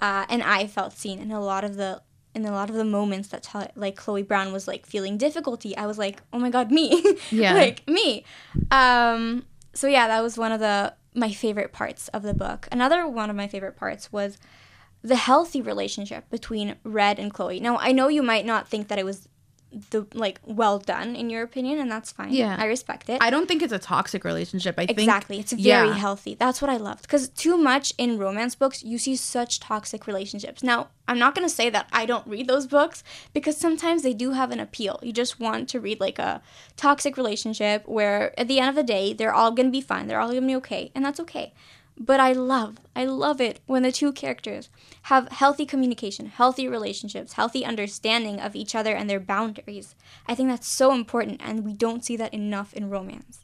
uh, 0.00 0.26
and 0.28 0.42
I 0.42 0.66
felt 0.66 0.92
seen 0.92 1.18
in 1.18 1.30
a 1.32 1.40
lot 1.40 1.64
of 1.64 1.76
the 1.76 2.02
in 2.34 2.44
a 2.44 2.52
lot 2.52 2.68
of 2.70 2.76
the 2.76 2.84
moments 2.84 3.28
that 3.28 3.42
Tal- 3.42 3.72
like 3.74 3.96
Chloe 3.96 4.22
Brown 4.22 4.52
was 4.52 4.68
like 4.68 4.86
feeling 4.86 5.16
difficulty. 5.16 5.76
I 5.76 5.86
was 5.86 5.98
like, 5.98 6.22
oh 6.32 6.38
my 6.38 6.50
god, 6.50 6.70
me, 6.70 7.02
Yeah. 7.30 7.54
like 7.54 7.88
me. 7.88 8.24
Um, 8.70 9.44
so 9.72 9.86
yeah, 9.86 10.06
that 10.08 10.22
was 10.22 10.36
one 10.38 10.52
of 10.52 10.60
the 10.60 10.94
my 11.14 11.32
favorite 11.32 11.72
parts 11.72 12.08
of 12.08 12.22
the 12.22 12.34
book. 12.34 12.68
Another 12.70 13.06
one 13.08 13.30
of 13.30 13.36
my 13.36 13.48
favorite 13.48 13.76
parts 13.76 14.12
was 14.12 14.38
the 15.02 15.16
healthy 15.16 15.60
relationship 15.62 16.28
between 16.30 16.76
Red 16.84 17.18
and 17.18 17.32
Chloe. 17.32 17.60
Now, 17.60 17.78
I 17.78 17.92
know 17.92 18.08
you 18.08 18.22
might 18.22 18.44
not 18.44 18.68
think 18.68 18.88
that 18.88 18.98
it 18.98 19.04
was 19.04 19.26
the 19.90 20.06
like 20.14 20.40
well 20.44 20.78
done 20.78 21.14
in 21.14 21.28
your 21.30 21.42
opinion, 21.42 21.78
and 21.78 21.90
that's 21.90 22.10
fine. 22.10 22.32
Yeah. 22.32 22.56
I 22.58 22.64
respect 22.66 23.08
it. 23.08 23.18
I 23.20 23.30
don't 23.30 23.46
think 23.46 23.62
it's 23.62 23.72
a 23.72 23.78
toxic 23.78 24.24
relationship. 24.24 24.74
I 24.78 24.86
think 24.86 24.98
Exactly. 24.98 25.38
It's 25.38 25.52
very 25.52 25.88
Yeah. 25.88 25.92
healthy. 25.94 26.34
That's 26.34 26.62
what 26.62 26.70
I 26.70 26.76
loved. 26.78 27.02
Because 27.02 27.28
too 27.28 27.56
much 27.56 27.92
in 27.98 28.18
romance 28.18 28.54
books, 28.54 28.82
you 28.82 28.98
see 28.98 29.14
such 29.16 29.60
toxic 29.60 30.06
relationships. 30.06 30.62
Now, 30.62 30.88
I'm 31.06 31.18
not 31.18 31.34
going 31.34 31.46
to 31.48 31.54
say 31.54 31.70
that 31.70 31.86
I 31.92 32.06
don't 32.06 32.26
read 32.26 32.48
those 32.48 32.66
books 32.66 33.02
because 33.32 33.56
sometimes 33.56 34.02
they 34.02 34.14
do 34.14 34.32
have 34.32 34.50
an 34.50 34.60
appeal. 34.60 34.98
You 35.02 35.12
just 35.12 35.38
want 35.40 35.68
to 35.70 35.80
read 35.80 36.00
like 36.00 36.18
a 36.18 36.42
toxic 36.76 37.16
relationship 37.16 37.86
where 37.86 38.38
at 38.38 38.48
the 38.48 38.58
end 38.60 38.68
of 38.70 38.74
the 38.74 38.82
day, 38.82 39.12
they're 39.12 39.34
all 39.34 39.50
going 39.52 39.66
to 39.66 39.72
be 39.72 39.80
fine. 39.80 40.06
They're 40.06 40.20
all 40.20 40.28
going 40.30 40.42
to 40.42 40.46
be 40.46 40.56
okay. 40.56 40.90
And 40.94 41.04
that's 41.04 41.20
okay. 41.20 41.52
But 41.98 42.20
I 42.20 42.32
love, 42.32 42.78
I 42.94 43.04
love 43.04 43.40
it 43.40 43.60
when 43.66 43.82
the 43.82 43.92
two 43.92 44.12
characters 44.12 44.68
have 45.02 45.28
healthy 45.30 45.66
communication, 45.66 46.26
healthy 46.26 46.68
relationships, 46.68 47.32
healthy 47.32 47.64
understanding 47.64 48.40
of 48.40 48.54
each 48.54 48.74
other 48.74 48.94
and 48.94 49.10
their 49.10 49.20
boundaries. 49.20 49.94
I 50.26 50.34
think 50.34 50.48
that's 50.48 50.68
so 50.68 50.92
important, 50.94 51.40
and 51.44 51.64
we 51.64 51.72
don't 51.72 52.04
see 52.04 52.16
that 52.16 52.32
enough 52.32 52.72
in 52.72 52.88
romance 52.88 53.40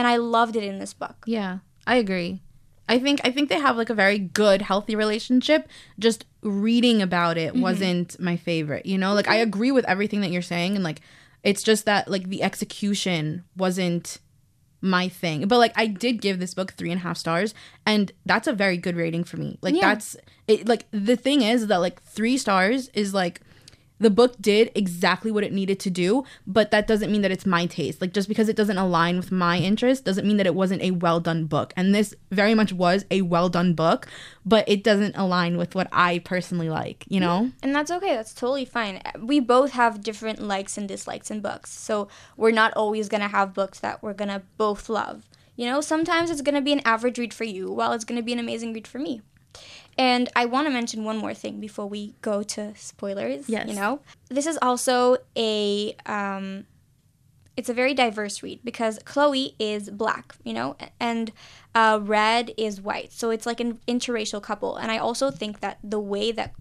and 0.00 0.06
I 0.06 0.16
loved 0.16 0.56
it 0.56 0.64
in 0.64 0.78
this 0.78 0.94
book. 0.94 1.24
Yeah, 1.26 1.58
I 1.86 1.96
agree. 1.96 2.40
I 2.88 2.98
think 2.98 3.20
I 3.22 3.30
think 3.30 3.50
they 3.50 3.60
have 3.60 3.76
like 3.76 3.90
a 3.90 3.94
very 3.94 4.18
good, 4.18 4.62
healthy 4.62 4.96
relationship. 4.96 5.68
Just 5.98 6.24
reading 6.42 7.02
about 7.02 7.36
it 7.36 7.52
Mm-hmm. 7.52 7.60
wasn't 7.60 8.18
my 8.18 8.36
favorite. 8.36 8.86
You 8.86 8.96
know, 8.96 9.12
like 9.12 9.28
I 9.28 9.36
agree 9.36 9.70
with 9.72 9.84
everything 9.84 10.22
that 10.22 10.30
you're 10.30 10.40
saying, 10.42 10.74
and 10.74 10.82
like 10.82 11.02
it's 11.44 11.62
just 11.62 11.84
that 11.84 12.08
like 12.10 12.30
the 12.30 12.42
execution 12.42 13.44
wasn't 13.56 14.18
my 14.80 15.08
thing. 15.08 15.46
But 15.48 15.58
like 15.58 15.72
I 15.76 15.86
did 15.86 16.20
give 16.20 16.38
this 16.40 16.54
book 16.54 16.72
three 16.72 16.90
and 16.90 17.00
a 17.00 17.02
half 17.02 17.16
stars, 17.16 17.54
and 17.86 18.12
that's 18.26 18.48
a 18.48 18.52
very 18.52 18.76
good 18.76 18.96
rating 18.96 19.24
for 19.24 19.36
me. 19.36 19.58
Like 19.62 19.74
Yeah. 19.74 19.88
that's 19.90 20.16
it. 20.48 20.66
Like 20.68 20.86
the 20.90 21.16
thing 21.16 21.42
is 21.42 21.66
that 21.68 21.78
like 21.78 22.02
three 22.02 22.38
stars 22.38 22.88
is 22.94 23.12
like 23.14 23.40
the 24.00 24.10
book 24.10 24.40
did 24.40 24.72
exactly 24.74 25.30
what 25.30 25.44
it 25.44 25.52
needed 25.52 25.78
to 25.80 25.90
do, 25.90 26.24
but 26.46 26.70
that 26.70 26.86
doesn't 26.86 27.12
mean 27.12 27.20
that 27.20 27.30
it's 27.30 27.46
my 27.46 27.66
taste. 27.66 28.00
Like 28.00 28.12
just 28.12 28.28
because 28.28 28.48
it 28.48 28.56
doesn't 28.56 28.78
align 28.78 29.18
with 29.18 29.30
my 29.30 29.58
interest 29.58 30.04
doesn't 30.04 30.26
mean 30.26 30.38
that 30.38 30.46
it 30.46 30.54
wasn't 30.54 30.82
a 30.82 30.90
well 30.92 31.20
done 31.20 31.44
book. 31.44 31.72
And 31.76 31.94
this 31.94 32.14
very 32.30 32.54
much 32.54 32.72
was 32.72 33.04
a 33.10 33.22
well 33.22 33.50
done 33.50 33.74
book, 33.74 34.08
but 34.44 34.66
it 34.66 34.82
doesn't 34.82 35.16
align 35.16 35.58
with 35.58 35.74
what 35.74 35.88
I 35.92 36.20
personally 36.20 36.70
like, 36.70 37.04
you 37.08 37.20
know? 37.20 37.50
And 37.62 37.74
that's 37.74 37.90
okay. 37.90 38.14
That's 38.14 38.32
totally 38.32 38.64
fine. 38.64 39.02
We 39.20 39.38
both 39.38 39.72
have 39.72 40.02
different 40.02 40.40
likes 40.40 40.78
and 40.78 40.88
dislikes 40.88 41.30
in 41.30 41.40
books. 41.40 41.70
So 41.70 42.08
we're 42.36 42.50
not 42.50 42.72
always 42.74 43.08
going 43.08 43.20
to 43.20 43.28
have 43.28 43.54
books 43.54 43.80
that 43.80 44.02
we're 44.02 44.14
going 44.14 44.28
to 44.30 44.42
both 44.56 44.88
love. 44.88 45.24
You 45.56 45.66
know, 45.66 45.82
sometimes 45.82 46.30
it's 46.30 46.40
going 46.40 46.54
to 46.54 46.62
be 46.62 46.72
an 46.72 46.80
average 46.86 47.18
read 47.18 47.34
for 47.34 47.44
you, 47.44 47.70
while 47.70 47.92
it's 47.92 48.04
going 48.04 48.16
to 48.16 48.24
be 48.24 48.32
an 48.32 48.38
amazing 48.38 48.72
read 48.72 48.88
for 48.88 48.98
me. 48.98 49.20
And 50.00 50.30
I 50.34 50.46
want 50.46 50.66
to 50.66 50.72
mention 50.72 51.04
one 51.04 51.18
more 51.18 51.34
thing 51.34 51.60
before 51.60 51.86
we 51.86 52.14
go 52.22 52.42
to 52.42 52.72
spoilers. 52.74 53.50
Yes. 53.50 53.68
You 53.68 53.74
know, 53.74 54.00
this 54.30 54.46
is 54.46 54.58
also 54.62 55.18
a 55.36 55.94
um, 56.06 56.64
it's 57.54 57.68
a 57.68 57.74
very 57.74 57.92
diverse 57.92 58.42
read 58.42 58.60
because 58.64 58.98
Chloe 59.04 59.54
is 59.58 59.90
black, 59.90 60.34
you 60.42 60.54
know, 60.54 60.74
and 60.98 61.30
uh, 61.74 62.00
Red 62.02 62.54
is 62.56 62.80
white. 62.80 63.12
So 63.12 63.28
it's 63.28 63.44
like 63.44 63.60
an 63.60 63.78
interracial 63.86 64.42
couple. 64.42 64.76
And 64.76 64.90
I 64.90 64.96
also 64.96 65.30
think 65.30 65.60
that 65.60 65.76
the 65.84 66.00
way 66.00 66.32
that 66.32 66.54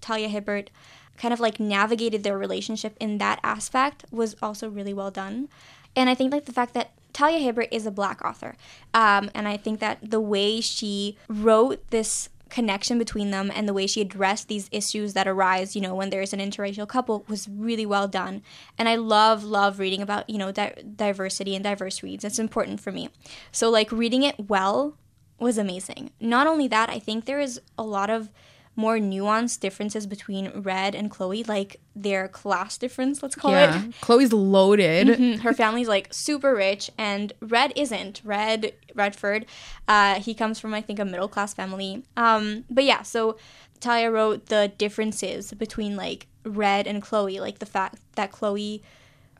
Talia 0.00 0.28
Hibbert 0.28 0.70
kind 1.18 1.34
of 1.34 1.40
like 1.40 1.60
navigated 1.60 2.22
their 2.22 2.38
relationship 2.38 2.96
in 2.98 3.18
that 3.18 3.40
aspect 3.42 4.06
was 4.10 4.36
also 4.40 4.70
really 4.70 4.94
well 4.94 5.10
done. 5.10 5.50
And 5.94 6.08
I 6.08 6.14
think 6.14 6.32
like 6.32 6.46
the 6.46 6.52
fact 6.52 6.72
that 6.72 6.92
Talia 7.12 7.40
Hibbert 7.40 7.68
is 7.70 7.84
a 7.84 7.90
black 7.90 8.24
author, 8.24 8.56
um, 8.94 9.30
and 9.34 9.46
I 9.46 9.58
think 9.58 9.80
that 9.80 9.98
the 10.02 10.20
way 10.20 10.62
she 10.62 11.18
wrote 11.28 11.90
this 11.90 12.30
connection 12.48 12.98
between 12.98 13.30
them 13.30 13.50
and 13.54 13.68
the 13.68 13.72
way 13.72 13.86
she 13.86 14.00
addressed 14.00 14.48
these 14.48 14.68
issues 14.70 15.14
that 15.14 15.26
arise, 15.26 15.74
you 15.74 15.82
know, 15.82 15.94
when 15.94 16.10
there's 16.10 16.32
an 16.32 16.40
interracial 16.40 16.86
couple 16.86 17.24
was 17.28 17.48
really 17.48 17.86
well 17.86 18.08
done. 18.08 18.42
And 18.78 18.88
I 18.88 18.96
love, 18.96 19.44
love 19.44 19.78
reading 19.78 20.02
about, 20.02 20.28
you 20.30 20.38
know, 20.38 20.52
di- 20.52 20.82
diversity 20.94 21.54
and 21.54 21.64
diverse 21.64 22.02
reads. 22.02 22.24
It's 22.24 22.38
important 22.38 22.80
for 22.80 22.92
me. 22.92 23.10
So, 23.50 23.70
like, 23.70 23.90
reading 23.90 24.22
it 24.22 24.48
well 24.48 24.96
was 25.38 25.58
amazing. 25.58 26.10
Not 26.20 26.46
only 26.46 26.68
that, 26.68 26.88
I 26.88 26.98
think 26.98 27.24
there 27.24 27.40
is 27.40 27.60
a 27.76 27.82
lot 27.82 28.10
of 28.10 28.30
more 28.76 28.98
nuanced 28.98 29.60
differences 29.60 30.06
between 30.06 30.50
Red 30.60 30.94
and 30.94 31.10
Chloe, 31.10 31.42
like 31.44 31.80
their 31.94 32.28
class 32.28 32.76
difference, 32.76 33.22
let's 33.22 33.34
call 33.34 33.52
yeah. 33.52 33.84
it. 33.84 34.00
Chloe's 34.02 34.32
loaded. 34.32 35.08
Mhm. 35.08 35.40
Her 35.40 35.54
family's 35.54 35.88
like 35.88 36.12
super 36.12 36.54
rich, 36.54 36.90
and 36.98 37.32
Red 37.40 37.72
isn't. 37.74 38.20
Red 38.22 38.72
Redford, 38.94 39.46
uh, 39.88 40.20
he 40.20 40.34
comes 40.34 40.60
from 40.60 40.74
I 40.74 40.82
think 40.82 40.98
a 40.98 41.04
middle 41.04 41.28
class 41.28 41.54
family. 41.54 42.04
Um, 42.16 42.64
but 42.70 42.84
yeah, 42.84 43.02
so 43.02 43.36
Talia 43.80 44.10
wrote 44.10 44.46
the 44.46 44.72
differences 44.76 45.52
between 45.52 45.96
like 45.96 46.26
Red 46.44 46.86
and 46.86 47.02
Chloe, 47.02 47.40
like 47.40 47.58
the 47.58 47.66
fact 47.66 47.98
that 48.14 48.30
Chloe, 48.30 48.82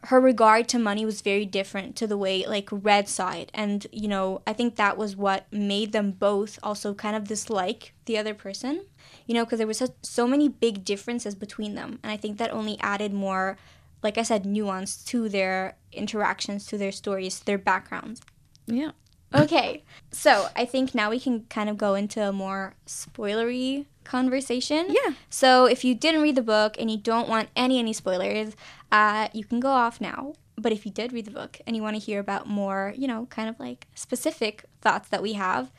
her 0.05 0.21
regard 0.21 0.69
to 0.69 0.79
money 0.79 1.05
was 1.05 1.21
very 1.21 1.45
different 1.45 1.97
to 1.97 2.07
the 2.07 2.17
way 2.17 2.47
like 2.47 2.69
Red 2.73 3.09
saw 3.09 3.33
it, 3.33 3.51
and 3.53 3.87
you 3.93 4.09
know 4.09 4.41
I 4.47 4.53
think 4.55 4.77
that 4.77 4.97
was 4.97 5.15
what 5.15 5.47
made 5.53 5.93
them 5.93 6.13
both 6.13 6.59
also 6.63 6.95
kind 6.95 7.17
of 7.17 7.29
dislike 7.29 7.93
the 8.07 8.17
other 8.17 8.35
person, 8.35 8.87
you 9.27 9.35
know, 9.35 9.45
because 9.45 9.59
there 9.59 9.67
was 9.67 9.83
so, 10.03 10.27
many 10.27 10.49
big 10.49 10.85
differences 10.85 11.35
between 11.35 11.75
them, 11.75 11.99
and 12.03 12.13
I 12.13 12.17
think 12.17 12.39
that 12.39 12.53
only 12.53 12.79
added 12.81 13.13
more 13.13 13.57
like 14.03 14.19
I 14.19 14.23
said, 14.23 14.47
nuance 14.47 15.03
to 15.05 15.29
their 15.29 15.77
interactions, 15.93 16.67
to 16.67 16.79
their 16.79 16.93
stories, 16.93 17.41
to 17.41 17.47
their 17.47 17.59
backgrounds. 17.59 18.21
Yeah. 18.67 18.93
Okay, 19.35 19.83
so 20.13 20.49
I 20.55 20.65
think 20.65 20.95
now 20.95 21.11
we 21.11 21.19
can 21.19 21.45
kind 21.51 21.69
of 21.69 21.77
go 21.77 21.95
into 21.95 22.23
a 22.23 22.33
more 22.33 22.75
spoilery 22.87 23.87
conversation. 24.05 24.87
Yeah. 24.89 25.15
So 25.29 25.67
if 25.67 25.85
you 25.85 25.95
didn't 25.95 26.23
read 26.23 26.37
the 26.37 26.43
book 26.43 26.77
and 26.79 26.91
you 26.91 26.97
don't 26.97 27.29
want 27.29 27.49
any 27.57 27.79
any 27.79 27.93
spoilers, 27.93 28.55
uh, 28.93 29.29
you 29.33 29.45
can 29.45 29.59
go 29.59 29.71
off 29.71 30.01
now. 30.01 30.35
But 30.57 30.73
if 30.73 30.87
you 30.87 30.93
did 30.93 31.13
read 31.13 31.27
the 31.27 31.33
book 31.33 31.61
and 31.67 31.75
you 31.75 31.83
want 31.83 31.97
to 31.97 32.01
hear 32.01 32.21
about 32.21 32.47
more, 32.47 32.95
you 32.97 33.09
know, 33.09 33.27
kind 33.27 33.49
of 33.49 33.59
like 33.59 33.89
specific 33.95 34.65
thoughts 34.81 35.09
that 35.09 35.23
we 35.23 35.33
have, 35.35 35.73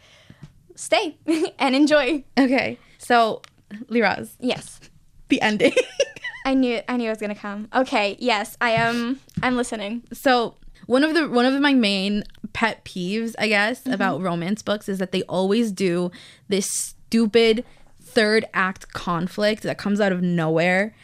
stay 0.78 1.18
and 1.60 1.76
enjoy. 1.76 2.24
Okay. 2.40 2.78
So, 2.98 3.42
Liraz, 3.90 4.32
Yes. 4.40 4.80
the 5.28 5.42
ending. 5.42 5.74
I 6.46 6.54
knew 6.54 6.80
I 6.88 6.96
knew 6.96 7.08
it 7.08 7.10
was 7.10 7.20
gonna 7.20 7.36
come. 7.36 7.68
Okay, 7.76 8.16
yes, 8.20 8.56
I 8.62 8.70
am 8.72 9.20
I'm 9.44 9.58
listening. 9.58 10.04
so 10.14 10.56
one 10.86 11.04
of 11.04 11.14
the 11.14 11.28
one 11.28 11.46
of 11.46 11.60
my 11.60 11.74
main 11.74 12.24
pet 12.54 12.86
peeves, 12.86 13.36
I 13.38 13.50
guess, 13.50 13.82
mm-hmm. 13.82 13.92
about 13.92 14.22
romance 14.22 14.62
books 14.62 14.88
is 14.88 15.00
that 15.00 15.12
they 15.12 15.24
always 15.24 15.74
do 15.74 16.10
this 16.48 16.66
stupid 16.72 17.66
third 18.02 18.46
act 18.54 18.94
conflict 18.94 19.64
that 19.64 19.78
comes 19.78 20.00
out 20.00 20.14
of 20.14 20.22
nowhere. 20.22 20.96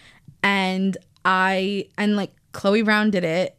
And 0.41 0.95
I 1.25 1.89
and 1.97 2.15
like 2.15 2.31
Chloe 2.53 2.81
Brown 2.81 3.12
did 3.12 3.25
it 3.25 3.57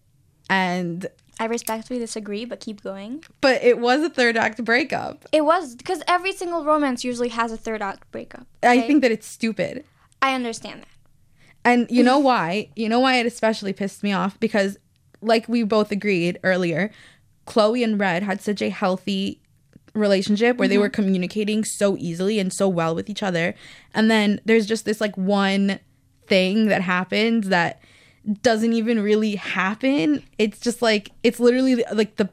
and 0.48 1.06
I 1.38 1.46
respectfully 1.46 1.98
disagree, 1.98 2.44
but 2.44 2.60
keep 2.60 2.82
going. 2.82 3.24
but 3.40 3.62
it 3.62 3.78
was 3.78 4.02
a 4.02 4.10
third 4.10 4.36
act 4.36 4.64
breakup. 4.64 5.26
It 5.32 5.44
was 5.44 5.74
because 5.74 6.02
every 6.06 6.32
single 6.32 6.64
romance 6.64 7.04
usually 7.04 7.30
has 7.30 7.52
a 7.52 7.56
third 7.56 7.82
act 7.82 8.10
breakup. 8.10 8.46
I 8.62 8.80
think 8.82 9.02
that 9.02 9.10
it's 9.10 9.26
stupid. 9.26 9.84
I 10.22 10.34
understand 10.34 10.82
that. 10.82 10.88
And 11.64 11.90
you 11.90 12.02
know 12.02 12.18
why? 12.18 12.68
You 12.76 12.88
know 12.88 13.00
why 13.00 13.16
it 13.16 13.26
especially 13.26 13.72
pissed 13.72 14.02
me 14.02 14.12
off? 14.12 14.38
Because, 14.38 14.76
like 15.20 15.48
we 15.48 15.62
both 15.62 15.90
agreed 15.90 16.38
earlier, 16.42 16.90
Chloe 17.46 17.82
and 17.82 17.98
Red 17.98 18.22
had 18.22 18.40
such 18.40 18.60
a 18.60 18.68
healthy 18.68 19.40
relationship 19.94 20.56
where 20.56 20.68
they 20.68 20.78
were 20.78 20.88
mm-hmm. 20.88 21.02
communicating 21.02 21.64
so 21.64 21.96
easily 21.98 22.38
and 22.38 22.52
so 22.52 22.68
well 22.68 22.94
with 22.94 23.08
each 23.08 23.22
other. 23.22 23.54
And 23.94 24.10
then 24.10 24.40
there's 24.44 24.66
just 24.66 24.84
this 24.84 25.00
like 25.00 25.16
one 25.16 25.78
thing 26.26 26.66
that 26.66 26.82
happens 26.82 27.48
that 27.48 27.80
doesn't 28.42 28.72
even 28.72 29.00
really 29.00 29.36
happen. 29.36 30.22
It's 30.38 30.60
just 30.60 30.80
like 30.82 31.10
it's 31.22 31.40
literally 31.40 31.84
like 31.92 32.16
the 32.16 32.28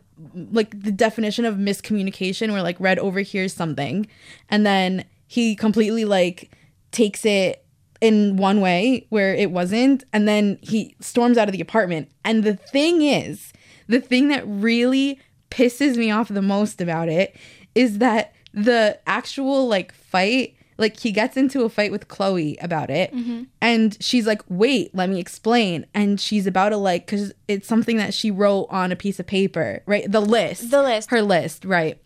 like 0.51 0.79
the 0.79 0.91
definition 0.91 1.45
of 1.45 1.55
miscommunication 1.55 2.51
where 2.51 2.61
like 2.61 2.79
Red 2.79 2.99
overhears 2.99 3.53
something 3.53 4.07
and 4.49 4.65
then 4.65 5.05
he 5.27 5.55
completely 5.55 6.05
like 6.05 6.51
takes 6.91 7.25
it 7.25 7.65
in 8.01 8.37
one 8.37 8.61
way 8.61 9.05
where 9.09 9.33
it 9.33 9.51
wasn't 9.51 10.03
and 10.13 10.27
then 10.27 10.59
he 10.61 10.95
storms 10.99 11.37
out 11.37 11.47
of 11.47 11.53
the 11.53 11.61
apartment 11.61 12.09
and 12.23 12.43
the 12.43 12.55
thing 12.55 13.01
is 13.01 13.51
the 13.87 13.99
thing 13.99 14.27
that 14.27 14.43
really 14.45 15.19
pisses 15.49 15.97
me 15.97 16.11
off 16.11 16.27
the 16.27 16.41
most 16.41 16.81
about 16.81 17.09
it 17.09 17.35
is 17.75 17.97
that 17.97 18.33
the 18.53 18.99
actual 19.07 19.67
like 19.67 19.93
fight 19.93 20.55
like 20.81 20.99
he 20.99 21.11
gets 21.11 21.37
into 21.37 21.63
a 21.63 21.69
fight 21.69 21.91
with 21.91 22.07
Chloe 22.09 22.57
about 22.61 22.89
it 22.89 23.13
and 23.61 23.95
she's 24.01 24.27
like 24.27 24.41
wait 24.49 24.93
let 24.93 25.09
me 25.09 25.19
explain 25.19 25.85
and 25.93 26.19
she's 26.19 26.45
about 26.47 26.69
to 26.69 26.77
like 26.77 27.07
cuz 27.07 27.31
it's 27.47 27.67
something 27.67 27.95
that 27.97 28.13
she 28.13 28.29
wrote 28.31 28.67
on 28.69 28.91
a 28.91 28.95
piece 28.95 29.19
of 29.19 29.25
paper 29.27 29.81
right 29.85 30.11
the 30.11 30.19
list 30.21 30.69
The 30.71 30.81
list. 30.83 31.09
her 31.11 31.21
list 31.21 31.63
right 31.63 31.97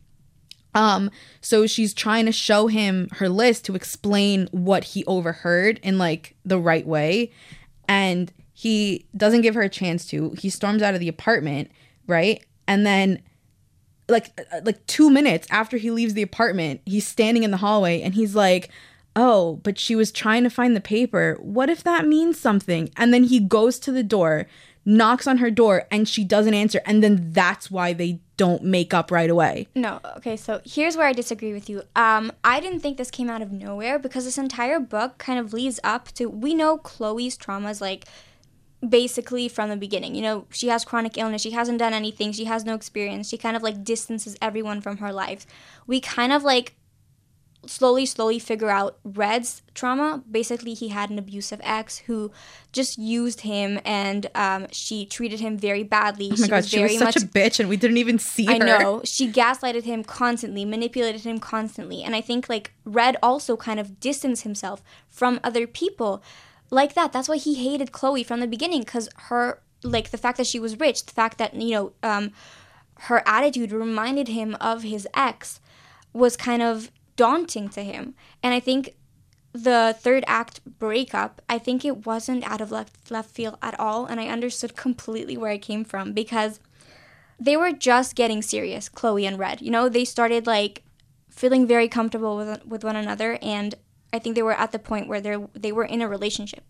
um, 0.76 1.10
so 1.40 1.68
she's 1.68 1.94
trying 1.94 2.26
to 2.26 2.34
show 2.34 2.68
him 2.68 3.08
her 3.14 3.30
list 3.30 3.64
to 3.66 3.76
explain 3.76 4.50
what 4.52 4.84
he 4.84 5.06
overheard 5.06 5.80
in 5.84 5.98
like 5.98 6.36
the 6.44 6.60
right 6.60 6.86
way. 6.86 7.32
And 7.88 8.34
he 8.52 9.06
doesn't 9.16 9.40
give 9.40 9.56
her 9.56 9.62
a 9.62 9.70
chance 9.70 10.06
to. 10.08 10.32
He 10.38 10.50
storms 10.50 10.82
out 10.82 10.94
of 10.94 11.00
the 11.00 11.08
apartment, 11.08 11.72
right? 12.08 12.44
And 12.68 12.86
then 12.86 13.22
like 14.08 14.32
uh, 14.52 14.62
like 14.64 14.86
2 14.88 15.10
minutes 15.10 15.48
after 15.50 15.78
he 15.78 15.92
leaves 15.92 16.14
the 16.14 16.22
apartment, 16.22 16.82
he's 16.86 17.08
standing 17.08 17.44
in 17.44 17.52
the 17.52 17.58
hallway 17.58 18.02
and 18.02 18.16
he's 18.16 18.36
like, 18.36 18.70
"Oh, 19.16 19.60
but 19.64 19.80
she 19.80 19.96
was 19.96 20.12
trying 20.12 20.44
to 20.44 20.50
find 20.50 20.76
the 20.76 20.82
paper. 20.82 21.38
What 21.42 21.70
if 21.70 21.84
that 21.84 22.08
means 22.08 22.40
something?" 22.40 22.90
And 22.98 23.14
then 23.14 23.24
he 23.26 23.40
goes 23.40 23.80
to 23.80 23.92
the 23.92 24.04
door, 24.04 24.48
knocks 24.86 25.26
on 25.26 25.40
her 25.40 25.50
door 25.50 25.88
and 25.90 26.08
she 26.08 26.24
doesn't 26.24 26.54
answer 26.54 26.80
and 26.86 27.04
then 27.04 27.32
that's 27.32 27.72
why 27.72 27.92
they 27.92 28.20
don't 28.38 28.64
make 28.64 28.94
up 28.94 29.12
right 29.12 29.30
away. 29.30 29.68
No, 29.74 30.00
okay, 30.18 30.38
so 30.38 30.62
here's 30.64 30.96
where 30.96 31.08
I 31.08 31.14
disagree 31.14 31.54
with 31.54 31.70
you. 31.70 31.84
Um, 31.96 32.32
I 32.44 32.60
didn't 32.60 32.82
think 32.82 32.98
this 32.98 33.10
came 33.10 33.30
out 33.30 33.42
of 33.42 33.52
nowhere 33.52 33.98
because 33.98 34.26
this 34.26 34.38
entire 34.38 34.80
book 34.80 35.18
kind 35.18 35.40
of 35.40 35.54
leads 35.54 35.80
up 35.84 36.12
to 36.14 36.28
we 36.28 36.54
know 36.54 36.78
Chloe's 36.78 37.38
traumas 37.38 37.82
like 37.82 38.06
basically 38.88 39.48
from 39.48 39.70
the 39.70 39.78
beginning. 39.78 40.16
You 40.16 40.22
know, 40.22 40.46
she 40.50 40.68
has 40.68 40.86
chronic 40.86 41.18
illness, 41.18 41.42
she 41.42 41.52
hasn't 41.52 41.80
done 41.80 41.94
anything, 41.94 42.32
she 42.32 42.46
has 42.46 42.66
no 42.66 42.76
experience, 42.76 43.30
she 43.30 43.38
kind 43.38 43.56
of 43.56 43.64
like 43.64 43.84
distances 43.84 44.36
everyone 44.42 44.82
from 44.82 44.98
her 44.98 45.12
life. 45.12 45.46
We 45.88 46.00
kind 46.00 46.32
of 46.34 46.44
like 46.44 46.76
slowly, 47.68 48.06
slowly 48.06 48.40
figure 48.40 48.70
out 48.70 48.98
Red's 49.04 49.62
trauma. 49.74 50.24
Basically, 50.30 50.74
he 50.74 50.90
had 50.90 51.10
an 51.10 51.18
abusive 51.18 51.60
ex 51.64 52.00
who 52.00 52.32
just 52.72 52.98
used 52.98 53.42
him 53.42 53.80
and 53.86 54.28
um, 54.36 54.68
she 54.72 55.06
treated 55.06 55.40
him 55.40 55.58
very 55.58 55.84
badly. 55.84 56.30
Oh 56.32 56.40
my 56.40 56.48
god, 56.48 56.66
she 56.66 56.82
was 56.82 56.98
such 56.98 57.16
a 57.16 57.22
bitch 57.22 57.60
and 57.60 57.70
we 57.70 57.78
didn't 57.78 57.98
even 57.98 58.20
see 58.20 58.48
I 58.48 58.58
her. 58.58 58.64
I 58.64 58.80
know. 58.80 59.02
She 59.04 59.32
gaslighted 59.32 59.84
him 59.84 60.04
constantly, 60.04 60.66
manipulated 60.66 61.22
him 61.22 61.40
constantly. 61.40 62.04
And 62.04 62.16
I 62.16 62.22
think 62.22 62.50
like 62.50 62.74
Red 62.84 63.18
also 63.22 63.58
kind 63.58 63.80
of 63.80 64.00
distanced 64.00 64.44
himself 64.44 64.84
from 65.10 65.40
other 65.44 65.68
people 65.68 66.24
like 66.76 66.94
that. 66.94 67.12
That's 67.12 67.30
why 67.30 67.38
he 67.38 67.56
hated 67.56 67.92
Chloe 67.92 68.24
from 68.24 68.40
the 68.40 68.48
beginning 68.56 68.84
cuz 68.84 69.10
her 69.30 69.62
like 69.84 70.10
the 70.12 70.18
fact 70.18 70.38
that 70.38 70.48
she 70.48 70.60
was 70.60 70.80
rich, 70.80 71.06
the 71.06 71.18
fact 71.22 71.38
that 71.38 71.54
you 71.54 71.72
know 71.76 71.86
um 72.04 72.32
her 73.08 73.24
attitude 73.26 73.72
reminded 73.72 74.28
him 74.28 74.56
of 74.72 74.84
his 74.84 75.08
ex 75.14 75.60
was 76.14 76.38
kind 76.38 76.62
of 76.62 76.92
daunting 77.16 77.68
to 77.70 77.84
him. 77.84 78.16
And 78.42 78.54
I 78.54 78.60
think 78.60 78.96
the 79.56 79.96
third 79.98 80.24
act 80.28 80.60
breakup, 80.80 81.42
I 81.48 81.58
think 81.60 81.86
it 81.86 82.06
wasn't 82.06 82.50
out 82.50 82.62
of 82.62 82.72
left 82.72 83.10
left 83.10 83.32
field 83.32 83.58
at 83.62 83.80
all, 83.80 84.06
and 84.06 84.20
I 84.20 84.28
understood 84.28 84.76
completely 84.76 85.38
where 85.38 85.52
it 85.52 85.62
came 85.62 85.86
from 85.86 86.14
because 86.14 86.60
they 87.40 87.58
were 87.58 87.72
just 87.72 88.16
getting 88.16 88.42
serious, 88.42 88.90
Chloe 88.90 89.26
and 89.26 89.40
Red. 89.40 89.62
You 89.62 89.72
know, 89.72 89.88
they 89.90 90.06
started 90.06 90.46
like 90.46 90.84
feeling 91.30 91.66
very 91.68 91.88
comfortable 91.88 92.36
with 92.38 92.66
with 92.66 92.84
one 92.84 92.96
another, 92.98 93.38
and 93.42 93.76
I 94.16 94.20
think 94.20 94.36
they 94.36 94.44
were 94.50 94.54
at 94.66 94.72
the 94.72 94.80
point 94.80 95.08
where 95.08 95.22
they 95.22 95.36
they 95.54 95.72
were 95.72 95.86
in 95.86 96.02
a 96.02 96.08
relationship. 96.16 96.64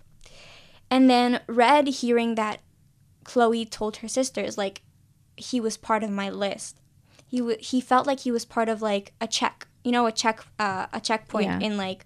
And 0.89 1.09
then 1.09 1.41
Red 1.47 1.87
hearing 1.87 2.35
that 2.35 2.59
Chloe 3.23 3.65
told 3.65 3.97
her 3.97 4.07
sisters 4.07 4.57
like 4.57 4.81
he 5.37 5.59
was 5.59 5.77
part 5.77 6.03
of 6.03 6.09
my 6.11 6.29
list. 6.29 6.79
He 7.27 7.39
w- 7.39 7.57
he 7.59 7.81
felt 7.81 8.05
like 8.07 8.21
he 8.21 8.31
was 8.31 8.45
part 8.45 8.69
of 8.69 8.81
like 8.81 9.13
a 9.19 9.27
check, 9.27 9.67
you 9.83 9.91
know, 9.91 10.05
a 10.05 10.11
check 10.11 10.45
uh, 10.59 10.85
a 10.93 10.99
checkpoint 11.01 11.45
Yeah. 11.47 11.59
in 11.59 11.77
like 11.77 12.05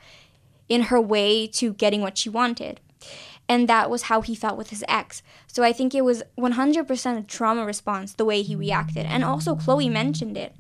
in 0.68 0.84
her 0.84 1.02
way 1.02 1.48
to 1.60 1.74
getting 1.74 2.02
what 2.02 2.18
she 2.18 2.30
wanted. 2.30 2.80
And 3.48 3.68
that 3.68 3.90
was 3.90 4.04
how 4.04 4.22
he 4.22 4.36
felt 4.36 4.58
with 4.58 4.70
his 4.70 4.84
ex. 4.88 5.24
So 5.48 5.64
I 5.64 5.74
think 5.74 5.96
it 5.96 6.06
was 6.06 6.22
100% 6.38 7.18
a 7.18 7.24
trauma 7.24 7.66
response 7.66 8.14
the 8.14 8.24
way 8.26 8.44
he 8.44 8.56
reacted. 8.56 9.06
And 9.08 9.24
also 9.24 9.56
Chloe 9.56 9.90
mentioned 9.90 10.38
it. 10.38 10.54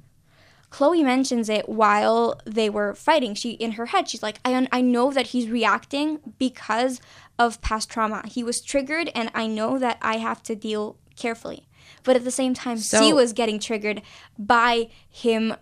Chloe 0.69 1.03
mentions 1.03 1.49
it 1.49 1.67
while 1.67 2.39
they 2.45 2.69
were 2.69 2.93
fighting. 2.93 3.33
She 3.33 3.51
in 3.51 3.73
her 3.73 3.87
head, 3.87 4.07
she's 4.09 4.21
like, 4.23 4.39
I 4.45 4.53
un- 4.53 4.69
I 4.71 4.81
know 4.81 5.11
that 5.11 5.27
he's 5.27 5.49
reacting 5.49 6.19
because 6.37 7.01
of 7.39 7.59
past 7.61 7.89
trauma. 7.89 8.23
He 8.27 8.43
was 8.43 8.61
triggered, 8.61 9.09
and 9.15 9.31
I 9.33 9.47
know 9.47 9.79
that 9.79 9.97
I 10.01 10.17
have 10.17 10.43
to 10.43 10.55
deal 10.55 10.97
carefully. 11.15 11.67
But 12.03 12.15
at 12.15 12.23
the 12.23 12.31
same 12.31 12.53
time, 12.53 12.77
So- 12.77 12.99
C 12.99 13.13
was 13.13 13.33
getting 13.33 13.59
triggered 13.59 14.01
by 14.37 14.89
him 15.09 15.55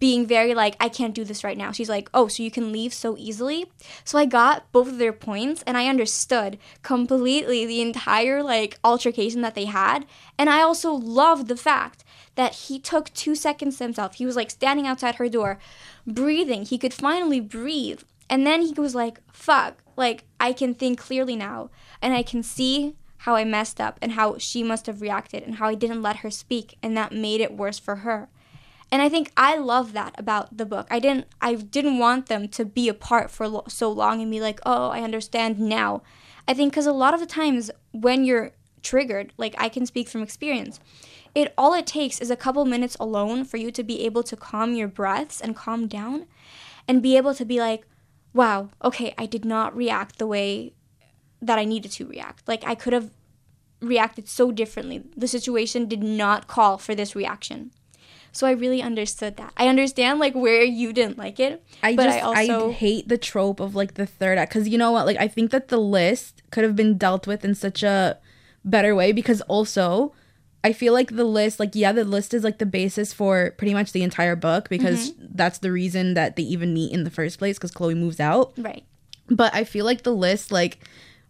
being 0.00 0.26
very 0.26 0.52
like, 0.52 0.74
I 0.80 0.88
can't 0.88 1.14
do 1.14 1.22
this 1.24 1.44
right 1.44 1.56
now. 1.56 1.70
She's 1.70 1.88
like, 1.88 2.10
oh, 2.12 2.26
so 2.26 2.42
you 2.42 2.50
can 2.50 2.72
leave 2.72 2.92
so 2.92 3.16
easily. 3.16 3.70
So 4.04 4.18
I 4.18 4.24
got 4.24 4.70
both 4.72 4.88
of 4.88 4.98
their 4.98 5.12
points, 5.12 5.62
and 5.66 5.76
I 5.76 5.86
understood 5.86 6.58
completely 6.82 7.64
the 7.66 7.80
entire 7.80 8.42
like 8.42 8.78
altercation 8.82 9.42
that 9.42 9.54
they 9.54 9.66
had, 9.66 10.06
and 10.38 10.50
I 10.50 10.60
also 10.62 10.92
loved 10.92 11.46
the 11.48 11.56
fact 11.56 12.02
that 12.40 12.54
he 12.54 12.78
took 12.78 13.12
two 13.12 13.34
seconds 13.34 13.78
to 13.78 13.84
himself. 13.84 14.14
He 14.14 14.26
was 14.26 14.36
like 14.36 14.50
standing 14.50 14.86
outside 14.86 15.16
her 15.16 15.28
door, 15.28 15.58
breathing. 16.06 16.64
He 16.64 16.78
could 16.78 16.94
finally 16.94 17.40
breathe. 17.40 18.02
And 18.28 18.46
then 18.46 18.62
he 18.62 18.72
was 18.72 18.94
like, 18.94 19.20
fuck, 19.32 19.82
like 19.96 20.24
I 20.38 20.52
can 20.52 20.74
think 20.74 20.98
clearly 20.98 21.36
now. 21.36 21.70
And 22.00 22.14
I 22.14 22.22
can 22.22 22.42
see 22.42 22.96
how 23.18 23.34
I 23.34 23.44
messed 23.44 23.80
up 23.80 23.98
and 24.00 24.12
how 24.12 24.38
she 24.38 24.62
must 24.62 24.86
have 24.86 25.02
reacted 25.02 25.42
and 25.42 25.56
how 25.56 25.68
I 25.68 25.74
didn't 25.74 26.02
let 26.02 26.16
her 26.16 26.30
speak. 26.30 26.78
And 26.82 26.96
that 26.96 27.12
made 27.12 27.40
it 27.40 27.56
worse 27.56 27.78
for 27.78 27.96
her. 27.96 28.28
And 28.92 29.02
I 29.02 29.08
think 29.08 29.30
I 29.36 29.56
love 29.56 29.92
that 29.92 30.14
about 30.18 30.56
the 30.56 30.66
book. 30.66 30.86
I 30.90 30.98
didn't 30.98 31.26
I 31.40 31.54
didn't 31.54 31.98
want 31.98 32.26
them 32.26 32.48
to 32.48 32.64
be 32.64 32.88
apart 32.88 33.30
for 33.30 33.46
lo- 33.46 33.64
so 33.68 33.90
long 33.90 34.20
and 34.20 34.30
be 34.30 34.40
like, 34.40 34.58
"Oh, 34.66 34.88
I 34.88 35.02
understand 35.02 35.60
now." 35.60 36.02
I 36.48 36.54
think 36.54 36.72
cuz 36.72 36.86
a 36.86 36.92
lot 36.92 37.14
of 37.14 37.20
the 37.20 37.26
times 37.26 37.70
when 37.92 38.24
you're 38.24 38.52
triggered, 38.82 39.32
like 39.36 39.54
I 39.58 39.68
can 39.68 39.86
speak 39.86 40.08
from 40.08 40.22
experience, 40.22 40.80
it 41.34 41.52
all 41.56 41.74
it 41.74 41.86
takes 41.86 42.20
is 42.20 42.30
a 42.30 42.36
couple 42.36 42.64
minutes 42.64 42.96
alone 42.98 43.44
for 43.44 43.56
you 43.56 43.70
to 43.70 43.82
be 43.82 44.04
able 44.04 44.22
to 44.24 44.36
calm 44.36 44.74
your 44.74 44.88
breaths 44.88 45.40
and 45.40 45.56
calm 45.56 45.86
down 45.86 46.26
and 46.88 47.02
be 47.02 47.16
able 47.16 47.34
to 47.34 47.44
be 47.44 47.60
like, 47.60 47.86
"Wow, 48.34 48.70
okay, 48.82 49.14
I 49.16 49.26
did 49.26 49.44
not 49.44 49.76
react 49.76 50.18
the 50.18 50.26
way 50.26 50.74
that 51.40 51.58
I 51.58 51.64
needed 51.64 51.92
to 51.92 52.06
react. 52.06 52.46
Like 52.48 52.66
I 52.66 52.74
could 52.74 52.92
have 52.92 53.10
reacted 53.80 54.28
so 54.28 54.50
differently. 54.50 55.02
The 55.16 55.28
situation 55.28 55.86
did 55.86 56.02
not 56.02 56.48
call 56.48 56.78
for 56.78 56.94
this 56.94 57.14
reaction." 57.14 57.70
So 58.32 58.46
I 58.46 58.52
really 58.52 58.80
understood 58.80 59.36
that. 59.38 59.52
I 59.56 59.66
understand 59.66 60.20
like 60.20 60.34
where 60.34 60.62
you 60.62 60.92
didn't 60.92 61.18
like 61.18 61.40
it, 61.40 61.64
I 61.82 61.96
but 61.96 62.04
just 62.04 62.18
I 62.18 62.20
also 62.20 62.70
I 62.70 62.72
hate 62.72 63.08
the 63.08 63.18
trope 63.18 63.60
of 63.60 63.74
like 63.74 63.94
the 63.94 64.06
third 64.06 64.38
act 64.38 64.52
because 64.52 64.68
you 64.68 64.78
know 64.78 64.92
what 64.92 65.06
like 65.06 65.18
I 65.18 65.28
think 65.28 65.50
that 65.50 65.68
the 65.68 65.78
list 65.78 66.42
could 66.50 66.64
have 66.64 66.76
been 66.76 66.96
dealt 66.96 67.26
with 67.26 67.44
in 67.44 67.54
such 67.54 67.82
a 67.82 68.18
better 68.64 68.94
way 68.94 69.10
because 69.12 69.40
also 69.42 70.12
I 70.62 70.72
feel 70.74 70.92
like 70.92 71.14
the 71.16 71.24
list 71.24 71.58
like 71.58 71.70
yeah 71.74 71.92
the 71.92 72.04
list 72.04 72.34
is 72.34 72.44
like 72.44 72.58
the 72.58 72.66
basis 72.66 73.12
for 73.12 73.52
pretty 73.58 73.72
much 73.74 73.92
the 73.92 74.02
entire 74.02 74.36
book 74.36 74.68
because 74.68 75.12
Mm-hmm. 75.12 75.26
that's 75.34 75.58
the 75.58 75.72
reason 75.72 76.14
that 76.14 76.36
they 76.36 76.42
even 76.42 76.74
meet 76.74 76.92
in 76.92 77.04
the 77.04 77.10
first 77.10 77.38
place 77.38 77.56
because 77.58 77.70
Chloe 77.70 77.94
moves 77.94 78.20
out 78.20 78.52
right. 78.58 78.84
but 79.28 79.54
I 79.54 79.64
feel 79.64 79.84
like 79.86 80.02
the 80.02 80.12
list 80.14 80.52
like 80.52 80.80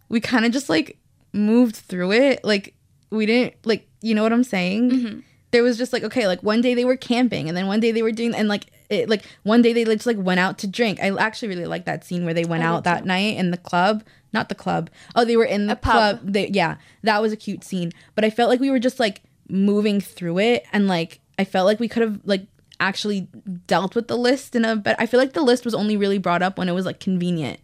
we 0.09 0.19
kind 0.19 0.45
of 0.45 0.51
just 0.51 0.67
like 0.69 0.97
moved 1.33 1.75
through 1.77 2.11
it 2.11 2.43
like 2.43 2.73
we 3.09 3.25
didn't 3.25 3.53
like 3.65 3.87
you 4.01 4.13
know 4.15 4.23
what 4.23 4.33
I'm 4.33 4.43
saying 4.43 4.89
Mm-hmm. 4.91 5.19
There 5.51 5.63
was 5.63 5.77
just 5.77 5.93
like 5.93 6.03
okay 6.03 6.27
like 6.27 6.41
one 6.41 6.61
day 6.61 6.73
they 6.73 6.85
were 6.85 6.97
camping 6.97 7.47
and 7.47 7.55
then 7.55 7.67
one 7.67 7.79
day 7.79 7.91
they 7.91 8.01
were 8.01 8.11
doing 8.11 8.33
and 8.33 8.47
like 8.47 8.67
it, 8.89 9.07
like 9.09 9.23
one 9.43 9.61
day 9.61 9.71
they 9.71 9.85
just 9.85 10.05
like 10.05 10.17
went 10.17 10.39
out 10.39 10.57
to 10.59 10.67
drink. 10.67 10.99
I 11.01 11.15
actually 11.17 11.47
really 11.49 11.65
like 11.65 11.85
that 11.85 12.03
scene 12.03 12.25
where 12.25 12.33
they 12.33 12.43
went 12.43 12.63
I 12.63 12.67
out 12.67 12.83
that 12.83 13.01
too. 13.01 13.07
night 13.07 13.37
in 13.37 13.51
the 13.51 13.57
club. 13.57 14.03
Not 14.33 14.49
the 14.49 14.55
club. 14.55 14.89
Oh 15.15 15.23
they 15.25 15.37
were 15.37 15.45
in 15.45 15.67
the 15.67 15.75
club. 15.75 16.19
They, 16.23 16.47
yeah 16.47 16.75
that 17.03 17.21
was 17.21 17.31
a 17.31 17.37
cute 17.37 17.63
scene. 17.63 17.91
But 18.15 18.25
I 18.25 18.29
felt 18.29 18.49
like 18.49 18.59
we 18.59 18.71
were 18.71 18.79
just 18.79 18.99
like 18.99 19.21
moving 19.47 20.01
through 20.01 20.39
it 20.39 20.65
and 20.71 20.87
like 20.87 21.19
I 21.37 21.43
felt 21.45 21.65
like 21.65 21.79
we 21.79 21.87
could 21.87 22.03
have 22.03 22.19
like 22.25 22.45
actually 22.79 23.27
dealt 23.67 23.95
with 23.95 24.07
the 24.07 24.17
list 24.17 24.55
in 24.55 24.65
a 24.65 24.75
but 24.75 24.99
I 24.99 25.05
feel 25.05 25.19
like 25.19 25.33
the 25.33 25.41
list 25.43 25.65
was 25.65 25.75
only 25.75 25.95
really 25.95 26.17
brought 26.17 26.41
up 26.41 26.57
when 26.57 26.67
it 26.67 26.73
was 26.73 26.85
like 26.85 26.99
convenient. 26.99 27.59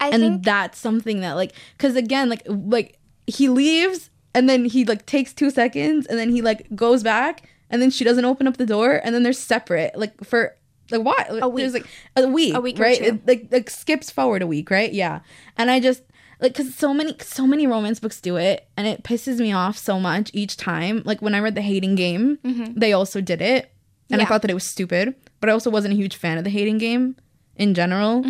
I 0.00 0.08
and 0.08 0.22
think 0.22 0.44
that's 0.44 0.78
something 0.78 1.20
that 1.20 1.34
like 1.34 1.52
because 1.76 1.94
again 1.96 2.28
like 2.28 2.42
like 2.46 2.98
he 3.26 3.48
leaves 3.48 4.10
and 4.34 4.48
then 4.48 4.64
he 4.64 4.84
like 4.84 5.06
takes 5.06 5.32
two 5.32 5.50
seconds 5.50 6.06
and 6.06 6.18
then 6.18 6.30
he 6.30 6.42
like 6.42 6.66
goes 6.74 7.02
back 7.02 7.48
and 7.70 7.80
then 7.82 7.90
she 7.90 8.04
doesn't 8.04 8.24
open 8.24 8.46
up 8.46 8.56
the 8.56 8.66
door 8.66 9.00
and 9.04 9.14
then 9.14 9.22
they're 9.22 9.32
separate 9.32 9.96
like 9.96 10.12
for 10.24 10.56
like 10.90 11.02
what 11.02 11.26
A 11.42 11.48
week. 11.48 11.62
there's 11.62 11.74
like 11.74 11.86
a 12.16 12.26
week 12.28 12.54
A 12.54 12.60
week 12.60 12.78
right. 12.78 13.00
It, 13.00 13.26
like 13.26 13.48
like 13.50 13.70
skips 13.70 14.10
forward 14.10 14.42
a 14.42 14.46
week 14.46 14.70
right? 14.70 14.92
Yeah. 14.92 15.20
And 15.56 15.70
i 15.70 15.78
just 15.80 16.02
like 16.40 16.52
because 16.52 16.74
so 16.74 16.92
many 16.94 17.14
so 17.20 17.46
many 17.46 17.66
romance 17.66 18.00
books 18.00 18.20
do 18.20 18.36
it 18.36 18.66
and 18.76 18.86
it 18.86 19.02
pisses 19.04 19.38
me 19.38 19.52
off 19.52 19.76
so 19.78 20.00
much 20.00 20.30
each 20.34 20.56
time. 20.56 21.02
Like 21.04 21.20
when 21.22 21.34
i 21.34 21.38
read 21.40 21.54
the 21.54 21.62
hating 21.62 21.94
game 21.94 22.38
they 22.76 22.92
also 22.92 23.20
did 23.20 23.40
it 23.42 23.72
and 24.10 24.20
i 24.20 24.24
thought 24.24 24.42
that 24.42 24.50
it 24.50 24.54
was 24.54 24.64
stupid 24.66 25.14
but 25.40 25.48
i 25.48 25.52
also 25.52 25.70
wasn't 25.70 25.92
a 25.94 25.96
huge 25.96 26.16
fan 26.16 26.38
of 26.38 26.44
the 26.44 26.50
hating 26.50 26.78
game 26.78 27.14
in 27.56 27.74
general. 27.74 28.24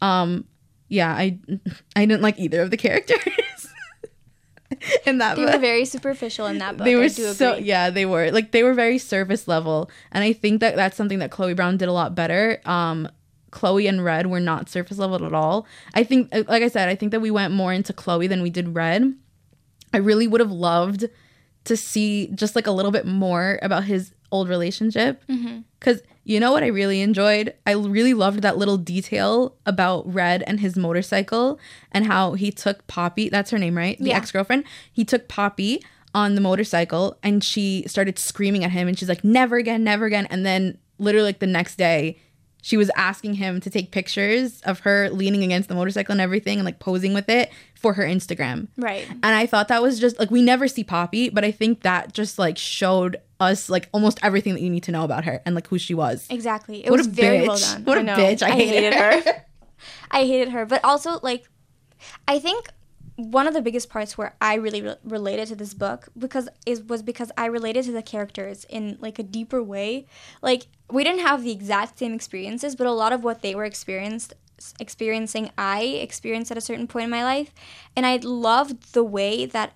Um 0.00 0.44
yeah 0.88 1.10
i 1.12 1.38
i 1.96 2.06
didn't 2.06 2.22
like 2.22 2.38
either 2.38 2.62
of 2.62 2.70
the 2.70 2.76
characters 2.78 3.67
in 5.06 5.18
that 5.18 5.36
they 5.36 5.44
book 5.44 5.54
were 5.54 5.60
very 5.60 5.84
superficial 5.84 6.46
in 6.46 6.58
that 6.58 6.76
book. 6.76 6.84
they 6.84 6.96
were 6.96 7.08
so 7.08 7.52
agree. 7.54 7.64
yeah 7.64 7.90
they 7.90 8.06
were 8.06 8.30
like 8.30 8.52
they 8.52 8.62
were 8.62 8.74
very 8.74 8.98
surface 8.98 9.48
level 9.48 9.90
and 10.12 10.24
i 10.24 10.32
think 10.32 10.60
that 10.60 10.76
that's 10.76 10.96
something 10.96 11.18
that 11.18 11.30
chloe 11.30 11.54
brown 11.54 11.76
did 11.76 11.88
a 11.88 11.92
lot 11.92 12.14
better 12.14 12.60
um 12.64 13.08
chloe 13.50 13.86
and 13.86 14.04
red 14.04 14.26
were 14.26 14.40
not 14.40 14.68
surface 14.68 14.98
level 14.98 15.24
at 15.24 15.32
all 15.34 15.66
i 15.94 16.04
think 16.04 16.28
uh, 16.34 16.42
like 16.48 16.62
i 16.62 16.68
said 16.68 16.88
i 16.88 16.94
think 16.94 17.12
that 17.12 17.20
we 17.20 17.30
went 17.30 17.52
more 17.52 17.72
into 17.72 17.92
chloe 17.92 18.26
than 18.26 18.42
we 18.42 18.50
did 18.50 18.74
red 18.74 19.14
i 19.92 19.96
really 19.96 20.26
would 20.26 20.40
have 20.40 20.52
loved 20.52 21.06
to 21.64 21.76
see 21.76 22.28
just 22.34 22.54
like 22.56 22.66
a 22.66 22.70
little 22.70 22.92
bit 22.92 23.06
more 23.06 23.58
about 23.62 23.84
his 23.84 24.12
old 24.30 24.48
relationship. 24.48 25.22
Mm-hmm. 25.28 25.60
Because 25.78 26.02
you 26.24 26.38
know 26.40 26.52
what 26.52 26.62
i 26.62 26.66
really 26.66 27.00
enjoyed? 27.00 27.54
I 27.66 27.72
really 27.72 28.12
loved 28.14 28.42
that 28.42 28.58
little 28.58 28.76
detail 28.76 29.56
about 29.64 30.12
red 30.12 30.42
and 30.46 30.60
his 30.60 30.76
motorcycle 30.76 31.58
and 31.92 32.04
how 32.06 32.34
he 32.34 32.50
took 32.50 32.86
poppy 32.86 33.28
that's 33.30 33.50
her 33.50 33.58
name 33.58 33.76
right? 33.76 33.98
The 33.98 34.10
Yeah. 34.10 34.16
ex-girlfriend. 34.18 34.64
He 34.92 35.04
took 35.06 35.28
poppy 35.28 35.82
on 36.14 36.34
the 36.34 36.40
motorcycle 36.42 37.16
and 37.22 37.42
she 37.42 37.84
started 37.86 38.18
screaming 38.18 38.62
at 38.64 38.70
him 38.72 38.88
and 38.88 38.98
she's 38.98 39.08
like 39.08 39.24
never 39.24 39.56
again 39.56 39.84
never 39.84 40.04
again. 40.04 40.26
And 40.30 40.44
then 40.44 40.76
literally 40.98 41.28
like 41.28 41.38
the 41.38 41.46
next 41.46 41.76
day 41.76 42.18
she 42.62 42.76
was 42.76 42.90
asking 42.96 43.34
him 43.34 43.60
to 43.60 43.70
take 43.70 43.90
pictures 43.92 44.60
of 44.62 44.80
her 44.80 45.08
leaning 45.10 45.42
against 45.44 45.68
the 45.68 45.74
motorcycle 45.74 46.12
and 46.12 46.20
everything 46.20 46.58
and 46.58 46.64
like 46.66 46.78
posing 46.80 47.14
with 47.14 47.28
it 47.28 47.50
for 47.74 47.92
her 47.94 48.02
instagram 48.02 48.66
Right. 48.76 49.06
and 49.10 49.24
I 49.24 49.46
thought 49.46 49.68
that 49.68 49.80
was 49.82 50.00
just 50.00 50.18
like 50.18 50.30
we 50.30 50.42
never 50.42 50.66
see 50.68 50.82
Poppy, 50.84 51.28
but 51.28 51.44
I 51.44 51.52
think 51.52 51.82
that 51.82 52.12
just 52.12 52.38
like 52.38 52.58
showed 52.58 53.16
us 53.40 53.68
like 53.70 53.88
almost 53.92 54.18
everything 54.22 54.54
that 54.54 54.60
you 54.60 54.70
need 54.70 54.82
to 54.84 54.92
know 54.92 55.04
about 55.04 55.24
her 55.24 55.40
and 55.46 55.54
like 55.54 55.68
who 55.68 55.78
she 55.78 55.94
was. 55.94 56.26
Exactly. 56.28 56.84
It 56.84 56.90
What 56.90 56.98
was 56.98 57.06
a 57.06 57.10
very 57.10 57.46
well 57.46 57.56
bitch. 57.56 57.72
done. 57.74 57.84
What 57.84 57.98
I 57.98 58.00
a 58.00 58.04
know. 58.04 58.16
bitch. 58.16 58.42
I 58.42 58.50
hated 58.50 58.94
her. 58.94 59.44
I 60.10 60.24
hated 60.24 60.48
her, 60.48 60.66
but 60.66 60.84
also 60.84 61.20
like 61.22 61.48
I 62.26 62.40
think 62.40 62.66
one 63.18 63.48
of 63.48 63.54
the 63.54 63.60
biggest 63.60 63.90
parts 63.90 64.16
where 64.16 64.36
I 64.40 64.54
really 64.54 64.80
re- 64.80 64.94
related 65.02 65.48
to 65.48 65.56
this 65.56 65.74
book 65.74 66.08
because 66.16 66.48
is 66.64 66.82
was 66.82 67.02
because 67.02 67.32
I 67.36 67.46
related 67.46 67.84
to 67.86 67.92
the 67.92 68.00
characters 68.00 68.64
in 68.68 68.96
like 69.00 69.18
a 69.18 69.24
deeper 69.24 69.60
way. 69.60 70.06
Like 70.40 70.68
we 70.88 71.02
didn't 71.02 71.26
have 71.26 71.42
the 71.42 71.50
exact 71.50 71.98
same 71.98 72.14
experiences, 72.14 72.76
but 72.76 72.86
a 72.86 72.92
lot 72.92 73.12
of 73.12 73.24
what 73.24 73.42
they 73.42 73.56
were 73.56 73.64
experienced 73.64 74.34
experiencing 74.78 75.50
I 75.58 75.82
experienced 75.82 76.52
at 76.52 76.58
a 76.58 76.60
certain 76.60 76.86
point 76.86 77.04
in 77.04 77.10
my 77.10 77.24
life, 77.24 77.52
and 77.96 78.06
I 78.06 78.16
loved 78.18 78.94
the 78.94 79.02
way 79.02 79.46
that 79.46 79.72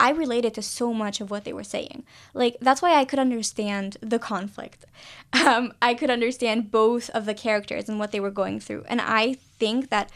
I 0.00 0.10
related 0.10 0.54
to 0.54 0.62
so 0.62 0.94
much 0.94 1.20
of 1.20 1.30
what 1.30 1.44
they 1.44 1.52
were 1.52 1.64
saying. 1.64 2.04
Like 2.32 2.56
that's 2.62 2.80
why 2.80 2.94
I 2.94 3.04
could 3.04 3.18
understand 3.18 3.98
the 4.00 4.18
conflict. 4.18 4.86
Um, 5.34 5.74
I 5.82 5.92
could 5.92 6.08
understand 6.08 6.70
both 6.70 7.10
of 7.10 7.26
the 7.26 7.34
characters 7.34 7.86
and 7.86 7.98
what 7.98 8.12
they 8.12 8.20
were 8.20 8.30
going 8.30 8.60
through, 8.60 8.84
and 8.88 8.98
I 8.98 9.34
think 9.58 9.90
that, 9.90 10.10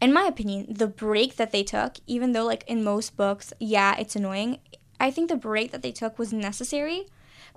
in 0.00 0.12
my 0.12 0.24
opinion, 0.24 0.66
the 0.68 0.86
break 0.86 1.36
that 1.36 1.52
they 1.52 1.62
took, 1.62 1.96
even 2.06 2.32
though 2.32 2.44
like 2.44 2.64
in 2.66 2.84
most 2.84 3.16
books, 3.16 3.52
yeah, 3.58 3.96
it's 3.98 4.16
annoying. 4.16 4.58
I 5.00 5.10
think 5.10 5.28
the 5.28 5.36
break 5.36 5.70
that 5.72 5.82
they 5.82 5.92
took 5.92 6.18
was 6.18 6.32
necessary 6.32 7.06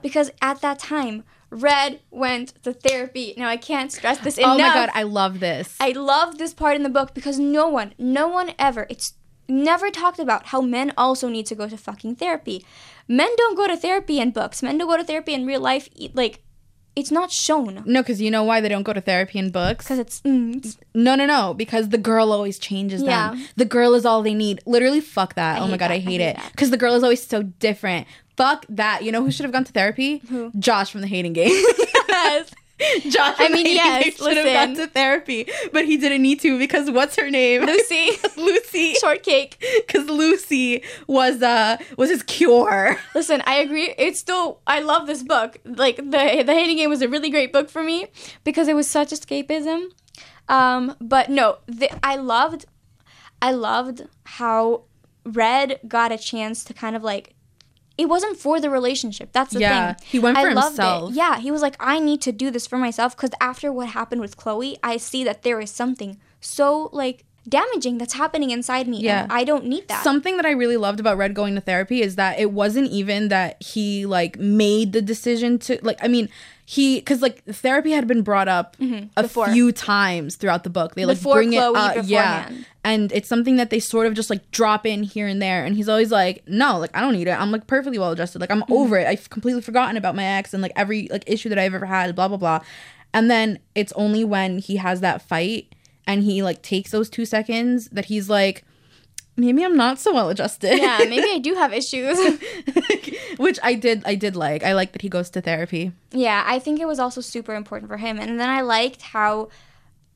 because 0.01 0.31
at 0.41 0.61
that 0.61 0.79
time, 0.79 1.23
Red 1.49 1.99
went 2.09 2.53
to 2.63 2.73
therapy. 2.73 3.33
Now 3.37 3.49
I 3.49 3.57
can't 3.57 3.91
stress 3.91 4.19
this 4.19 4.37
enough. 4.37 4.55
Oh 4.55 4.57
my 4.57 4.73
god, 4.73 4.89
I 4.93 5.03
love 5.03 5.39
this. 5.39 5.75
I 5.79 5.91
love 5.91 6.37
this 6.37 6.53
part 6.53 6.75
in 6.75 6.83
the 6.83 6.89
book 6.89 7.13
because 7.13 7.37
no 7.39 7.67
one, 7.67 7.93
no 7.97 8.27
one 8.27 8.53
ever, 8.57 8.87
it's 8.89 9.13
never 9.47 9.91
talked 9.91 10.19
about 10.19 10.47
how 10.47 10.61
men 10.61 10.93
also 10.97 11.27
need 11.27 11.45
to 11.47 11.55
go 11.55 11.67
to 11.67 11.77
fucking 11.77 12.15
therapy. 12.15 12.65
Men 13.07 13.29
don't 13.35 13.57
go 13.57 13.67
to 13.67 13.75
therapy 13.75 14.19
in 14.19 14.31
books. 14.31 14.63
Men 14.63 14.77
don't 14.77 14.87
go 14.87 14.97
to 14.97 15.03
therapy 15.03 15.33
in 15.33 15.45
real 15.45 15.59
life. 15.59 15.89
Like, 16.13 16.41
it's 16.95 17.11
not 17.11 17.31
shown 17.31 17.83
no, 17.85 18.01
because 18.01 18.21
you 18.21 18.29
know 18.29 18.43
why 18.43 18.59
they 18.61 18.67
don't 18.69 18.83
go 18.83 18.93
to 18.93 19.01
therapy 19.01 19.39
in 19.39 19.49
books? 19.51 19.85
because 19.85 19.99
it's, 19.99 20.21
mm, 20.21 20.57
it's- 20.57 20.77
No, 20.93 21.15
no, 21.15 21.25
no. 21.25 21.53
Because 21.53 21.89
the 21.89 21.97
girl 21.97 22.31
always 22.33 22.59
changes 22.59 23.01
Yeah. 23.01 23.31
them. 23.31 23.47
The 23.55 23.65
girl 23.65 23.93
is 23.93 24.05
all 24.05 24.21
they 24.21 24.33
need. 24.33 24.59
Literally, 24.65 24.99
fuck 25.01 25.35
that. 25.35 25.61
oh 25.61 25.67
my 25.67 25.77
god, 25.77 25.87
that. 25.89 25.91
I 25.91 25.95
I 25.95 25.99
hate 25.99 26.21
hate 26.21 26.37
it. 26.37 26.37
Because 26.51 26.69
the 26.69 26.77
girl 26.77 26.93
is 26.95 27.03
always 27.03 27.25
so 27.25 27.43
different. 27.43 28.07
Fuck 28.37 28.65
that. 28.69 29.03
You 29.03 29.11
know 29.11 29.23
who 29.23 29.31
should 29.31 29.43
have 29.43 29.51
gone 29.53 29.63
to 29.65 29.71
therapy? 29.71 30.19
Who? 30.29 30.51
Josh 30.59 30.91
from 30.91 31.01
the 31.01 31.07
Hating 31.07 31.33
Game. 31.33 31.49
yes. 32.09 32.51
Josh. 33.09 33.35
I 33.37 33.49
mean, 33.49 33.65
yes, 33.65 34.17
should 34.17 34.37
have 34.37 34.45
gone 34.45 34.75
to 34.75 34.87
therapy, 34.87 35.47
but 35.71 35.85
he 35.85 35.97
didn't 35.97 36.21
need 36.21 36.39
to 36.41 36.57
because 36.57 36.89
what's 36.89 37.15
her 37.15 37.29
name? 37.29 37.65
Lucy. 37.65 38.11
Lucy. 38.37 38.93
Shortcake. 38.95 39.63
Because 39.85 40.07
Lucy 40.09 40.83
was 41.07 41.41
uh 41.41 41.77
was 41.97 42.09
his 42.09 42.23
cure. 42.23 42.97
Listen, 43.15 43.41
I 43.45 43.55
agree. 43.55 43.93
It's 43.97 44.19
still 44.19 44.59
I 44.65 44.79
love 44.79 45.07
this 45.07 45.23
book. 45.23 45.57
Like 45.65 45.97
the 45.97 46.43
the 46.45 46.53
hating 46.53 46.77
game 46.77 46.89
was 46.89 47.01
a 47.01 47.09
really 47.09 47.29
great 47.29 47.53
book 47.53 47.69
for 47.69 47.83
me 47.83 48.07
because 48.43 48.67
it 48.67 48.75
was 48.75 48.87
such 48.87 49.09
escapism. 49.09 49.89
Um, 50.49 50.95
but 50.99 51.29
no, 51.29 51.59
the, 51.67 51.89
I 52.05 52.15
loved 52.15 52.65
I 53.41 53.51
loved 53.51 54.07
how 54.25 54.83
Red 55.23 55.79
got 55.87 56.11
a 56.11 56.17
chance 56.17 56.63
to 56.65 56.73
kind 56.73 56.95
of 56.95 57.03
like 57.03 57.35
it 58.01 58.09
wasn't 58.09 58.35
for 58.37 58.59
the 58.59 58.69
relationship. 58.69 59.29
That's 59.31 59.53
the 59.53 59.59
Yeah, 59.61 59.93
thing. 59.93 60.07
he 60.13 60.19
went 60.19 60.37
for 60.37 60.47
I 60.47 60.49
himself. 60.49 61.13
Yeah, 61.13 61.39
he 61.39 61.51
was 61.51 61.61
like, 61.61 61.75
I 61.79 61.99
need 61.99 62.21
to 62.27 62.31
do 62.31 62.49
this 62.51 62.65
for 62.67 62.77
myself 62.77 63.15
because 63.15 63.31
after 63.39 63.71
what 63.71 63.89
happened 63.89 64.21
with 64.21 64.37
Chloe, 64.37 64.77
I 64.83 64.97
see 64.97 65.23
that 65.23 65.43
there 65.43 65.59
is 65.59 65.69
something 65.71 66.17
so 66.39 66.89
like 66.91 67.23
damaging 67.47 67.97
that's 67.97 68.13
happening 68.13 68.51
inside 68.51 68.87
me. 68.87 68.99
Yeah. 69.01 69.23
and 69.23 69.31
I 69.31 69.43
don't 69.43 69.65
need 69.65 69.87
that. 69.87 70.03
Something 70.03 70.37
that 70.37 70.45
I 70.45 70.51
really 70.51 70.77
loved 70.77 70.99
about 70.99 71.17
Red 71.17 71.33
going 71.33 71.55
to 71.55 71.61
therapy 71.61 72.01
is 72.01 72.15
that 72.15 72.39
it 72.39 72.51
wasn't 72.51 72.91
even 72.91 73.29
that 73.29 73.61
he 73.61 74.05
like 74.05 74.37
made 74.39 74.93
the 74.93 75.01
decision 75.01 75.57
to 75.59 75.79
like 75.81 75.97
I 76.03 76.07
mean 76.07 76.29
he 76.73 76.99
because 76.99 77.21
like 77.21 77.43
therapy 77.43 77.91
had 77.91 78.07
been 78.07 78.21
brought 78.21 78.47
up 78.47 78.77
a 78.79 78.83
Mm-hmm. 78.83 79.21
Before. 79.21 79.51
few 79.51 79.73
times 79.73 80.37
throughout 80.37 80.63
the 80.63 80.69
book. 80.69 80.95
They 80.95 81.03
like 81.03 81.17
Before 81.17 81.35
bring 81.35 81.51
Chloe, 81.51 81.73
it 81.73 81.97
up, 81.97 82.05
yeah, 82.05 82.49
and 82.85 83.11
it's 83.11 83.27
something 83.27 83.57
that 83.57 83.71
they 83.71 83.81
sort 83.81 84.07
of 84.07 84.13
just 84.13 84.29
like 84.29 84.49
drop 84.51 84.85
in 84.85 85.03
here 85.03 85.27
and 85.27 85.41
there. 85.41 85.65
And 85.65 85.75
he's 85.75 85.89
always 85.89 86.11
like, 86.11 86.43
"No, 86.47 86.79
like 86.79 86.95
I 86.95 87.01
don't 87.01 87.11
need 87.11 87.27
it. 87.27 87.31
I'm 87.37 87.51
like 87.51 87.67
perfectly 87.67 87.99
well 87.99 88.11
adjusted. 88.11 88.39
Like 88.39 88.51
I'm 88.51 88.61
Mm-hmm. 88.61 88.71
over 88.73 88.97
it. 88.97 89.05
I've 89.05 89.29
completely 89.29 89.61
forgotten 89.61 89.97
about 89.97 90.15
my 90.15 90.23
ex 90.23 90.53
and 90.53 90.61
like 90.63 90.71
every 90.77 91.09
like 91.11 91.25
issue 91.27 91.49
that 91.49 91.59
I've 91.59 91.73
ever 91.73 91.87
had. 91.87 92.15
Blah 92.15 92.29
blah 92.29 92.37
blah." 92.37 92.59
And 93.13 93.29
then 93.29 93.59
it's 93.75 93.91
only 93.97 94.23
when 94.23 94.59
he 94.59 94.77
has 94.77 95.01
that 95.01 95.21
fight 95.21 95.75
and 96.07 96.23
he 96.23 96.41
like 96.41 96.61
takes 96.61 96.91
those 96.91 97.09
two 97.09 97.25
seconds 97.25 97.89
that 97.89 98.05
he's 98.05 98.29
like 98.29 98.63
maybe 99.37 99.63
i'm 99.63 99.75
not 99.77 99.97
so 99.99 100.13
well 100.13 100.29
adjusted 100.29 100.77
yeah, 100.77 100.97
maybe 101.07 101.27
I 101.29 101.39
do 101.39 101.53
have 101.55 101.73
issues. 101.73 102.17
which 103.37 103.59
i 103.63 103.73
did 103.73 104.03
i 104.05 104.15
did 104.15 104.35
like 104.35 104.63
i 104.63 104.73
like 104.73 104.91
that 104.91 105.01
he 105.01 105.09
goes 105.09 105.29
to 105.31 105.41
therapy 105.41 105.91
Yeah, 106.11 106.43
I 106.45 106.59
think 106.59 106.79
it 106.79 106.85
was 106.87 106.99
also 106.99 107.21
super 107.21 107.55
important 107.55 107.89
for 107.89 107.97
him. 107.97 108.19
And 108.19 108.37
then 108.39 108.49
I 108.49 108.61
liked 108.61 109.01
how 109.01 109.47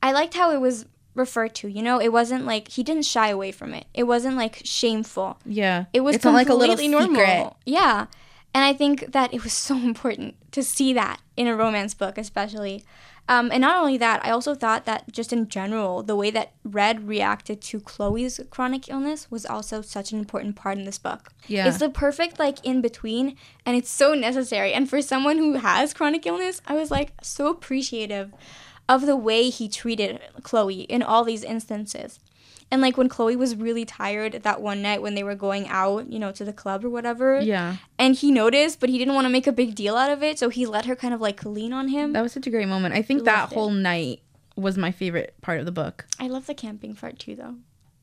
I 0.02 0.12
liked 0.12 0.34
how 0.34 0.50
it 0.52 0.60
was 0.60 0.84
referred 1.14 1.54
to, 1.56 1.68
you 1.68 1.82
know? 1.82 1.98
It 1.98 2.12
wasn't 2.12 2.44
like 2.44 2.68
he 2.68 2.82
didn't 2.82 3.06
shy 3.06 3.28
away 3.30 3.50
from 3.52 3.72
it. 3.72 3.86
It 3.94 4.02
wasn't 4.04 4.36
like 4.36 4.60
shameful. 4.64 5.38
yeah 5.46 5.86
It 5.94 6.00
was 6.00 6.16
it's 6.16 6.24
not 6.24 6.34
like 6.34 6.50
a 6.50 6.54
little 6.54 6.76
completely 6.76 6.92
normal. 6.92 7.16
secret 7.16 7.52
Yeah. 7.64 8.06
And 8.54 8.62
I 8.64 8.72
think 8.74 9.12
that 9.12 9.32
it 9.32 9.42
was 9.42 9.52
so 9.68 9.74
important 9.76 10.36
to 10.52 10.62
see 10.62 10.92
that 10.92 11.20
in 11.36 11.46
a 11.46 11.56
romance 11.56 11.94
book, 11.94 12.18
especially. 12.18 12.84
Um, 13.28 13.50
and 13.52 13.60
not 13.60 13.78
only 13.78 13.98
that, 13.98 14.24
I 14.24 14.30
also 14.30 14.54
thought 14.54 14.84
that 14.84 15.10
just 15.10 15.32
in 15.32 15.48
general, 15.48 16.04
the 16.04 16.14
way 16.14 16.30
that 16.30 16.52
Red 16.62 17.08
reacted 17.08 17.60
to 17.62 17.80
Chloe's 17.80 18.40
chronic 18.50 18.88
illness 18.88 19.28
was 19.30 19.44
also 19.44 19.82
such 19.82 20.12
an 20.12 20.20
important 20.20 20.54
part 20.54 20.78
in 20.78 20.84
this 20.84 20.98
book. 20.98 21.32
Yeah. 21.48 21.66
It's 21.66 21.78
the 21.78 21.90
perfect, 21.90 22.38
like, 22.38 22.64
in 22.64 22.80
between, 22.80 23.36
and 23.64 23.76
it's 23.76 23.90
so 23.90 24.14
necessary. 24.14 24.72
And 24.72 24.88
for 24.88 25.02
someone 25.02 25.38
who 25.38 25.54
has 25.54 25.92
chronic 25.92 26.24
illness, 26.24 26.62
I 26.66 26.74
was, 26.74 26.92
like, 26.92 27.12
so 27.20 27.48
appreciative 27.48 28.32
of 28.88 29.06
the 29.06 29.16
way 29.16 29.50
he 29.50 29.68
treated 29.68 30.20
Chloe 30.44 30.82
in 30.82 31.02
all 31.02 31.24
these 31.24 31.42
instances. 31.42 32.20
And 32.70 32.82
like 32.82 32.96
when 32.96 33.08
Chloe 33.08 33.36
was 33.36 33.54
really 33.54 33.84
tired 33.84 34.32
that 34.42 34.60
one 34.60 34.82
night 34.82 35.00
when 35.00 35.14
they 35.14 35.22
were 35.22 35.36
going 35.36 35.68
out, 35.68 36.10
you 36.10 36.18
know, 36.18 36.32
to 36.32 36.44
the 36.44 36.52
club 36.52 36.84
or 36.84 36.90
whatever. 36.90 37.40
yeah 37.40 37.76
And 37.98 38.14
he 38.16 38.30
noticed, 38.32 38.80
but 38.80 38.88
he 38.88 38.98
didn't 38.98 39.14
want 39.14 39.24
to 39.26 39.30
make 39.30 39.46
a 39.46 39.52
big 39.52 39.74
deal 39.74 39.96
out 39.96 40.10
of 40.10 40.22
it, 40.22 40.38
so 40.38 40.48
he 40.48 40.66
let 40.66 40.84
her 40.86 40.96
kind 40.96 41.14
of 41.14 41.20
like 41.20 41.44
lean 41.44 41.72
on 41.72 41.88
him. 41.88 42.12
that 42.12 42.22
was 42.22 42.32
such 42.32 42.46
a 42.46 42.50
great 42.50 42.68
moment 42.68 42.94
i 42.94 43.02
think 43.02 43.24
that 43.24 43.40
Loved 43.42 43.52
it. 43.52 43.54
whole 43.54 43.70
night 43.70 44.20
was 44.56 44.76
my 44.78 44.90
favorite 44.90 45.34
part 45.42 45.60
of 45.60 45.66
the 45.66 45.72
book 45.72 46.06
I 46.18 46.28
love 46.28 46.46
the 46.46 46.54
camping 46.54 46.94
part 46.94 47.18
too, 47.18 47.36
though. 47.36 47.56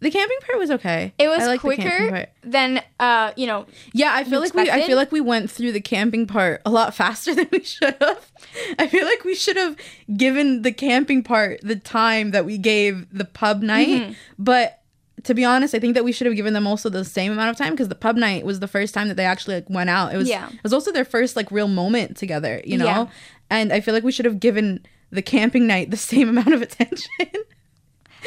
The 0.03 0.11
camping 0.11 0.37
part 0.45 0.59
was 0.59 0.69
okay 0.71 1.13
It 1.17 1.27
was 1.27 1.41
I 1.41 1.47
liked 1.47 1.63
the 1.63 1.75
camping 1.75 2.09
quicker 2.09 2.27
than, 2.43 2.81
uh, 2.99 3.31
you 3.35 3.47
know, 3.47 3.65
yeah 3.93 4.11
i 4.13 4.23
feel 4.23 4.39
like 4.39 4.53
we 4.53 4.69
i 4.69 4.85
feel 4.85 4.97
like 4.97 5.11
we 5.11 5.21
went 5.21 5.49
through 5.49 5.71
the 5.71 5.81
camping 5.81 6.27
part 6.27 6.61
a 6.65 6.69
lot 6.69 6.93
faster 7.01 7.33
than 7.33 7.47
we 7.51 7.63
should 7.63 7.95
have 7.99 8.31
i 8.79 8.87
feel 8.87 9.05
like 9.05 9.23
we 9.23 9.33
should 9.35 9.57
have 9.57 9.75
given 10.15 10.61
the 10.61 10.71
camping 10.71 11.23
part 11.23 11.59
the 11.63 11.75
time 11.75 12.31
that 12.31 12.45
we 12.45 12.57
gave 12.57 13.07
the 13.11 13.25
pub 13.25 13.61
night 13.61 13.87
Mm-hmm. 13.87 14.13
but 14.37 14.79
to 15.23 15.33
be 15.33 15.45
honest, 15.45 15.73
I 15.73 15.79
think 15.79 15.93
that 15.93 16.03
we 16.03 16.11
should 16.11 16.27
have 16.27 16.35
given 16.35 16.51
them 16.53 16.67
also 16.67 16.89
the 16.89 17.05
same 17.05 17.31
amount 17.31 17.49
of 17.49 17.55
time 17.55 17.71
because 17.71 17.87
the 17.87 17.95
pub 17.95 18.17
night 18.17 18.43
was 18.45 18.59
the 18.59 18.67
first 18.67 18.93
time 18.93 19.07
that 19.07 19.15
they 19.15 19.23
actually 19.23 19.55
like 19.55 19.69
went 19.69 19.89
out. 19.89 20.13
It 20.13 20.17
was 20.17 20.27
Yeah. 20.27 20.49
it 20.49 20.63
was 20.63 20.73
also 20.73 20.91
their 20.91 21.05
first 21.05 21.37
like 21.37 21.49
real 21.49 21.69
moment 21.69 22.17
together, 22.17 22.61
you 22.65 22.77
know? 22.77 22.83
Yeah. 22.85 23.07
And 23.49 23.71
I 23.71 23.79
feel 23.79 23.93
like 23.93 24.03
we 24.03 24.11
should 24.11 24.25
have 24.25 24.41
given 24.41 24.85
the 25.11 25.21
camping 25.21 25.65
night 25.65 25.91
the 25.91 25.97
same 25.97 26.27
amount 26.33 26.53
of 26.53 26.61
attention. 26.61 27.07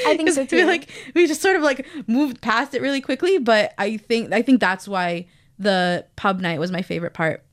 I 0.06 0.16
think 0.16 0.30
so 0.30 0.44
too. 0.44 0.66
like 0.66 0.90
we 1.14 1.26
just 1.26 1.40
sort 1.42 1.56
of 1.56 1.62
like 1.62 1.86
moved 2.06 2.40
past 2.40 2.74
it 2.74 2.82
really 2.82 3.00
quickly, 3.00 3.38
but 3.38 3.74
I 3.78 3.96
think 3.96 4.32
I 4.32 4.42
think 4.42 4.60
that's 4.60 4.86
why 4.88 5.26
the 5.58 6.04
pub 6.16 6.40
night 6.40 6.60
was 6.60 6.70
my 6.70 6.82
favorite 6.82 7.14
part. 7.14 7.44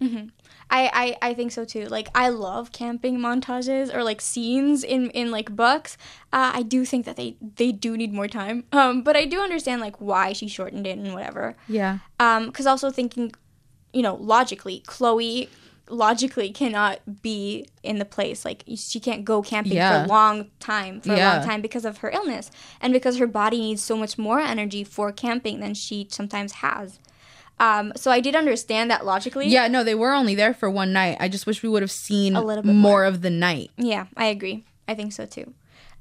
I, 0.70 1.18
I, 1.22 1.30
I 1.30 1.34
think 1.36 1.52
so 1.52 1.66
too. 1.66 1.86
Like 1.86 2.08
I 2.16 2.30
love 2.30 2.72
camping 2.72 3.20
montages 3.20 3.94
or 3.94 4.04
like 4.04 4.20
scenes 4.22 4.84
in, 4.84 5.12
in 5.12 5.30
like 5.30 5.56
books. 5.56 5.98
Uh, 6.32 6.52
I 6.56 6.64
do 6.64 6.84
think 6.84 7.06
that 7.06 7.16
they 7.16 7.38
they 7.58 7.72
do 7.72 7.96
need 7.96 8.12
more 8.12 8.28
time. 8.28 8.64
Um, 8.72 9.04
but 9.04 9.16
I 9.16 9.26
do 9.26 9.40
understand 9.40 9.82
like 9.82 10.02
why 10.02 10.34
she 10.34 10.48
shortened 10.48 10.88
it 10.88 10.98
and 10.98 11.14
whatever. 11.14 11.56
Yeah. 11.68 12.00
Um, 12.20 12.48
because 12.48 12.66
also 12.66 12.90
thinking, 12.90 13.34
you 13.94 14.02
know, 14.02 14.16
logically, 14.16 14.80
Chloe 14.88 15.48
logically 15.90 16.50
cannot 16.52 17.22
be 17.22 17.68
in 17.84 18.00
the 18.00 18.06
place. 18.06 18.46
Like 18.46 18.64
she 18.76 19.00
can't 19.00 19.26
go 19.26 19.42
camping 19.42 19.74
Yeah. 19.74 20.02
for 20.02 20.06
a 20.06 20.08
long 20.08 20.50
time 20.60 21.02
for 21.02 21.14
a 21.14 21.18
long 21.18 21.46
time 21.46 21.62
because 21.62 21.86
of 21.86 21.98
her 22.00 22.10
illness 22.10 22.50
and 22.82 22.94
because 22.94 23.18
her 23.18 23.28
body 23.28 23.60
needs 23.60 23.84
so 23.84 23.98
much 23.98 24.18
more 24.18 24.40
energy 24.40 24.84
for 24.84 25.12
camping 25.12 25.60
than 25.60 25.74
she 25.74 26.08
sometimes 26.10 26.54
has. 26.54 27.00
Um, 27.60 27.94
so 27.96 28.10
I 28.12 28.20
did 28.20 28.36
understand 28.36 28.90
that 28.92 29.06
logically. 29.06 29.48
Yeah, 29.48 29.68
no, 29.68 29.84
they 29.84 29.94
were 29.96 30.14
only 30.14 30.36
there 30.36 30.54
for 30.54 30.70
one 30.70 30.92
night. 30.92 31.18
I 31.20 31.28
just 31.28 31.46
wish 31.46 31.62
we 31.62 31.70
would 31.70 31.84
have 31.84 31.92
seen 31.92 32.36
A 32.36 32.42
little 32.44 32.64
bit 32.64 32.74
more, 32.74 32.92
more. 32.92 33.04
of 33.06 33.22
the 33.22 33.30
night. 33.30 33.70
Yeah, 33.78 34.08
I 34.18 34.26
agree. 34.26 34.66
I 34.88 34.96
think 34.96 35.14
so 35.14 35.26
too. 35.26 35.54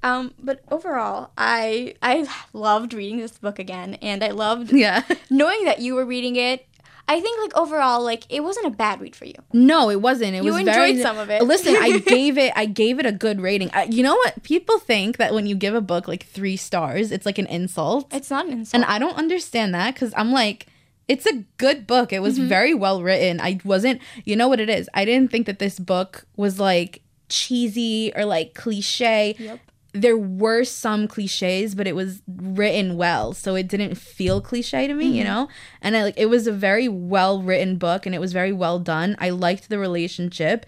Um, 0.05 0.35
but 0.43 0.61
overall, 0.71 1.31
I 1.39 1.95
I 2.03 2.27
loved 2.53 2.93
reading 2.95 3.19
this 3.19 3.39
book 3.39 3.59
again, 3.61 3.95
and 4.03 4.25
I 4.25 4.31
loved 4.31 4.73
Yeah. 4.85 5.03
knowing 5.31 5.65
that 5.67 5.79
you 5.81 5.95
were 5.95 6.05
reading 6.05 6.35
it. 6.37 6.67
I 7.09 7.21
think 7.21 7.39
like 7.41 7.57
overall, 7.57 8.03
like 8.03 8.25
it 8.31 8.41
wasn't 8.43 8.67
a 8.67 8.71
bad 8.71 9.01
read 9.01 9.15
for 9.17 9.25
you. 9.27 9.35
No, 9.53 9.91
it 9.91 10.01
wasn't. 10.01 10.35
It 10.35 10.45
You 10.45 10.53
was 10.53 10.61
enjoyed 10.61 10.75
very. 10.75 11.03
some 11.03 11.19
of 11.19 11.29
it. 11.31 11.43
Listen, 11.53 11.77
I 11.77 11.99
gave 12.07 12.39
it. 12.39 12.53
I 12.57 12.65
gave 12.67 12.99
it 12.99 13.07
a 13.07 13.13
good 13.13 13.41
rating. 13.41 13.71
I, 13.75 13.85
you 13.85 14.03
know 14.03 14.15
what? 14.15 14.43
People 14.43 14.79
think 14.79 15.17
that 15.19 15.35
when 15.35 15.47
you 15.47 15.55
give 15.55 15.75
a 15.75 15.81
book 15.81 16.09
like 16.09 16.25
three 16.27 16.57
stars, 16.57 17.11
it's 17.13 17.27
like 17.27 17.39
an 17.39 17.47
insult, 17.47 18.13
It's 18.15 18.31
not 18.31 18.47
an 18.47 18.53
insult. 18.53 18.83
and 18.83 18.91
I 18.91 18.99
don't 18.99 19.17
understand 19.17 19.75
that 19.75 19.95
because 19.95 20.15
I'm 20.17 20.33
like, 20.33 20.67
it's 21.09 21.27
a 21.27 21.45
good 21.59 21.87
book. 21.87 22.13
It 22.13 22.21
was 22.21 22.39
Mm-hmm. 22.39 22.49
very 22.49 22.75
well 22.75 23.03
written. 23.03 23.41
I 23.41 23.59
wasn't. 23.65 24.01
You 24.25 24.37
know 24.37 24.49
what 24.49 24.61
it 24.61 24.71
is? 24.71 24.89
I 24.95 25.05
didn't 25.05 25.31
think 25.31 25.47
that 25.47 25.59
this 25.59 25.79
book 25.79 26.25
was 26.37 26.59
like 26.61 27.03
cheesy 27.29 28.13
or 28.15 28.25
like 28.25 28.55
cliche. 28.55 29.35
Yep. 29.39 29.59
There 29.95 30.17
were 30.17 30.65
some 30.65 31.07
cliches, 31.07 31.75
but 31.75 31.87
it 31.87 31.95
was 31.95 32.23
written 32.27 32.97
well, 32.97 33.35
so 33.35 33.55
it 33.55 33.69
didn't 33.69 33.97
feel 33.97 34.41
cliche 34.41 34.87
to 34.87 34.95
me, 34.95 35.07
Mm-hmm. 35.07 35.15
you 35.17 35.25
know. 35.25 35.49
And 35.83 35.97
I 35.97 36.03
like 36.05 36.15
it 36.17 36.27
was 36.27 36.47
a 36.47 36.53
very 36.53 36.89
well 36.89 37.43
written 37.43 37.77
book, 37.77 38.07
and 38.07 38.15
it 38.15 38.21
was 38.21 38.33
very 38.33 38.53
well 38.53 38.79
done. 38.79 39.17
I 39.19 39.31
liked 39.31 39.69
the 39.69 39.79
relationship, 39.79 40.65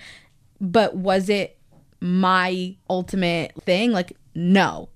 but 0.60 0.94
was 0.96 1.28
it 1.30 1.56
my 2.00 2.76
ultimate 2.90 3.52
thing? 3.64 3.92
Like, 3.92 4.16
no. 4.34 4.90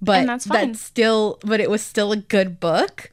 But 0.00 0.20
And 0.20 0.28
that's 0.28 0.46
fine. 0.46 0.68
that's 0.68 0.80
still, 0.80 1.38
but 1.44 1.60
it 1.60 1.68
was 1.70 1.82
still 1.82 2.12
a 2.12 2.16
good 2.16 2.60
book. 2.60 3.10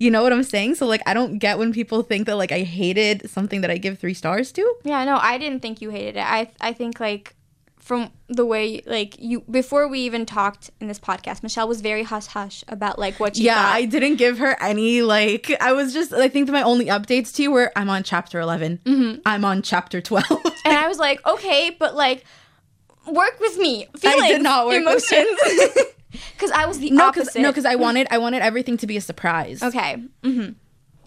You 0.00 0.10
know 0.10 0.22
what 0.24 0.32
I'm 0.32 0.42
saying? 0.42 0.74
So 0.76 0.86
like, 0.86 1.02
I 1.06 1.14
don't 1.14 1.38
get 1.38 1.58
when 1.58 1.72
people 1.72 2.02
think 2.02 2.26
that 2.26 2.36
like 2.36 2.50
I 2.50 2.60
hated 2.62 3.30
something 3.30 3.60
that 3.60 3.70
I 3.70 3.76
give 3.78 3.98
three 4.00 4.14
stars 4.14 4.50
to. 4.52 4.74
yeah, 4.82 5.04
no, 5.04 5.16
I 5.20 5.38
didn't 5.38 5.60
think 5.62 5.80
you 5.80 5.90
hated 5.90 6.16
it. 6.16 6.24
I 6.26 6.50
I 6.60 6.72
think 6.72 6.98
like 6.98 7.36
from 7.82 8.10
the 8.28 8.46
way 8.46 8.80
like 8.86 9.16
you 9.18 9.40
before 9.50 9.88
we 9.88 9.98
even 10.00 10.24
talked 10.24 10.70
in 10.80 10.86
this 10.88 10.98
podcast, 11.00 11.42
Michele 11.42 11.66
was 11.68 11.80
very 11.80 12.04
hush 12.04 12.26
hush 12.26 12.62
about 12.68 12.98
like 12.98 13.18
what 13.20 13.36
she 13.36 13.42
Yeah, 13.42 13.56
thought. 13.56 13.74
I 13.74 13.84
didn't 13.86 14.16
give 14.16 14.38
her 14.38 14.56
any 14.62 15.02
like. 15.02 15.50
I 15.60 15.72
was 15.72 15.92
just. 15.92 16.12
I 16.12 16.28
think 16.28 16.46
that 16.46 16.52
my 16.52 16.62
only 16.62 16.86
updates 16.86 17.34
to 17.34 17.42
you 17.42 17.50
were 17.50 17.72
I'm 17.76 17.90
on 17.90 18.04
chapter 18.04 18.38
11. 18.40 18.80
Mm-hmm. 18.84 19.20
I'm 19.26 19.44
on 19.44 19.62
chapter 19.62 20.00
12. 20.00 20.24
and 20.64 20.76
I 20.76 20.86
was 20.88 20.98
like, 20.98 21.26
okay, 21.26 21.76
but 21.78 21.94
like 21.96 22.24
work 23.06 23.38
with 23.40 23.58
me. 23.58 23.86
Feelings, 23.98 24.28
did 24.28 24.42
not 24.42 24.66
work 24.66 24.84
with 24.84 25.10
emotions. 25.12 25.76
Because 26.34 26.50
I 26.50 26.66
was 26.66 26.78
the 26.78 26.90
no, 26.90 27.06
opposite. 27.08 27.40
no, 27.40 27.50
because 27.50 27.64
I 27.64 27.74
wanted 27.76 28.06
I 28.10 28.18
wanted 28.18 28.42
everything 28.42 28.76
to 28.78 28.86
be 28.86 28.96
a 28.98 29.00
surprise. 29.00 29.62
okay. 29.62 29.96
hmm 30.22 30.50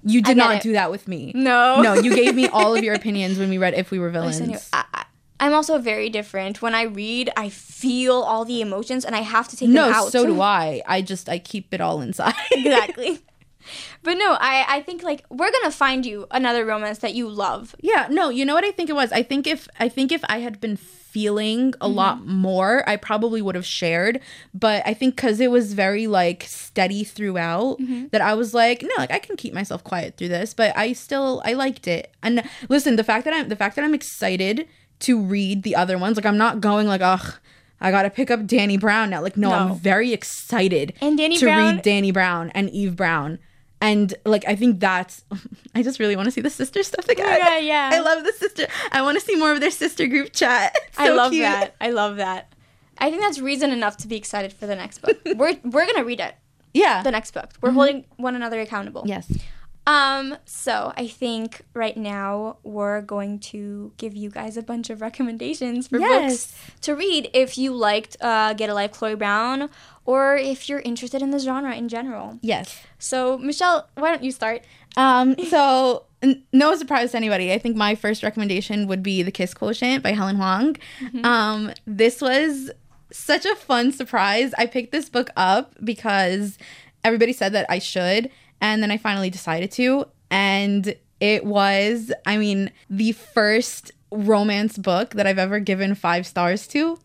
You 0.03 0.21
did 0.23 0.35
not 0.35 0.55
it. 0.55 0.61
do 0.63 0.71
that 0.73 0.89
with 0.89 1.07
me. 1.07 1.31
No. 1.35 1.79
No, 1.81 1.93
you 1.93 2.15
gave 2.15 2.33
me 2.33 2.47
all 2.47 2.75
of 2.75 2.83
your 2.87 2.95
opinions 2.95 3.37
when 3.37 3.49
we 3.51 3.59
read 3.59 3.75
If 3.75 3.91
We 3.91 3.99
Were 3.99 4.09
Villains. 4.09 4.67
I, 4.73 4.83
I, 4.93 4.94
I'm 5.39 5.53
also 5.53 5.77
very 5.79 6.09
different. 6.09 6.61
When 6.61 6.73
I 6.73 6.83
read, 6.83 7.29
I 7.35 7.49
feel 7.49 8.15
all 8.15 8.45
the 8.45 8.61
emotions, 8.61 9.03
and 9.03 9.15
I 9.15 9.21
have 9.21 9.47
to 9.49 9.57
take 9.57 9.69
no, 9.69 9.85
them 9.85 9.93
out. 9.93 10.03
No, 10.05 10.09
so 10.09 10.25
do 10.25 10.41
I. 10.41 10.81
I 10.87 11.01
just 11.01 11.27
I 11.27 11.39
keep 11.39 11.73
it 11.73 11.81
all 11.81 12.01
inside. 12.01 12.35
exactly. 12.51 13.19
But 14.03 14.17
no, 14.17 14.37
I, 14.39 14.65
I 14.67 14.81
think 14.81 15.03
like 15.03 15.25
we're 15.29 15.51
gonna 15.51 15.71
find 15.71 16.05
you 16.05 16.27
another 16.31 16.65
romance 16.65 16.99
that 16.99 17.15
you 17.15 17.27
love. 17.27 17.75
Yeah, 17.81 18.07
no, 18.09 18.29
you 18.29 18.45
know 18.45 18.53
what 18.53 18.63
I 18.63 18.71
think 18.71 18.89
it 18.89 18.95
was? 18.95 19.11
I 19.11 19.23
think 19.23 19.47
if 19.47 19.67
I 19.79 19.89
think 19.89 20.11
if 20.11 20.23
I 20.29 20.39
had 20.39 20.61
been 20.61 20.77
feeling 20.77 21.69
a 21.81 21.87
mm-hmm. 21.87 21.95
lot 21.95 22.25
more, 22.27 22.87
I 22.87 22.97
probably 22.97 23.41
would 23.41 23.55
have 23.55 23.65
shared, 23.65 24.19
but 24.53 24.83
I 24.85 24.93
think 24.93 25.17
cuz 25.17 25.39
it 25.39 25.49
was 25.49 25.73
very 25.73 26.07
like 26.07 26.43
steady 26.43 27.03
throughout 27.03 27.79
mm-hmm. 27.79 28.07
that 28.11 28.21
I 28.21 28.35
was 28.35 28.53
like, 28.53 28.83
no, 28.83 28.93
like 28.97 29.11
I 29.11 29.19
can 29.19 29.35
keep 29.35 29.53
myself 29.53 29.83
quiet 29.83 30.17
through 30.17 30.29
this, 30.29 30.53
but 30.53 30.77
I 30.77 30.93
still 30.93 31.41
I 31.43 31.53
liked 31.53 31.87
it. 31.87 32.11
And 32.21 32.43
listen, 32.69 32.97
the 32.97 33.03
fact 33.03 33.25
that 33.25 33.33
I'm 33.33 33.49
the 33.49 33.55
fact 33.55 33.75
that 33.75 33.83
I'm 33.83 33.95
excited 33.95 34.67
to 35.01 35.21
read 35.21 35.63
the 35.63 35.75
other 35.75 35.97
ones, 35.97 36.17
like 36.17 36.25
I'm 36.25 36.37
not 36.37 36.61
going 36.61 36.87
like, 36.87 37.01
ugh, 37.01 37.35
I 37.81 37.91
gotta 37.91 38.09
pick 38.09 38.31
up 38.31 38.41
Dani 38.41 38.79
Brown 38.79 39.09
now. 39.09 39.21
Like, 39.21 39.37
no, 39.37 39.49
No. 39.49 39.55
I'm 39.55 39.75
very 39.75 40.13
excited 40.13 40.93
And 41.01 41.19
Dani 41.19 41.37
to 41.39 41.45
Brown- 41.45 41.75
read 41.75 41.83
Dani 41.83 42.13
Brown 42.13 42.49
and 42.51 42.69
Eve 42.69 42.95
Brown. 42.95 43.39
And 43.81 44.13
like 44.25 44.47
I 44.47 44.55
think 44.55 44.79
that's 44.79 45.23
I 45.75 45.83
just 45.83 45.99
really 45.99 46.15
want 46.15 46.25
to 46.25 46.31
see 46.31 46.41
the 46.41 46.49
sister 46.49 46.81
stuff 46.81 47.07
again. 47.09 47.39
God, 47.39 47.63
yeah. 47.63 47.89
I 47.93 47.99
love 47.99 48.23
the 48.23 48.31
sister. 48.33 48.67
I 48.91 49.01
want 49.01 49.19
to 49.19 49.25
see 49.25 49.35
more 49.35 49.51
of 49.51 49.59
their 49.59 49.71
sister 49.71 50.07
group 50.07 50.31
chat. 50.33 50.75
It's 50.87 50.97
I 50.97 51.09
love 51.09 51.31
cute. 51.31 51.43
that. 51.43 51.75
I 51.81 51.91
love 51.91 52.15
that. 52.17 52.51
I 52.97 53.09
think 53.09 53.21
that's 53.21 53.39
reason 53.39 53.71
enough 53.71 53.97
to 53.97 54.07
be 54.07 54.15
excited 54.15 54.53
for 54.53 54.65
the 54.65 54.75
next 54.75 54.99
book. 55.01 55.17
we're 55.35 55.57
we're 55.63 55.85
gonna 55.85 56.05
read 56.05 56.21
it. 56.21 56.35
Yeah. 56.73 57.03
The 57.03 57.11
next 57.11 57.31
book. 57.31 57.51
We're 57.61 57.69
mm-hmm. 57.69 57.77
holding 57.77 58.05
one 58.15 58.35
another 58.35 58.59
accountable. 58.61 59.03
yes. 59.05 59.31
Um, 59.87 60.37
so 60.45 60.93
I 60.97 61.07
think 61.07 61.61
right 61.75 61.95
now 61.95 62.57
we're 62.63 63.01
going 63.01 63.37
to 63.51 63.91
give 63.97 64.15
you 64.15 64.29
guys 64.31 64.57
a 64.57 64.63
bunch 64.63 64.89
of 64.89 64.99
recommendations 65.01 65.87
for 65.87 65.99
Yes. 65.99 66.47
books 66.47 66.61
to 66.81 66.95
read 66.95 67.29
if 67.33 67.57
you 67.57 67.71
liked 67.73 68.17
uh, 68.19 68.53
Get 68.53 68.69
a 68.69 68.73
Life 68.73 68.93
Chloe 68.93 69.15
Brown 69.15 69.69
or 70.05 70.37
if 70.37 70.67
you're 70.69 70.79
interested 70.79 71.21
in 71.21 71.29
the 71.29 71.37
genre 71.39 71.75
in 71.75 71.87
general. 71.87 72.39
Yes. 72.41 72.81
So 72.97 73.37
Michele, 73.37 73.87
why 73.95 74.09
don't 74.09 74.23
you 74.23 74.31
start? 74.31 74.63
Um. 74.97 75.35
So 75.49 76.05
n- 76.23 76.43
no 76.51 76.75
surprise 76.75 77.11
to 77.11 77.17
anybody. 77.17 77.53
I 77.53 77.59
think 77.59 77.75
my 77.75 77.93
first 77.95 78.23
recommendation 78.23 78.87
would 78.87 79.03
be 79.03 79.21
The 79.21 79.31
Kiss 79.31 79.53
Quotient 79.53 80.03
by 80.03 80.13
Helen 80.13 80.37
Hoang. 80.37 80.77
Um. 81.23 81.71
This 81.85 82.21
was 82.21 82.71
such 83.11 83.45
a 83.45 83.55
fun 83.55 83.91
surprise. 83.91 84.53
I 84.57 84.65
picked 84.65 84.91
this 84.91 85.09
book 85.09 85.29
up 85.37 85.75
because 85.83 86.57
everybody 87.03 87.33
said 87.33 87.53
that 87.53 87.65
I 87.69 87.77
should, 87.79 88.31
and 88.61 88.81
then 88.81 88.91
I 88.91 88.97
finally 88.97 89.29
decided 89.29 89.71
to, 89.73 90.05
and 90.29 90.95
it 91.19 91.45
was, 91.45 92.11
I 92.25 92.37
mean, 92.37 92.71
the 92.89 93.11
first 93.13 93.91
romance 94.11 94.77
book 94.77 95.11
that 95.11 95.25
I've 95.27 95.39
ever 95.39 95.59
given 95.59 95.95
five 95.95 96.25
stars 96.27 96.67
to, 96.67 96.99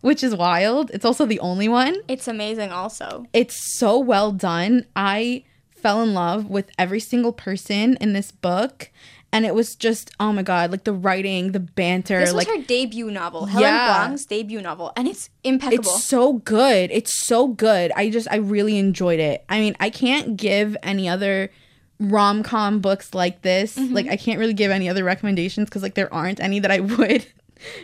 which 0.00 0.22
is 0.22 0.34
wild. 0.34 0.90
It's 0.92 1.04
also 1.04 1.24
the 1.26 1.40
only 1.40 1.68
one 1.68 1.96
It's 2.08 2.28
amazing 2.28 2.72
also. 2.72 3.26
it's 3.32 3.78
so 3.78 3.98
well 3.98 4.32
done. 4.32 4.86
I 4.94 5.44
fell 5.70 6.02
in 6.02 6.14
love 6.14 6.48
with 6.48 6.70
every 6.78 7.00
single 7.00 7.32
person 7.32 7.96
in 8.00 8.12
this 8.12 8.30
book. 8.30 8.90
And 9.34 9.44
it 9.44 9.52
was 9.52 9.74
just, 9.74 10.12
oh 10.20 10.32
my 10.32 10.42
God, 10.42 10.70
like 10.70 10.84
the 10.84 10.92
writing, 10.92 11.50
the 11.50 11.58
banter. 11.60 12.20
This 12.20 12.32
was 12.32 12.46
like, 12.46 12.56
her 12.56 12.62
debut 12.62 13.10
novel, 13.10 13.46
Helen 13.46 13.66
Yeah. 13.66 14.06
Hoang's 14.06 14.24
debut 14.26 14.62
novel, 14.62 14.92
and 14.96 15.08
it's 15.08 15.28
impeccable. 15.42 15.90
it's 15.90 16.04
so 16.04 16.34
good. 16.34 16.90
It's 16.92 17.26
so 17.26 17.48
good. 17.48 17.90
I 17.96 18.10
just, 18.10 18.28
I 18.30 18.36
really 18.36 18.78
enjoyed 18.78 19.18
it. 19.18 19.44
I 19.48 19.58
mean, 19.58 19.74
I 19.80 19.90
can't 19.90 20.36
give 20.36 20.76
any 20.84 21.08
other 21.08 21.50
rom 21.98 22.44
com 22.44 22.78
books 22.80 23.12
like 23.12 23.42
this. 23.42 23.76
Mm-hmm. 23.76 23.92
Like, 23.92 24.06
I 24.08 24.16
can't 24.16 24.38
really 24.38 24.54
give 24.54 24.70
any 24.70 24.88
other 24.88 25.02
recommendations 25.02 25.68
because, 25.68 25.82
like, 25.82 25.94
there 25.94 26.12
aren't 26.14 26.38
any 26.38 26.60
that 26.60 26.70
I 26.70 26.78
would 26.98 27.26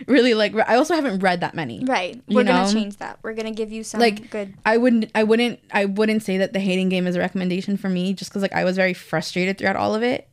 really 0.07 0.34
like. 0.34 0.55
I 0.55 0.76
also 0.76 0.94
haven't 0.94 1.18
read 1.18 1.40
that 1.40 1.55
many. 1.55 1.84
right. 1.84 2.22
We're 2.28 2.44
gonna 2.44 2.66
know? 2.66 2.72
change 2.72 2.98
that. 2.98 3.18
We're 3.22 3.34
gonna 3.34 3.51
give 3.51 3.72
you 3.72 3.82
some 3.82 3.98
like 4.01 4.30
good. 4.30 4.55
I 4.64 4.76
wouldn't 4.76 5.11
I 5.14 5.24
wouldn't 5.24 5.59
I 5.72 5.86
wouldn't 5.86 6.22
say 6.22 6.38
that 6.38 6.53
the 6.53 6.61
hating 6.61 6.90
game 6.90 7.07
is 7.09 7.16
a 7.16 7.18
recommendation 7.18 7.76
for 7.76 7.88
me 7.88 8.12
just 8.12 8.30
because 8.30 8.42
like 8.42 8.53
I 8.53 8.62
was 8.64 8.76
very 8.76 8.94
frustrated 8.94 9.59
throughout 9.59 9.76
all 9.76 9.94
of 9.94 10.03
it. 10.03 10.28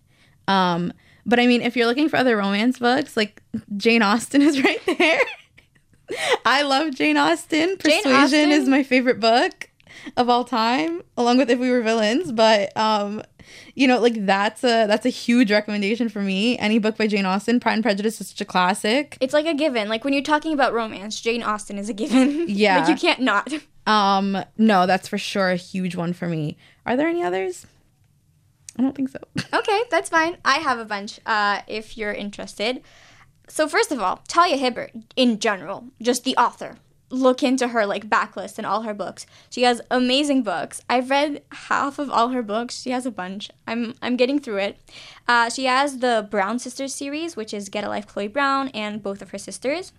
Um 0.47 0.91
but 1.27 1.39
I 1.39 1.45
mean 1.45 1.61
if 1.61 1.75
you're 1.75 1.85
looking 1.85 2.09
for 2.09 2.15
other 2.17 2.37
romance 2.37 2.79
books, 2.79 3.15
like 3.15 3.43
Jane 3.75 4.01
Austen 4.01 4.41
is 4.49 4.63
right 4.63 4.81
there. 4.97 5.19
I 6.45 6.61
love 6.63 6.95
Jane 6.95 7.17
Austen. 7.17 7.77
Jane 7.77 8.01
Persuasion 8.01 8.51
is 8.51 8.67
my 8.67 8.81
favorite 8.81 9.19
book 9.19 9.69
of 10.15 10.29
all 10.29 10.43
time, 10.45 11.01
along 11.17 11.37
with 11.37 11.49
If 11.49 11.59
We 11.59 11.69
Were 11.69 11.81
Villains. 11.81 12.31
But 12.31 12.75
um, 12.77 13.21
you 13.75 13.87
know, 13.87 13.99
like 13.99 14.25
that's 14.25 14.63
a 14.63 14.87
that's 14.87 15.05
a 15.05 15.09
huge 15.09 15.51
recommendation 15.51 16.09
for 16.09 16.21
me. 16.21 16.57
Any 16.59 16.79
book 16.79 16.97
by 16.97 17.07
Jane 17.07 17.25
Austen, 17.25 17.59
Pride 17.59 17.73
and 17.73 17.83
Prejudice 17.83 18.21
is 18.21 18.29
such 18.29 18.41
a 18.41 18.45
classic. 18.45 19.17
It's 19.19 19.33
like 19.33 19.45
a 19.45 19.53
given. 19.53 19.89
Like 19.89 20.03
when 20.03 20.13
you're 20.13 20.23
talking 20.23 20.53
about 20.53 20.73
romance, 20.73 21.19
Jane 21.19 21.43
Austen 21.43 21.77
is 21.77 21.89
a 21.89 21.93
given. 21.93 22.45
Yeah. 22.57 22.79
like 22.79 22.89
you 22.89 22.95
can't 22.95 23.19
not. 23.19 23.51
Um, 23.85 24.37
no, 24.57 24.85
that's 24.85 25.07
for 25.07 25.17
sure 25.17 25.51
a 25.51 25.55
huge 25.55 25.95
one 25.95 26.13
for 26.13 26.27
me. 26.27 26.57
Are 26.85 26.95
there 26.95 27.07
any 27.07 27.21
others? 27.23 27.67
I 28.77 28.81
don't 28.81 28.95
think 28.95 29.09
so. 29.09 29.19
Okay, 29.53 29.83
that's 29.89 30.09
fine. 30.09 30.37
I 30.45 30.57
have 30.57 30.77
a 30.79 30.85
bunch 30.85 31.19
uh, 31.25 31.61
if 31.67 31.97
you're 31.97 32.13
interested. 32.13 32.81
So, 33.47 33.67
first 33.67 33.91
of 33.91 33.99
all, 33.99 34.21
Talia 34.27 34.57
Hibbert, 34.57 34.91
in 35.15 35.39
general, 35.39 35.85
just 36.01 36.23
the 36.23 36.35
author. 36.35 36.77
Look 37.09 37.41
into 37.41 37.69
her 37.69 37.85
like 37.85 38.09
backlist 38.09 38.57
and 38.57 38.67
all 38.67 38.81
her 38.81 38.93
books. 38.93 39.25
She 39.49 39.63
has 39.63 39.81
amazing 39.89 40.43
books. 40.43 40.81
I've 40.89 41.09
read 41.09 41.41
half 41.53 41.99
of 41.99 42.09
all 42.09 42.29
her 42.29 42.43
books. 42.43 42.81
She 42.81 42.89
has 42.91 43.05
a 43.05 43.11
bunch. 43.11 43.49
I'm 43.65 43.95
I'm 44.01 44.17
getting 44.17 44.39
through 44.39 44.57
it. 44.57 44.79
Uh, 45.25 45.49
she 45.49 45.65
has 45.65 45.99
the 45.99 46.27
Brown 46.29 46.59
Sisters 46.59 46.93
series, 46.93 47.37
which 47.37 47.53
is 47.53 47.69
Get 47.69 47.85
a 47.85 47.89
Life, 47.89 48.07
Chloe 48.07 48.27
Brown, 48.27 48.67
and 48.69 49.01
both 49.01 49.21
of 49.21 49.29
her 49.31 49.37
sisters, 49.37 49.93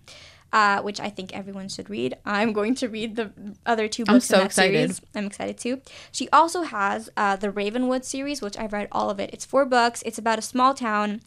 uh, 0.53 0.83
which 0.83 1.01
I 1.01 1.11
think 1.11 1.37
everyone 1.37 1.69
should 1.69 1.91
read. 1.91 2.17
I'm 2.25 2.53
going 2.53 2.75
to 2.77 2.89
read 2.89 3.17
the 3.17 3.33
other 3.67 3.89
two 3.89 4.05
books. 4.05 4.27
so 4.27 4.37
in 4.37 4.41
that 4.41 4.47
excited. 4.47 4.95
Series. 4.95 5.01
I'm 5.15 5.27
excited 5.27 5.59
too. 5.59 5.81
She 6.13 6.29
also 6.31 6.63
has 6.63 7.11
uh, 7.17 7.37
the 7.37 7.51
Ravenswood 7.51 8.05
series, 8.05 8.41
which 8.41 8.57
I've 8.59 8.73
read 8.73 8.89
all 8.93 9.11
of 9.11 9.21
it. 9.21 9.31
It's 9.33 9.45
four 9.45 9.67
books. 9.67 10.03
It's 10.07 10.19
about 10.19 10.39
a 10.39 10.43
small 10.43 10.75
town. 10.75 11.21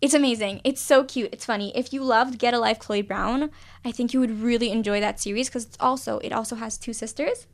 It's 0.00 0.14
amazing. 0.14 0.60
It's 0.64 0.80
so 0.80 1.04
cute. 1.04 1.30
It's 1.32 1.46
funny. 1.46 1.74
If 1.76 1.92
you 1.92 2.02
loved 2.02 2.38
Get 2.38 2.52
a 2.52 2.58
Life, 2.58 2.78
Chloe 2.78 3.02
Brown, 3.02 3.50
I 3.84 3.92
think 3.92 4.12
you 4.12 4.20
would 4.20 4.40
really 4.42 4.70
enjoy 4.70 5.00
that 5.00 5.20
series 5.20 5.48
because 5.48 5.64
it's 5.64 5.78
also 5.80 6.18
it 6.18 6.32
also 6.32 6.56
has 6.56 6.76
two 6.76 6.92
sisters. 6.92 7.46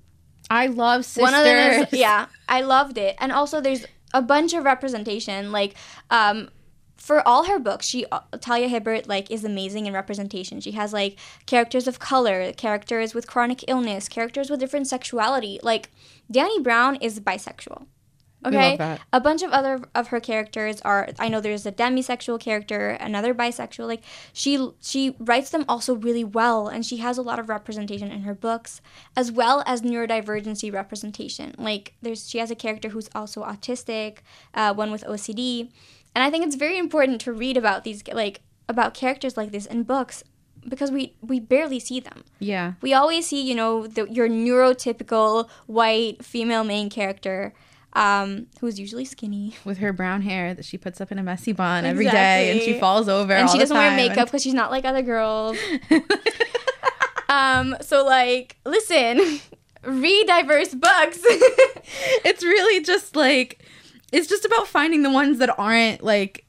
I 0.48 0.66
love 0.66 1.04
sisters. 1.04 1.22
One 1.22 1.34
of 1.34 1.44
them 1.44 1.82
is 1.82 1.92
yeah, 1.92 2.26
I 2.48 2.62
loved 2.62 2.98
it, 2.98 3.14
and 3.20 3.30
also 3.30 3.60
there's 3.60 3.84
a 4.12 4.22
bunch 4.22 4.52
of 4.54 4.64
representation. 4.64 5.52
Like, 5.52 5.74
um, 6.10 6.48
for 7.00 7.26
all 7.26 7.44
her 7.44 7.58
books, 7.58 7.86
she 7.86 8.04
uh, 8.12 8.20
Talia 8.40 8.68
Hibbert 8.68 9.08
like 9.08 9.30
is 9.30 9.42
amazing 9.42 9.86
in 9.86 9.94
representation. 9.94 10.60
She 10.60 10.72
has 10.72 10.92
like 10.92 11.18
characters 11.46 11.88
of 11.88 11.98
color, 11.98 12.52
characters 12.52 13.14
with 13.14 13.26
chronic 13.26 13.64
illness, 13.66 14.06
characters 14.06 14.50
with 14.50 14.60
different 14.60 14.86
sexuality. 14.86 15.58
Like, 15.62 15.90
Dani 16.30 16.62
Brown 16.62 16.96
is 16.96 17.18
bisexual. 17.18 17.86
Okay, 18.44 18.98
a 19.12 19.20
bunch 19.20 19.42
of 19.42 19.50
other 19.50 19.82
of 19.94 20.08
her 20.08 20.20
characters 20.20 20.80
are. 20.80 21.08
I 21.18 21.28
know 21.28 21.40
there's 21.40 21.66
a 21.66 21.72
demisexual 21.72 22.40
character, 22.40 22.90
another 22.90 23.34
bisexual. 23.34 23.86
Like 23.86 24.02
she 24.32 24.70
she 24.80 25.14
writes 25.18 25.50
them 25.50 25.66
also 25.68 25.94
really 25.94 26.24
well, 26.24 26.66
and 26.66 26.84
she 26.84 26.98
has 26.98 27.18
a 27.18 27.22
lot 27.22 27.38
of 27.38 27.50
representation 27.50 28.10
in 28.10 28.22
her 28.22 28.34
books, 28.34 28.80
as 29.14 29.30
well 29.30 29.62
as 29.66 29.82
neurodivergency 29.82 30.72
representation. 30.72 31.54
Like 31.58 31.94
there's 32.00 32.30
she 32.30 32.38
has 32.38 32.50
a 32.50 32.54
character 32.54 32.88
who's 32.88 33.10
also 33.14 33.42
autistic, 33.42 34.18
uh, 34.54 34.72
one 34.72 34.90
with 34.90 35.04
OCD, 35.04 35.70
and 36.14 36.24
I 36.24 36.30
think 36.30 36.46
it's 36.46 36.56
very 36.56 36.78
important 36.78 37.20
to 37.22 37.32
read 37.32 37.56
about 37.56 37.84
these 37.84 38.02
like 38.12 38.40
about 38.68 38.94
characters 38.94 39.36
like 39.36 39.52
this 39.52 39.66
in 39.66 39.82
books 39.82 40.22
because 40.68 40.90
we 40.90 41.16
we 41.20 41.40
barely 41.40 41.80
see 41.80 42.00
them. 42.00 42.24
Yeah. 42.38 42.74
We 42.80 42.92
always 42.94 43.26
see, 43.26 43.42
you 43.42 43.54
know, 43.54 43.86
the, 43.86 44.10
your 44.10 44.28
neurotypical 44.28 45.48
white 45.66 46.24
female 46.24 46.64
main 46.64 46.90
character, 46.90 47.54
um, 47.94 48.46
who's 48.60 48.78
usually 48.78 49.04
skinny, 49.04 49.56
With 49.64 49.78
her 49.78 49.92
brown 49.92 50.22
hair 50.22 50.54
that 50.54 50.64
she 50.64 50.78
puts 50.78 51.00
up 51.00 51.10
in 51.12 51.18
a 51.18 51.22
messy 51.22 51.52
bun 51.52 51.84
every 51.84 52.06
day 52.06 52.50
and 52.52 52.60
she 52.60 52.78
falls 52.78 53.08
over. 53.08 53.32
and 53.32 53.48
she 53.50 53.58
doesn't 53.58 53.76
wear 53.76 53.94
makeup 53.96 54.26
because 54.26 54.42
she's 54.42 54.54
not 54.54 54.70
like 54.70 54.84
other 54.84 55.02
girls. 55.02 55.56
um, 57.28 57.76
so 57.80 58.04
like, 58.04 58.56
listen, 58.64 59.40
read 59.84 60.26
diverse 60.26 60.74
books. 60.74 61.20
it's 62.24 62.42
really 62.42 62.82
just 62.84 63.16
like 63.16 63.59
it's 64.12 64.26
just 64.26 64.44
about 64.44 64.66
finding 64.66 65.02
the 65.02 65.10
ones 65.10 65.38
that 65.38 65.56
aren't 65.58 66.02
like 66.02 66.46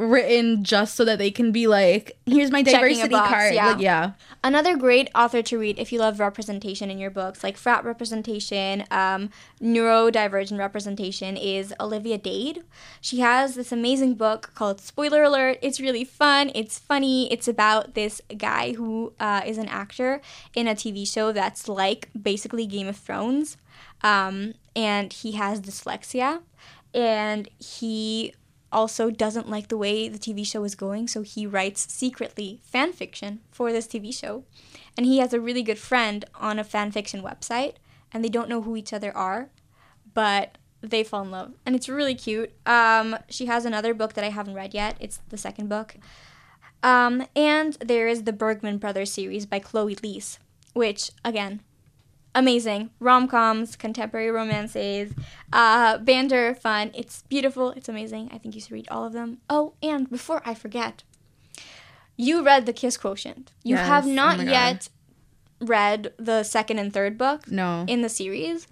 written 0.00 0.64
just 0.64 0.94
so 0.94 1.04
that 1.04 1.18
they 1.18 1.30
can 1.30 1.52
be 1.52 1.66
like, 1.66 2.18
here's 2.24 2.50
my 2.50 2.62
diversity 2.62 3.10
box, 3.10 3.28
card. 3.28 3.54
yeah. 3.54 3.66
Like, 3.72 3.80
yeah. 3.80 4.12
Another 4.42 4.76
great 4.76 5.10
author 5.14 5.42
to 5.42 5.58
read 5.58 5.78
if 5.78 5.92
you 5.92 5.98
love 5.98 6.18
representation 6.18 6.90
in 6.90 6.98
your 6.98 7.10
books, 7.10 7.44
like 7.44 7.58
frat 7.58 7.84
representation, 7.84 8.84
um, 8.90 9.28
neurodivergent 9.60 10.58
representation, 10.58 11.36
is 11.36 11.74
Olivia 11.78 12.16
Dade. 12.16 12.62
She 13.02 13.20
has 13.20 13.54
this 13.54 13.72
amazing 13.72 14.14
book 14.14 14.52
called 14.54 14.80
Spoiler 14.80 15.22
Alert. 15.22 15.58
It's 15.60 15.80
really 15.80 16.04
fun. 16.04 16.50
It's 16.54 16.78
funny. 16.78 17.30
It's 17.30 17.46
about 17.46 17.94
this 17.94 18.22
guy 18.38 18.72
who 18.72 19.12
uh, 19.20 19.42
is 19.44 19.58
an 19.58 19.68
actor 19.68 20.22
in 20.54 20.66
a 20.66 20.74
TV 20.74 21.06
show 21.06 21.30
that's 21.32 21.68
like 21.68 22.08
basically 22.20 22.66
Game 22.66 22.88
of 22.88 22.96
Thrones, 22.96 23.58
um, 24.02 24.54
and 24.74 25.12
he 25.12 25.32
has 25.32 25.60
dyslexia, 25.60 26.40
and 26.94 27.48
he 27.58 28.34
also 28.72 29.10
doesn't 29.10 29.48
like 29.48 29.68
the 29.68 29.76
way 29.76 30.08
the 30.08 30.18
TV 30.18 30.46
show 30.46 30.64
is 30.64 30.74
going, 30.74 31.08
so 31.08 31.22
he 31.22 31.46
writes 31.46 31.92
secretly 31.92 32.60
fan 32.62 32.92
fiction 32.92 33.40
for 33.50 33.72
this 33.72 33.86
TV 33.86 34.14
show. 34.14 34.44
And 34.96 35.06
he 35.06 35.18
has 35.18 35.32
a 35.32 35.40
really 35.40 35.62
good 35.62 35.78
friend 35.78 36.24
on 36.34 36.58
a 36.58 36.64
fan 36.64 36.92
fiction 36.92 37.22
website, 37.22 37.74
and 38.12 38.24
they 38.24 38.28
don't 38.28 38.48
know 38.48 38.62
who 38.62 38.76
each 38.76 38.92
other 38.92 39.16
are, 39.16 39.50
but 40.14 40.58
they 40.80 41.04
fall 41.04 41.22
in 41.22 41.30
love. 41.30 41.52
And 41.66 41.74
it's 41.74 41.88
really 41.88 42.14
cute. 42.14 42.52
Um, 42.66 43.16
she 43.28 43.46
has 43.46 43.64
another 43.64 43.94
book 43.94 44.14
that 44.14 44.24
I 44.24 44.30
haven't 44.30 44.54
read 44.54 44.74
yet, 44.74 44.96
it's 45.00 45.20
the 45.28 45.38
second 45.38 45.68
book. 45.68 45.96
Um, 46.82 47.26
and 47.36 47.74
there 47.74 48.08
is 48.08 48.24
the 48.24 48.32
Bergman 48.32 48.78
Brothers 48.78 49.12
series 49.12 49.46
by 49.46 49.58
Chloe 49.58 49.96
Liese, 49.96 50.38
which, 50.72 51.10
again, 51.24 51.60
amazing. 52.34 52.90
Rom-coms 53.00 53.76
contemporary 53.76 54.30
romances 54.30 55.12
uh 55.52 55.98
bander 55.98 56.56
fun. 56.56 56.90
It's 56.94 57.22
beautiful. 57.28 57.70
It's 57.72 57.88
amazing. 57.88 58.30
I 58.32 58.38
think 58.38 58.54
you 58.54 58.60
should 58.60 58.72
read 58.72 58.88
all 58.90 59.04
of 59.04 59.12
them. 59.12 59.38
Oh 59.48 59.74
and 59.82 60.08
before 60.10 60.40
i 60.44 60.54
forget 60.54 61.02
you 62.16 62.44
read 62.44 62.66
the 62.66 62.72
kiss 62.72 62.96
quotient. 62.96 63.52
You 63.64 63.76
Yes, 63.76 63.86
have 63.88 64.06
oh 64.06 64.10
not 64.10 64.36
God. 64.38 64.46
yet 64.46 64.88
read 65.60 66.12
the 66.18 66.42
second 66.42 66.78
and 66.78 66.92
third 66.92 67.16
book 67.16 67.50
No. 67.50 67.84
in 67.88 68.02
the 68.02 68.08
series. 68.08 68.66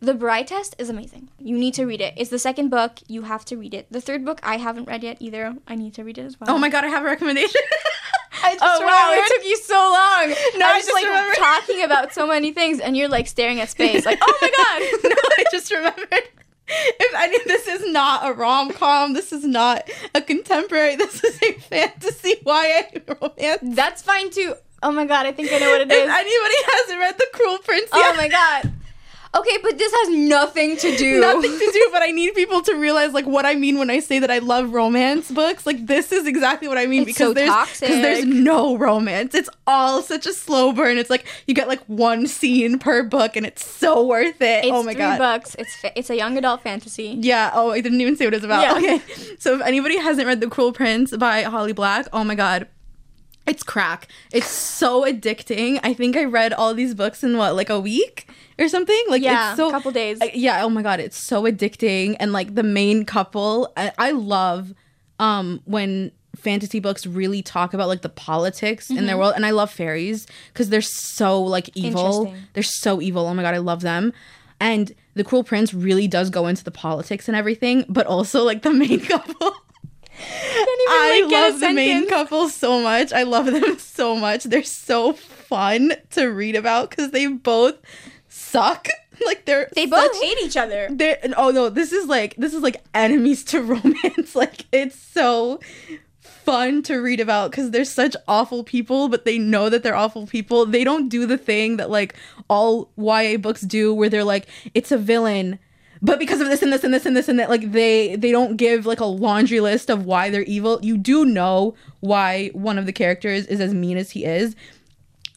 The 0.00 0.14
bride 0.14 0.48
test 0.48 0.76
is 0.78 0.90
amazing. 0.90 1.30
You 1.38 1.56
need 1.58 1.74
to 1.74 1.86
read 1.86 2.00
it. 2.00 2.14
It's 2.16 2.30
the 2.30 2.38
second 2.38 2.68
book. 2.68 2.98
You 3.08 3.22
have 3.22 3.44
to 3.46 3.56
read 3.56 3.72
it. 3.74 3.86
The 3.90 4.00
third 4.00 4.24
book 4.24 4.38
i 4.42 4.58
haven't 4.58 4.86
read 4.86 5.02
yet 5.02 5.16
either. 5.20 5.56
I 5.66 5.74
need 5.76 5.94
to 5.94 6.04
read 6.04 6.18
it 6.18 6.24
as 6.24 6.38
well. 6.38 6.50
Oh 6.50 6.58
my 6.58 6.68
God, 6.68 6.84
I 6.84 6.88
have 6.88 7.02
a 7.02 7.06
recommendation. 7.06 7.60
I 8.44 8.52
just 8.52 8.62
Oh 8.64 8.86
wow, 8.86 9.10
it 9.12 9.26
took 9.36 9.44
you 9.46 9.56
so 9.56 9.74
long. 9.74 10.34
No, 10.58 10.66
I 10.66 10.72
I 10.72 10.76
was 10.76 10.84
just 10.84 10.94
like 10.94 11.04
remembered. 11.04 11.36
talking 11.36 11.82
about 11.82 12.12
so 12.14 12.26
many 12.26 12.52
things 12.52 12.80
and 12.80 12.96
you're 12.96 13.08
like 13.08 13.26
staring 13.26 13.60
at 13.60 13.68
space 13.70 14.04
like, 14.06 14.18
"Oh 14.22 14.38
my 14.40 14.50
god." 14.50 15.00
no, 15.10 15.16
I 15.38 15.44
just 15.50 15.70
remembered. 15.72 16.28
If 16.66 17.14
any, 17.14 17.38
this 17.46 17.66
is 17.68 17.90
not 17.92 18.26
a 18.26 18.32
rom 18.32 18.70
com. 18.72 19.12
This 19.12 19.32
is 19.32 19.44
not 19.44 19.88
a 20.14 20.22
contemporary. 20.22 20.96
This 20.96 21.22
is 21.22 21.38
a 21.42 21.52
fantasy 21.54 22.34
YA 22.46 22.82
romance. 23.20 23.58
That's 23.62 24.00
fine 24.02 24.30
too. 24.30 24.54
Oh 24.82 24.90
my 24.92 25.04
god, 25.06 25.26
I 25.26 25.32
think 25.32 25.52
I 25.52 25.58
know 25.58 25.70
what 25.70 25.80
it 25.82 25.90
If 25.90 25.96
is. 25.96 26.08
anybody 26.10 26.54
hasn't 26.72 26.98
read 27.00 27.18
The 27.18 27.26
Cruel 27.32 27.58
Prince 27.58 27.88
Oh 27.92 28.14
my 28.16 28.28
god. 28.28 28.72
Okay, 29.34 29.58
but 29.62 29.76
this 29.78 29.92
has 29.92 30.10
nothing 30.10 30.76
to 30.76 30.96
do. 30.96 31.20
nothing 31.20 31.50
to 31.50 31.70
do, 31.72 31.88
but 31.92 32.02
I 32.02 32.12
need 32.12 32.34
people 32.34 32.62
to 32.62 32.74
realize 32.76 33.12
like 33.12 33.26
what 33.26 33.44
I 33.44 33.54
mean 33.56 33.78
when 33.78 33.90
I 33.90 33.98
say 33.98 34.20
that 34.20 34.30
I 34.30 34.38
love 34.38 34.72
romance 34.72 35.30
books. 35.30 35.66
Like 35.66 35.86
this 35.86 36.12
is 36.12 36.26
exactly 36.26 36.68
what 36.68 36.78
I 36.78 36.86
mean 36.86 37.02
It's 37.02 37.12
because 37.18 37.28
so 37.28 37.34
there's 37.34 37.50
because 37.80 38.00
there's 38.00 38.24
no 38.24 38.76
romance. 38.76 39.34
It's 39.34 39.48
all 39.66 40.02
such 40.02 40.26
a 40.26 40.32
slow 40.32 40.72
burn. 40.72 40.98
It's 40.98 41.10
like 41.10 41.26
you 41.48 41.54
get 41.54 41.66
like 41.66 41.82
one 41.86 42.28
scene 42.28 42.78
per 42.78 43.02
book, 43.02 43.34
and 43.36 43.44
it's 43.44 43.66
so 43.66 44.06
worth 44.06 44.40
it. 44.40 44.64
It's 44.66 44.72
oh 44.72 44.84
my 44.84 44.92
three 44.92 44.98
god. 45.00 45.18
bucks. 45.18 45.56
It's 45.58 45.74
fa- 45.74 45.98
it's 45.98 46.10
a 46.10 46.16
young 46.16 46.38
adult 46.38 46.62
fantasy. 46.62 47.18
Yeah. 47.20 47.50
Oh, 47.54 47.72
I 47.72 47.80
didn't 47.80 48.00
even 48.00 48.16
say 48.16 48.26
what 48.26 48.34
it's 48.34 48.44
about. 48.44 48.62
Yeah. 48.62 48.74
Okay. 48.78 49.02
So 49.38 49.56
if 49.56 49.62
anybody 49.62 49.98
hasn't 49.98 50.26
read 50.26 50.40
The 50.40 50.48
Cruel 50.48 50.72
Prince 50.72 51.16
by 51.16 51.42
Holly 51.42 51.72
Black, 51.72 52.06
oh 52.12 52.22
my 52.22 52.34
god. 52.34 52.68
It's 53.46 53.62
crack. 53.62 54.08
It's 54.32 54.48
so 54.48 55.04
addicting. 55.04 55.78
I 55.82 55.92
think 55.92 56.16
I 56.16 56.24
read 56.24 56.52
all 56.54 56.72
these 56.72 56.94
books 56.94 57.22
in 57.22 57.36
what, 57.36 57.54
like 57.54 57.68
a 57.68 57.78
week 57.78 58.26
or 58.58 58.68
something? 58.68 59.02
Like 59.08 59.22
Yeah, 59.22 59.50
it's 59.50 59.56
so 59.56 59.70
couple 59.70 59.90
days. 59.92 60.18
I- 60.20 60.32
yeah, 60.34 60.62
oh 60.64 60.68
my 60.68 60.82
god, 60.82 61.00
it's 61.00 61.16
so 61.16 61.42
addicting 61.44 62.16
and 62.20 62.32
like 62.32 62.54
the 62.54 62.62
main 62.62 63.04
couple, 63.04 63.72
I, 63.76 63.92
I 63.98 64.10
love 64.12 64.74
um 65.18 65.60
when 65.64 66.10
fantasy 66.36 66.80
books 66.80 67.06
really 67.06 67.40
talk 67.42 67.72
about 67.74 67.86
like 67.88 68.02
the 68.02 68.08
politics 68.08 68.90
in 68.90 69.06
their 69.06 69.16
world 69.16 69.34
and 69.36 69.46
I 69.46 69.50
love 69.50 69.70
fairies 69.70 70.26
cuz 70.52 70.68
they're 70.68 70.80
so 70.82 71.40
like 71.40 71.70
evil. 71.76 72.34
They're 72.54 72.62
so 72.64 73.00
evil. 73.00 73.26
Oh 73.26 73.34
my 73.34 73.42
god, 73.42 73.54
I 73.54 73.58
love 73.58 73.82
them. 73.82 74.12
And 74.60 74.92
The 75.14 75.22
Cruel 75.24 75.44
Prince 75.44 75.72
really 75.72 76.08
does 76.08 76.30
go 76.30 76.46
into 76.48 76.64
the 76.64 76.70
politics 76.72 77.28
and 77.28 77.36
everything, 77.36 77.84
but 77.88 78.06
also 78.06 78.42
like 78.42 78.62
the 78.62 78.72
main 78.72 79.00
couple. 79.12 79.52
I 80.88 81.20
like, 81.24 81.32
a 81.32 81.34
love 81.34 81.60
the 81.60 81.72
main 81.72 82.08
couple 82.08 82.48
so 82.48 82.80
much. 82.80 83.12
I 83.12 83.22
love 83.24 83.46
them 83.46 83.78
so 83.78 84.16
much. 84.16 84.44
They're 84.44 84.62
so 84.62 85.12
fun 85.12 85.92
to 86.10 86.26
read 86.26 86.56
about 86.56 86.90
because 86.90 87.10
they 87.10 87.26
both 87.26 87.76
suck. 88.54 88.88
Like 89.24 89.44
they're 89.44 89.68
They 89.76 89.86
both 89.86 90.12
such- 90.12 90.22
hate 90.24 90.38
each 90.42 90.56
other. 90.56 90.88
they're 90.90 91.18
oh 91.36 91.50
no, 91.52 91.68
this 91.68 91.92
is 91.92 92.08
like 92.08 92.34
this 92.36 92.52
is 92.52 92.62
like 92.62 92.82
enemies 92.92 93.44
to 93.44 93.62
romance. 93.74 94.34
Like 94.34 94.66
it's 94.72 94.98
so 94.98 95.60
fun 96.20 96.82
to 96.82 96.96
read 96.96 97.20
about 97.20 97.52
because 97.52 97.70
they're 97.70 97.84
such 97.84 98.16
awful 98.26 98.64
people, 98.64 99.08
but 99.08 99.24
they 99.24 99.38
know 99.38 99.68
that 99.68 99.84
they're 99.84 99.94
awful 99.94 100.26
people. 100.26 100.66
They 100.66 100.82
don't 100.82 101.08
do 101.08 101.26
the 101.26 101.38
thing 101.38 101.76
that 101.76 101.90
like 101.90 102.16
all 102.48 102.90
YA 102.96 103.36
books 103.36 103.60
do 103.60 103.94
where 103.94 104.08
they're 104.08 104.24
like, 104.24 104.46
it's 104.74 104.90
a 104.90 104.98
villain. 104.98 105.60
But 106.02 106.18
because 106.18 106.40
of 106.42 106.48
this 106.48 106.60
and 106.60 106.70
this 106.72 106.84
and 106.84 106.92
this 106.92 107.06
and 107.06 107.16
this 107.16 107.28
and 107.28 107.38
that, 107.38 107.48
like 107.48 107.70
they 107.72 108.16
they 108.16 108.32
don't 108.32 108.56
give 108.56 108.84
like 108.84 109.00
a 109.00 109.06
laundry 109.06 109.60
list 109.60 109.88
of 109.90 110.04
why 110.04 110.28
they're 110.28 110.42
evil. 110.42 110.80
You 110.82 110.98
do 110.98 111.24
know 111.24 111.76
why 112.00 112.48
one 112.52 112.78
of 112.78 112.84
the 112.86 112.92
characters 112.92 113.46
is 113.46 113.60
as 113.60 113.72
mean 113.72 113.96
as 113.96 114.10
he 114.10 114.24
is, 114.24 114.54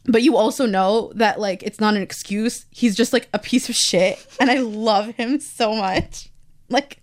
but 0.07 0.23
you 0.23 0.37
also 0.37 0.65
know 0.65 1.11
that 1.15 1.39
like 1.39 1.63
it's 1.63 1.79
not 1.79 1.95
an 1.95 2.01
excuse. 2.01 2.65
He's 2.71 2.95
just 2.95 3.13
like 3.13 3.29
a 3.33 3.39
piece 3.39 3.69
of 3.69 3.75
shit, 3.75 4.25
and 4.39 4.49
I 4.49 4.59
love 4.59 5.09
him 5.15 5.39
so 5.39 5.75
much. 5.75 6.29
Like 6.69 7.01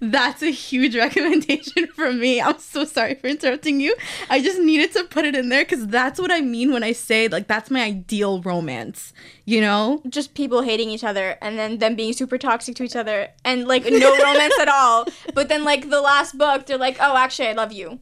that's 0.00 0.42
a 0.42 0.50
huge 0.50 0.96
recommendation 1.04 1.88
from 1.88 2.20
me. 2.20 2.40
I'm 2.40 2.58
so 2.58 2.84
sorry 2.84 3.14
for 3.14 3.26
interrupting 3.26 3.80
you. 3.80 3.94
I 4.30 4.40
just 4.40 4.60
needed 4.60 4.92
to 4.92 5.04
put 5.04 5.24
it 5.24 5.34
in 5.34 5.48
there 5.48 5.64
because 5.64 5.86
that's 5.86 6.20
what 6.20 6.30
I 6.30 6.40
mean 6.40 6.72
when 6.72 6.82
I 6.82 6.92
say 6.92 7.28
like 7.28 7.48
that's 7.48 7.70
my 7.70 7.82
ideal 7.82 8.40
romance. 8.42 9.12
You 9.44 9.60
know? 9.60 10.02
Just 10.08 10.34
people 10.34 10.62
hating 10.62 10.90
each 10.90 11.04
other 11.04 11.36
and 11.40 11.58
then 11.58 11.78
them 11.78 11.94
being 11.96 12.12
super 12.12 12.38
toxic 12.38 12.76
to 12.76 12.84
each 12.84 12.96
other 12.96 13.28
and 13.44 13.66
like 13.66 13.84
no 13.84 14.16
romance 14.16 14.54
at 14.60 14.68
all. 14.68 15.06
But 15.34 15.48
then 15.48 15.64
like 15.64 15.90
the 15.90 16.00
last 16.00 16.38
book, 16.38 16.66
they're 16.66 16.78
like, 16.78 16.96
"Oh, 17.00 17.16
actually, 17.16 17.48
I 17.48 17.52
love 17.52 17.72
you." 17.72 17.98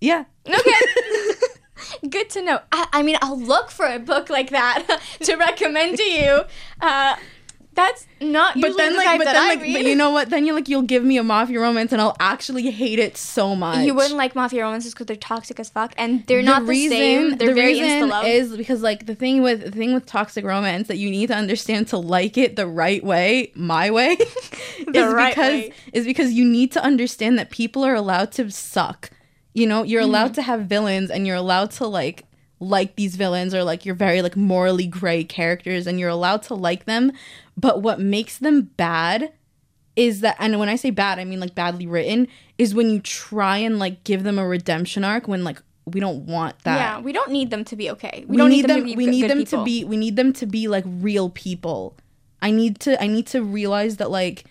Yeah. 0.00 0.24
Okay. 0.48 0.72
Good 2.08 2.30
to 2.30 2.42
know. 2.42 2.60
I, 2.70 2.88
I 2.92 3.02
mean, 3.02 3.16
I'll 3.22 3.38
look 3.38 3.70
for 3.70 3.86
a 3.86 3.98
book 3.98 4.30
like 4.30 4.50
that 4.50 5.00
to 5.22 5.36
recommend 5.36 5.96
to 5.98 6.02
you. 6.04 6.40
Uh, 6.80 7.16
that's 7.74 8.06
not 8.20 8.60
But 8.60 8.76
then 8.76 8.92
the 8.92 8.98
like, 8.98 9.18
but 9.18 9.24
then 9.24 9.36
I 9.36 9.48
like, 9.54 9.62
read. 9.62 9.72
but 9.72 9.84
you 9.84 9.96
know 9.96 10.10
what? 10.10 10.28
Then 10.28 10.44
you 10.44 10.52
like, 10.52 10.68
you'll 10.68 10.82
give 10.82 11.04
me 11.04 11.16
a 11.16 11.22
mafia 11.22 11.58
romance, 11.58 11.90
and 11.92 12.02
I'll 12.02 12.16
actually 12.20 12.70
hate 12.70 12.98
it 12.98 13.16
so 13.16 13.56
much. 13.56 13.86
You 13.86 13.94
wouldn't 13.94 14.16
like 14.16 14.34
mafia 14.34 14.62
romances 14.62 14.92
because 14.92 15.06
they're 15.06 15.16
toxic 15.16 15.58
as 15.58 15.70
fuck, 15.70 15.94
and 15.96 16.26
they're 16.26 16.42
not 16.42 16.66
the 16.66 16.88
same. 16.88 17.38
They're 17.38 17.48
the 17.48 17.54
very 17.54 17.80
reason 17.80 18.12
is 18.26 18.56
because 18.56 18.82
like 18.82 19.06
the 19.06 19.14
thing 19.14 19.42
with 19.42 19.64
the 19.64 19.70
thing 19.70 19.94
with 19.94 20.04
toxic 20.04 20.44
romance 20.44 20.88
that 20.88 20.98
you 20.98 21.10
need 21.10 21.28
to 21.28 21.34
understand 21.34 21.88
to 21.88 21.96
like 21.96 22.36
it 22.36 22.56
the 22.56 22.66
right 22.66 23.02
way, 23.02 23.52
my 23.54 23.90
way, 23.90 24.18
is 24.78 24.86
right 25.14 25.30
because 25.34 25.52
way. 25.52 25.72
is 25.94 26.04
because 26.04 26.32
you 26.32 26.44
need 26.44 26.72
to 26.72 26.84
understand 26.84 27.38
that 27.38 27.50
people 27.50 27.84
are 27.84 27.94
allowed 27.94 28.32
to 28.32 28.50
suck. 28.50 29.10
You 29.54 29.66
know, 29.66 29.82
you're 29.82 30.00
Mm-hmm. 30.02 30.10
allowed 30.10 30.34
to 30.34 30.42
have 30.42 30.62
villains, 30.62 31.10
and 31.10 31.26
you're 31.26 31.36
allowed 31.36 31.70
to 31.72 31.86
like 31.86 32.24
like 32.60 32.94
these 32.94 33.16
villains 33.16 33.52
or 33.54 33.64
like 33.64 33.84
you're 33.84 33.94
very 33.94 34.22
like 34.22 34.36
morally 34.36 34.86
gray 34.86 35.24
characters, 35.24 35.86
and 35.86 35.98
you're 35.98 36.08
allowed 36.08 36.42
to 36.44 36.54
like 36.54 36.84
them. 36.86 37.12
But 37.56 37.82
what 37.82 38.00
makes 38.00 38.38
them 38.38 38.70
bad 38.76 39.32
is 39.94 40.20
that 40.20 40.36
and 40.38 40.58
when 40.58 40.68
I 40.70 40.76
say 40.76 40.90
bad, 40.90 41.18
I 41.18 41.24
mean 41.24 41.40
like 41.40 41.54
badly 41.54 41.86
written, 41.86 42.28
is 42.56 42.74
when 42.74 42.88
you 42.88 43.00
try 43.00 43.58
and 43.58 43.78
like 43.78 44.04
give 44.04 44.22
them 44.22 44.38
a 44.38 44.46
redemption 44.46 45.04
arc 45.04 45.28
when 45.28 45.44
like 45.44 45.60
we 45.84 46.00
don't 46.00 46.24
want 46.26 46.58
that. 46.62 46.76
yeah, 46.76 47.00
we 47.00 47.12
don't 47.12 47.30
need 47.32 47.50
them 47.50 47.64
to 47.64 47.76
be 47.76 47.90
okay. 47.90 48.24
We, 48.26 48.32
We, 48.32 48.36
don't 48.38 48.50
need 48.50 48.68
them, 48.68 48.78
to 48.78 48.84
be 48.84 48.96
we 48.96 49.06
need 49.06 49.28
them 49.28 49.38
people. 49.38 49.58
to 49.58 49.64
be 49.64 49.84
we 49.84 49.96
need 49.96 50.16
them 50.16 50.32
to 50.34 50.46
be 50.46 50.68
like 50.68 50.84
real 50.86 51.28
people. 51.28 51.96
I 52.40 52.52
need 52.52 52.80
to 52.80 53.02
I 53.02 53.06
need 53.08 53.26
to 53.28 53.42
realize 53.42 53.96
that 53.98 54.10
like 54.10 54.44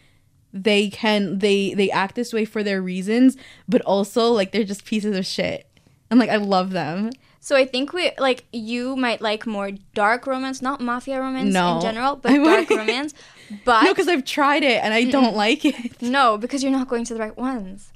they 0.53 0.89
can 0.89 1.39
they 1.39 1.73
they 1.73 1.89
act 1.91 2.15
this 2.15 2.33
way 2.33 2.45
for 2.45 2.63
their 2.63 2.81
reasons, 2.81 3.37
but 3.67 3.81
also 3.81 4.31
like 4.31 4.51
they're 4.51 4.63
just 4.63 4.85
pieces 4.85 5.15
of 5.17 5.25
shit. 5.25 5.67
And 6.09 6.19
like 6.19 6.29
I 6.29 6.35
love 6.37 6.71
them. 6.71 7.11
So 7.39 7.55
I 7.55 7.65
think 7.65 7.93
we 7.93 8.11
like 8.19 8.45
you 8.53 8.95
might 8.95 9.21
like 9.21 9.47
more 9.47 9.71
dark 9.93 10.27
romance, 10.27 10.61
not 10.61 10.79
mafia 10.81 11.19
romance 11.19 11.53
No. 11.53 11.75
in 11.75 11.81
general, 11.81 12.15
but 12.21 12.31
dark 12.33 12.69
romance. 12.69 13.13
But 13.65 13.83
No, 13.83 13.89
because 13.91 14.07
I've 14.07 14.23
tried 14.23 14.63
it 14.63 14.81
and 14.81 14.93
I 14.93 15.03
don't 15.05 15.35
like 15.35 15.65
it. 15.65 16.01
No, 16.01 16.37
because 16.37 16.63
you're 16.63 16.71
not 16.71 16.87
going 16.87 17.03
to 17.05 17.13
the 17.13 17.19
right 17.19 17.37
ones. 17.37 17.91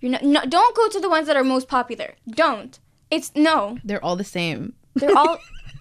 You're 0.00 0.12
not. 0.12 0.22
No, 0.22 0.42
don't 0.44 0.76
go 0.76 0.88
to 0.90 1.00
the 1.00 1.08
ones 1.08 1.26
that 1.28 1.36
are 1.36 1.44
most 1.44 1.66
popular. 1.66 2.14
Don't. 2.28 2.78
It's 3.10 3.32
no. 3.34 3.78
They're 3.82 4.04
all 4.04 4.16
the 4.16 4.24
same. 4.24 4.74
They're 4.94 5.16
all. 5.16 5.38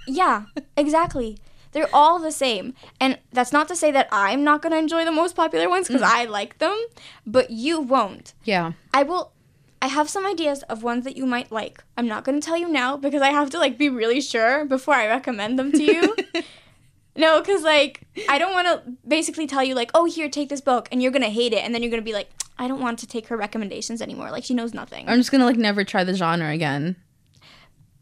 yeah, 0.08 0.46
exactly. 0.78 1.38
They're 1.78 1.88
all 1.94 2.18
the 2.18 2.32
same, 2.32 2.74
and 3.00 3.20
that's 3.32 3.52
not 3.52 3.68
to 3.68 3.76
say 3.76 3.92
that 3.92 4.08
I'm 4.12 4.44
not 4.44 4.64
gonna 4.64 4.78
enjoy 4.78 5.06
the 5.06 5.12
most 5.12 5.36
popular 5.36 5.70
ones 5.70 5.88
because 5.88 6.02
mm. 6.02 6.12
I 6.12 6.26
like 6.26 6.58
them, 6.58 6.76
but 7.24 7.52
you 7.52 7.80
won't. 7.80 8.34
Yeah. 8.46 8.72
I 8.96 9.04
will. 9.04 9.32
I 9.80 9.86
have 9.86 10.10
some 10.10 10.26
ideas 10.26 10.64
of 10.64 10.82
ones 10.82 11.04
that 11.04 11.16
you 11.16 11.28
might 11.28 11.52
like. 11.52 11.84
I'm 11.96 12.08
not 12.08 12.24
going 12.24 12.42
to 12.42 12.44
tell 12.44 12.58
you 12.58 12.68
now 12.68 12.98
because 12.98 13.22
I 13.22 13.30
have 13.30 13.52
to 13.52 13.60
like 13.60 13.78
be 13.78 13.90
really 13.90 14.22
sure 14.22 14.66
before 14.66 14.96
I 14.96 15.06
recommend 15.06 15.60
them 15.60 15.72
to 15.72 15.84
you. 15.84 16.16
no, 17.16 17.44
cuz 17.44 17.62
like 17.62 18.08
I 18.28 18.40
don't 18.40 18.54
want 18.54 18.66
to 18.66 18.94
basically 19.08 19.46
tell 19.46 19.64
you 19.64 19.76
like, 19.76 19.92
"Oh, 19.94 20.06
here, 20.06 20.30
take 20.30 20.50
this 20.50 20.62
book," 20.62 20.90
and 20.92 21.04
you're 21.04 21.12
going 21.12 21.22
to 21.22 21.30
hate 21.30 21.54
it 21.54 21.64
and 21.64 21.76
then 21.76 21.84
you're 21.84 21.92
going 21.92 22.02
to 22.02 22.12
be 22.12 22.14
like, 22.14 22.32
"I 22.58 22.68
don't 22.68 22.82
want 22.82 22.98
to 23.00 23.06
take 23.06 23.28
her 23.28 23.38
recommendations 23.38 24.02
anymore." 24.02 24.32
Like 24.32 24.46
she 24.46 24.56
knows 24.56 24.74
nothing. 24.74 25.08
I'm 25.08 25.20
just 25.20 25.32
gonna 25.32 25.46
like 25.46 25.58
never 25.58 25.84
try 25.84 26.04
the 26.04 26.16
genre 26.16 26.50
again. 26.50 26.96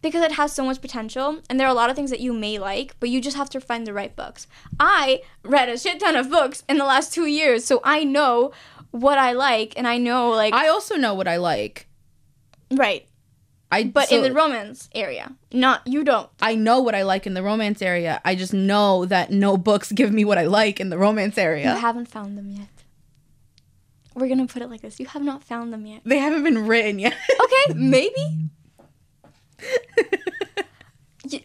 Because 0.05 0.23
it 0.23 0.33
has 0.33 0.53
so 0.53 0.63
much 0.63 0.79
potential 0.81 1.39
and 1.49 1.59
there 1.59 1.67
are 1.67 1.71
a 1.71 1.73
lot 1.81 1.89
of 1.89 1.95
things 1.95 2.11
that 2.11 2.19
you 2.19 2.31
may 2.31 2.57
like 2.59 2.95
but 2.99 3.09
you 3.09 3.19
just 3.19 3.35
have 3.35 3.49
to 3.49 3.59
find 3.59 3.85
the 3.87 3.93
right 3.93 4.15
books 4.15 4.45
i 4.79 5.21
read 5.43 5.67
a 5.67 5.77
shit 5.77 5.99
ton 5.99 6.15
of 6.15 6.29
books 6.29 6.63
in 6.69 6.77
the 6.77 6.85
last 6.85 7.11
two 7.13 7.25
years 7.25 7.65
so 7.65 7.81
i 7.83 8.03
know 8.03 8.51
what 8.91 9.17
i 9.17 9.31
like 9.31 9.73
and 9.75 9.87
i 9.87 9.97
know 9.97 10.29
like 10.29 10.53
I 10.53 10.67
also 10.67 10.95
know 10.95 11.13
what 11.13 11.27
I 11.27 11.37
like. 11.37 11.87
right 12.71 13.07
I 13.71 13.83
but 13.83 14.09
so 14.09 14.17
in 14.17 14.23
the 14.23 14.31
romance 14.31 14.89
area 14.93 15.33
not 15.51 15.81
you 15.85 16.03
don't 16.03 16.29
I 16.39 16.53
know 16.55 16.79
what 16.81 16.93
I 16.95 17.01
like 17.01 17.25
in 17.25 17.33
the 17.33 17.41
romance 17.43 17.81
area. 17.81 18.21
I 18.23 18.35
just 18.35 18.53
know 18.53 19.05
that 19.07 19.31
no 19.31 19.57
books 19.57 19.91
give 19.91 20.11
me 20.13 20.23
what 20.23 20.37
I 20.37 20.45
like 20.45 20.79
in 20.79 20.89
the 20.89 20.97
romance 20.99 21.37
area. 21.37 21.73
you 21.73 21.79
haven't 21.79 22.05
found 22.07 22.37
them 22.37 22.49
yet 22.51 22.67
we're 24.13 24.29
gonna 24.29 24.45
put 24.47 24.61
it 24.61 24.69
like 24.69 24.81
this 24.81 24.99
you 24.99 25.07
have 25.07 25.23
not 25.23 25.43
found 25.43 25.73
them 25.73 25.85
yet 25.85 26.01
They 26.05 26.19
haven't 26.19 26.43
been 26.43 26.67
written 26.67 26.99
yet. 26.99 27.13
okay 27.43 27.73
maybe 27.75 28.23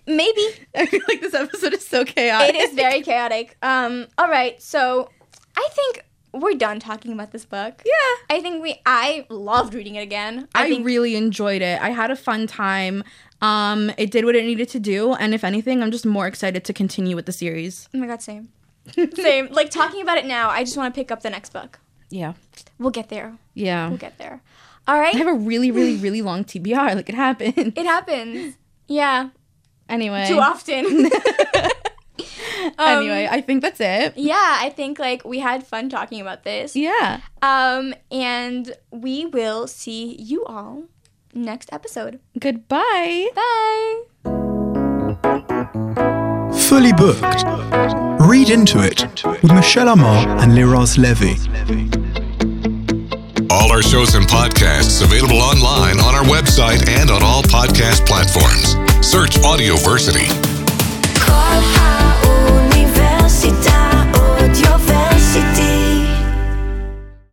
maybe 0.06 0.42
I 0.74 0.86
feel 0.86 1.00
like 1.08 1.20
this 1.20 1.34
episode 1.34 1.74
is 1.74 1.86
so 1.86 2.04
chaotic. 2.04 2.54
it 2.54 2.58
is 2.60 2.74
very 2.74 3.00
chaotic 3.02 3.56
um 3.62 4.06
all 4.18 4.28
right 4.28 4.60
so 4.60 5.08
i 5.56 5.68
think 5.72 6.04
we're 6.32 6.54
done 6.54 6.78
talking 6.78 7.12
about 7.12 7.32
this 7.32 7.44
book 7.44 7.82
Yeah. 7.84 8.36
I 8.36 8.40
think 8.40 8.62
we 8.62 8.80
I 8.86 9.26
loved 9.30 9.74
reading 9.74 9.96
it 9.96 10.02
again. 10.02 10.46
I, 10.54 10.64
I, 10.64 10.68
think 10.68 10.86
really 10.86 11.16
enjoyed 11.16 11.60
it. 11.60 11.82
I 11.82 11.90
had 11.90 12.12
a 12.12 12.16
fun 12.16 12.46
time. 12.46 13.02
Um, 13.42 13.90
it 13.98 14.12
did 14.12 14.24
what 14.24 14.36
it 14.36 14.44
needed 14.44 14.68
to 14.68 14.78
do, 14.78 15.14
and 15.14 15.34
if 15.34 15.42
anything, 15.42 15.82
I'm 15.82 15.90
just 15.90 16.06
more 16.06 16.28
excited 16.28 16.64
to 16.66 16.72
continue 16.72 17.16
with 17.16 17.26
the 17.26 17.32
series. 17.32 17.88
Oh 17.92 17.98
my 17.98 18.06
god, 18.06 18.22
same. 18.22 18.50
same. 19.16 19.48
Like 19.50 19.70
talking 19.70 20.00
about 20.02 20.18
it 20.18 20.26
now, 20.26 20.50
I 20.50 20.62
just 20.62 20.76
want 20.76 20.94
to 20.94 20.96
pick 21.00 21.10
up 21.10 21.22
the 21.22 21.30
next 21.30 21.52
book. 21.52 21.80
Yeah, 22.10 22.34
We'll 22.78 22.90
get 22.92 23.08
there. 23.08 23.36
yeah. 23.54 23.88
We'll 23.88 23.98
get 23.98 24.16
there. 24.18 24.40
All 24.88 24.98
right. 24.98 25.14
I 25.14 25.18
have 25.18 25.26
a 25.28 25.34
really, 25.34 25.70
really, 25.70 25.96
really 25.96 26.22
long 26.30 26.44
TBR. 26.44 26.94
Like 26.96 27.08
it 27.08 27.14
happened. 27.14 27.72
it 27.76 27.86
happens. 27.86 28.56
Yeah. 28.88 29.30
Anyway, 29.88 30.26
Too 30.28 30.38
often. 30.38 31.10
Um, 32.78 32.98
anyway, 32.98 33.26
I 33.30 33.40
think 33.40 33.62
that's 33.62 33.80
it. 33.80 34.12
yeah, 34.16 34.58
I 34.60 34.68
think 34.70 34.98
like 34.98 35.24
we 35.24 35.38
had 35.38 35.66
fun 35.66 35.88
talking 35.88 36.20
about 36.20 36.44
this. 36.44 36.76
Yeah. 36.76 37.20
Um 37.40 37.94
and 38.10 38.72
we 38.90 39.26
will 39.26 39.66
see 39.66 40.14
you 40.16 40.44
all 40.44 40.84
next 41.34 41.72
episode. 41.72 42.20
Goodbye. 42.38 43.28
Bye. 43.34 44.02
Fully 46.68 46.92
booked. 46.92 47.44
Read 48.28 48.50
into 48.50 48.80
it 48.84 49.24
with 49.24 49.52
Michele 49.52 49.88
Amar 49.88 50.28
and 50.38 50.52
Liraz 50.52 50.98
Levy. 50.98 52.09
All 53.50 53.72
our 53.72 53.82
shows 53.82 54.14
and 54.14 54.26
podcasts 54.26 55.02
available 55.02 55.42
online 55.42 55.98
on 55.98 56.14
our 56.14 56.22
website 56.22 56.88
and 56.88 57.10
on 57.10 57.24
all 57.24 57.42
podcast 57.42 58.06
platforms. 58.06 58.76
Search 59.04 59.34
Audioversity. 59.38 60.49